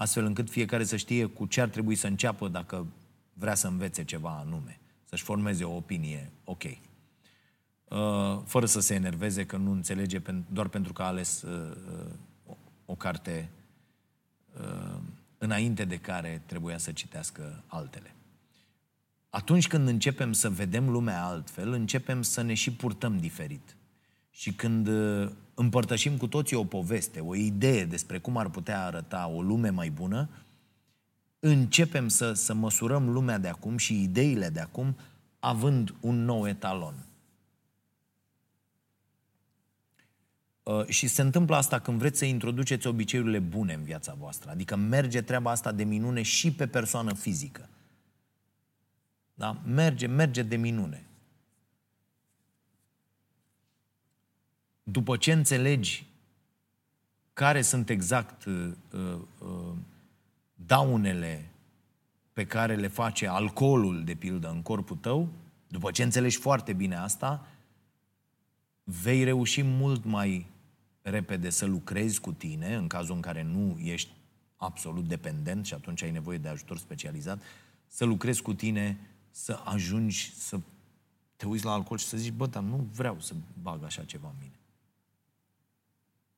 astfel 0.00 0.24
încât 0.24 0.50
fiecare 0.50 0.84
să 0.84 0.96
știe 0.96 1.24
cu 1.24 1.46
ce 1.46 1.60
ar 1.60 1.68
trebui 1.68 1.94
să 1.94 2.06
înceapă 2.06 2.48
dacă 2.48 2.86
vrea 3.32 3.54
să 3.54 3.66
învețe 3.66 4.04
ceva 4.04 4.30
anume, 4.30 4.80
să-și 5.04 5.22
formeze 5.22 5.64
o 5.64 5.76
opinie 5.76 6.30
ok. 6.44 6.62
Uh, 6.64 8.40
fără 8.44 8.66
să 8.66 8.80
se 8.80 8.94
enerveze 8.94 9.46
că 9.46 9.56
nu 9.56 9.70
înțelege 9.70 10.22
doar 10.52 10.68
pentru 10.68 10.92
că 10.92 11.02
a 11.02 11.06
ales 11.06 11.44
o 12.84 12.94
carte 12.94 13.50
înainte 15.38 15.84
de 15.84 15.96
care 15.96 16.42
trebuia 16.46 16.78
să 16.78 16.92
citească 16.92 17.62
altele 17.66 18.14
atunci 19.30 19.68
când 19.68 19.88
începem 19.88 20.32
să 20.32 20.50
vedem 20.50 20.90
lumea 20.90 21.24
altfel, 21.24 21.72
începem 21.72 22.22
să 22.22 22.42
ne 22.42 22.54
și 22.54 22.72
purtăm 22.72 23.18
diferit. 23.18 23.76
Și 24.40 24.52
când 24.52 24.86
uh, 24.86 25.30
împărtășim 25.54 26.16
cu 26.16 26.26
toții 26.26 26.56
o 26.56 26.64
poveste, 26.64 27.20
o 27.20 27.34
idee 27.34 27.84
despre 27.84 28.18
cum 28.18 28.36
ar 28.36 28.48
putea 28.48 28.84
arăta 28.84 29.26
o 29.26 29.42
lume 29.42 29.70
mai 29.70 29.90
bună, 29.90 30.28
începem 31.38 32.08
să, 32.08 32.32
să 32.32 32.54
măsurăm 32.54 33.10
lumea 33.10 33.38
de 33.38 33.48
acum 33.48 33.76
și 33.76 34.02
ideile 34.02 34.48
de 34.48 34.60
acum 34.60 34.96
având 35.38 35.94
un 36.00 36.24
nou 36.24 36.48
etalon. 36.48 36.94
Uh, 40.62 40.86
și 40.86 41.06
se 41.06 41.22
întâmplă 41.22 41.56
asta 41.56 41.78
când 41.78 41.98
vreți 41.98 42.18
să 42.18 42.24
introduceți 42.24 42.86
obiceiurile 42.86 43.38
bune 43.38 43.74
în 43.74 43.82
viața 43.82 44.14
voastră. 44.18 44.50
Adică 44.50 44.76
merge 44.76 45.22
treaba 45.22 45.50
asta 45.50 45.72
de 45.72 45.84
minune 45.84 46.22
și 46.22 46.52
pe 46.52 46.66
persoană 46.66 47.14
fizică. 47.14 47.68
Da? 49.34 49.56
Merge, 49.64 50.06
merge 50.06 50.42
de 50.42 50.56
minune. 50.56 51.04
După 54.90 55.16
ce 55.16 55.32
înțelegi 55.32 56.06
care 57.32 57.62
sunt 57.62 57.90
exact 57.90 58.44
uh, 58.44 58.72
uh, 58.92 59.72
daunele 60.54 61.50
pe 62.32 62.46
care 62.46 62.76
le 62.76 62.88
face 62.88 63.26
alcoolul, 63.26 64.04
de 64.04 64.14
pildă, 64.14 64.50
în 64.50 64.62
corpul 64.62 64.96
tău, 64.96 65.28
după 65.68 65.90
ce 65.90 66.02
înțelegi 66.02 66.36
foarte 66.36 66.72
bine 66.72 66.96
asta, 66.96 67.46
vei 68.84 69.24
reuși 69.24 69.62
mult 69.62 70.04
mai 70.04 70.46
repede 71.02 71.50
să 71.50 71.66
lucrezi 71.66 72.20
cu 72.20 72.32
tine, 72.32 72.74
în 72.74 72.86
cazul 72.86 73.14
în 73.14 73.20
care 73.20 73.42
nu 73.42 73.78
ești 73.82 74.10
absolut 74.56 75.08
dependent 75.08 75.66
și 75.66 75.74
atunci 75.74 76.02
ai 76.02 76.10
nevoie 76.10 76.38
de 76.38 76.48
ajutor 76.48 76.78
specializat, 76.78 77.42
să 77.86 78.04
lucrezi 78.04 78.42
cu 78.42 78.54
tine 78.54 78.98
să 79.30 79.60
ajungi 79.64 80.32
să 80.34 80.60
te 81.36 81.46
uiți 81.46 81.64
la 81.64 81.72
alcool 81.72 81.98
și 81.98 82.06
să 82.06 82.16
zici, 82.16 82.32
bă, 82.32 82.46
dar 82.46 82.62
nu 82.62 82.88
vreau 82.94 83.20
să 83.20 83.34
bag 83.62 83.84
așa 83.84 84.04
ceva 84.04 84.28
în 84.28 84.34
mine. 84.40 84.59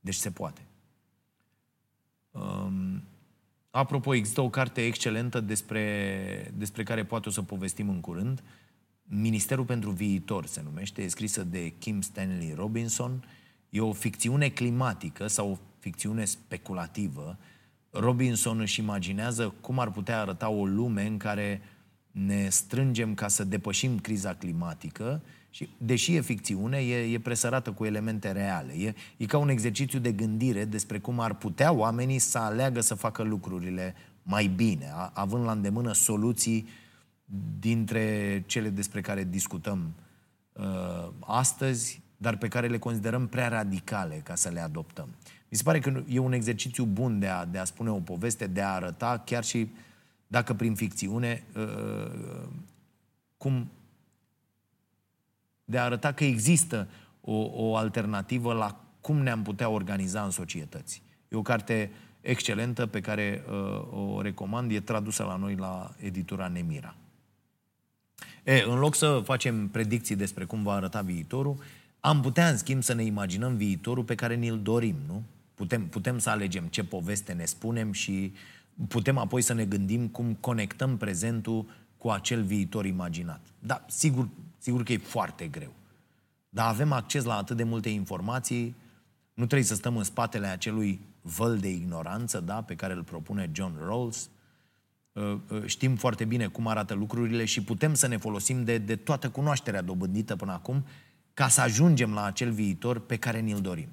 Deci 0.03 0.15
se 0.15 0.31
poate. 0.31 0.67
Um, 2.31 3.03
apropo, 3.71 4.15
există 4.15 4.41
o 4.41 4.51
carte 4.51 4.85
excelentă 4.85 5.41
despre, 5.41 6.53
despre 6.57 6.83
care 6.83 7.05
poate 7.05 7.29
o 7.29 7.33
să 7.33 7.43
povestim 7.43 7.89
în 7.89 8.01
curând. 8.01 8.43
Ministerul 9.03 9.65
pentru 9.65 9.91
Viitor 9.91 10.47
se 10.47 10.63
numește, 10.63 11.03
e 11.03 11.09
scrisă 11.09 11.45
de 11.45 11.69
Kim 11.69 12.01
Stanley 12.01 12.55
Robinson. 12.55 13.25
E 13.71 13.81
o 13.81 13.93
ficțiune 13.93 14.49
climatică 14.49 15.27
sau 15.27 15.51
o 15.51 15.59
ficțiune 15.79 16.25
speculativă. 16.25 17.39
Robinson 17.91 18.61
își 18.61 18.81
imaginează 18.81 19.55
cum 19.61 19.79
ar 19.79 19.91
putea 19.91 20.21
arăta 20.21 20.49
o 20.49 20.67
lume 20.67 21.07
în 21.07 21.17
care 21.17 21.61
ne 22.11 22.49
strângem 22.49 23.15
ca 23.15 23.29
să 23.29 23.45
depășim 23.45 23.99
criza 23.99 24.35
climatică 24.35 25.23
și, 25.53 25.69
deși 25.79 26.15
e 26.15 26.21
ficțiune, 26.21 26.79
e, 26.79 27.13
e 27.13 27.19
presărată 27.19 27.73
cu 27.73 27.85
elemente 27.85 28.33
reale. 28.33 28.73
E, 28.73 28.95
e 29.17 29.27
ca 29.27 29.39
un 29.39 29.49
exercițiu 29.49 29.99
de 29.99 30.13
gândire 30.13 30.65
despre 30.65 30.99
cum 30.99 31.21
ar 31.21 31.35
putea 31.35 31.73
oamenii 31.73 32.19
să 32.19 32.39
aleagă 32.39 32.81
să 32.81 32.95
facă 32.95 33.23
lucrurile 33.23 33.95
mai 34.23 34.47
bine, 34.47 34.91
a, 34.95 35.11
având 35.15 35.45
la 35.45 35.53
îndemână 35.53 35.93
soluții 35.93 36.69
dintre 37.59 38.43
cele 38.47 38.69
despre 38.69 39.01
care 39.01 39.25
discutăm 39.25 39.95
uh, 40.53 41.09
astăzi, 41.21 42.01
dar 42.17 42.37
pe 42.37 42.49
care 42.49 42.67
le 42.67 42.79
considerăm 42.79 43.27
prea 43.27 43.49
radicale 43.49 44.21
ca 44.25 44.35
să 44.35 44.49
le 44.49 44.61
adoptăm. 44.61 45.09
Mi 45.49 45.57
se 45.57 45.63
pare 45.63 45.79
că 45.79 46.03
e 46.09 46.19
un 46.19 46.33
exercițiu 46.33 46.85
bun 46.85 47.19
de 47.19 47.27
a, 47.27 47.45
de 47.45 47.59
a 47.59 47.65
spune 47.65 47.91
o 47.91 48.01
poveste, 48.01 48.47
de 48.47 48.63
a 48.63 48.69
arăta 48.69 49.23
chiar 49.27 49.45
și 49.45 49.57
uh, 49.57 49.69
dacă 50.33 50.55
prin 50.55 50.75
ficțiune, 50.75 51.45
uh, 51.57 52.49
cum 53.37 53.71
de 55.73 55.79
a 55.79 55.85
arăta 55.85 56.13
că 56.13 56.25
există 56.25 56.89
o, 57.21 57.51
o 57.53 57.77
alternativă 57.77 58.53
la 58.53 58.81
cum 59.01 59.17
ne-am 59.17 59.43
putea 59.43 59.69
organiza 59.69 60.23
în 60.23 60.31
societăți. 60.31 61.03
E 61.29 61.37
o 61.37 61.43
carte 61.43 61.91
excelentă 62.21 62.87
pe 62.87 63.01
care 63.01 63.45
uh, 63.47 64.15
o 64.15 64.21
recomand, 64.21 64.71
e 64.71 64.81
tradusă 64.81 65.23
la 65.23 65.37
noi 65.37 65.57
la 65.57 65.95
editura 65.99 66.49
Nemira. 66.49 66.95
E, 68.45 68.65
în 68.67 68.79
loc 68.79 68.95
să 68.95 69.21
facem 69.25 69.69
predicții 69.69 70.17
despre 70.17 70.45
cum 70.45 70.63
va 70.63 70.73
arăta 70.73 71.01
viitorul, 71.01 71.57
am 72.01 72.21
putea, 72.21 72.49
în 72.49 72.57
schimb, 72.57 72.83
să 72.83 72.93
ne 72.93 73.05
imaginăm 73.05 73.57
viitorul 73.57 74.05
pe 74.05 74.15
care 74.15 74.35
ni-l 74.35 74.61
dorim, 74.63 74.97
nu? 75.07 75.23
Putem, 75.55 75.87
putem 75.87 76.19
să 76.19 76.31
alegem 76.31 76.65
ce 76.65 76.85
poveste 76.85 77.33
ne 77.33 77.45
spunem 77.45 77.93
și 77.93 78.33
putem 78.89 79.19
apoi 79.19 79.43
să 79.43 79.53
ne 79.53 79.65
gândim 79.65 80.09
cum 80.09 80.37
conectăm 80.41 80.97
prezentul 80.97 81.67
cu 81.99 82.11
acel 82.11 82.43
viitor 82.43 82.85
imaginat. 82.85 83.41
Da, 83.59 83.85
sigur, 83.89 84.29
sigur 84.63 84.83
că 84.83 84.93
e 84.93 84.99
foarte 84.99 85.47
greu. 85.47 85.73
Dar 86.49 86.69
avem 86.69 86.93
acces 86.93 87.25
la 87.25 87.37
atât 87.37 87.57
de 87.57 87.63
multe 87.63 87.89
informații, 87.89 88.75
nu 89.35 89.47
trebuie 89.47 89.69
să 89.69 89.75
stăm 89.75 89.97
în 89.97 90.05
spatele 90.05 90.47
acelui 90.47 91.01
văl 91.21 91.59
de 91.59 91.69
ignoranță, 91.69 92.41
da, 92.41 92.63
pe 92.63 92.75
care 92.75 92.93
îl 92.93 93.03
propune 93.03 93.51
John 93.53 93.75
Rawls. 93.85 94.31
Uh, 95.13 95.39
uh, 95.51 95.63
știm 95.65 95.97
foarte 95.97 96.25
bine 96.25 96.47
cum 96.47 96.67
arată 96.67 96.95
lucrurile 96.95 97.45
și 97.45 97.63
putem 97.63 97.95
să 97.95 98.07
ne 98.07 98.17
folosim 98.17 98.65
de, 98.65 98.79
de 98.79 98.97
toată 98.97 99.31
cunoașterea 99.31 99.83
dobândită 99.83 100.37
până 100.37 100.53
acum 100.53 100.85
ca 101.35 101.49
să 101.49 101.61
ajungem 101.61 102.13
la 102.13 102.25
acel 102.25 102.51
viitor 102.51 102.99
pe 102.99 103.17
care 103.17 103.41
ni-l 103.41 103.61
dorim. 103.61 103.89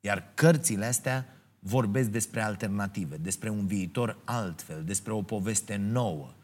Iar 0.00 0.32
cărțile 0.34 0.84
astea 0.84 1.26
vorbesc 1.58 2.08
despre 2.08 2.42
alternative, 2.42 3.16
despre 3.16 3.48
un 3.48 3.66
viitor 3.66 4.18
altfel, 4.24 4.84
despre 4.84 5.12
o 5.12 5.22
poveste 5.22 5.76
nouă. 5.76 6.34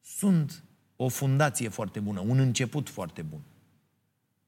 Sunt 0.00 0.62
o 0.96 1.08
fundație 1.08 1.68
foarte 1.68 2.00
bună, 2.00 2.20
un 2.20 2.38
început 2.38 2.88
foarte 2.88 3.22
bun. 3.22 3.40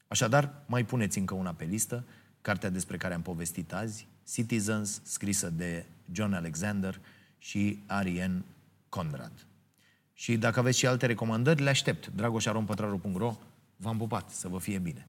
Așadar, 0.09 0.63
mai 0.67 0.85
puneți 0.85 1.19
încă 1.19 1.35
una 1.35 1.53
pe 1.53 1.65
listă, 1.65 2.05
cartea 2.41 2.71
despre 2.71 2.97
care 2.97 3.15
am 3.15 3.23
povestit 3.23 3.73
azi, 3.73 4.07
Citizens, 4.33 5.01
scrisă 5.05 5.51
de 5.51 5.87
John 6.13 6.33
Alexander 6.33 7.01
și 7.39 7.83
Ariane 7.87 8.45
Conrad. 8.89 9.47
Și 10.13 10.37
dacă 10.37 10.59
aveți 10.59 10.79
și 10.79 10.87
alte 10.87 11.07
recomandări, 11.07 11.63
le 11.63 11.71
aștept. 11.71 12.07
dragoșarompătraru.ro 12.07 13.37
V-am 13.77 13.99
pupat, 13.99 14.31
să 14.31 14.49
vă 14.49 14.59
fie 14.59 14.79
bine! 14.79 15.09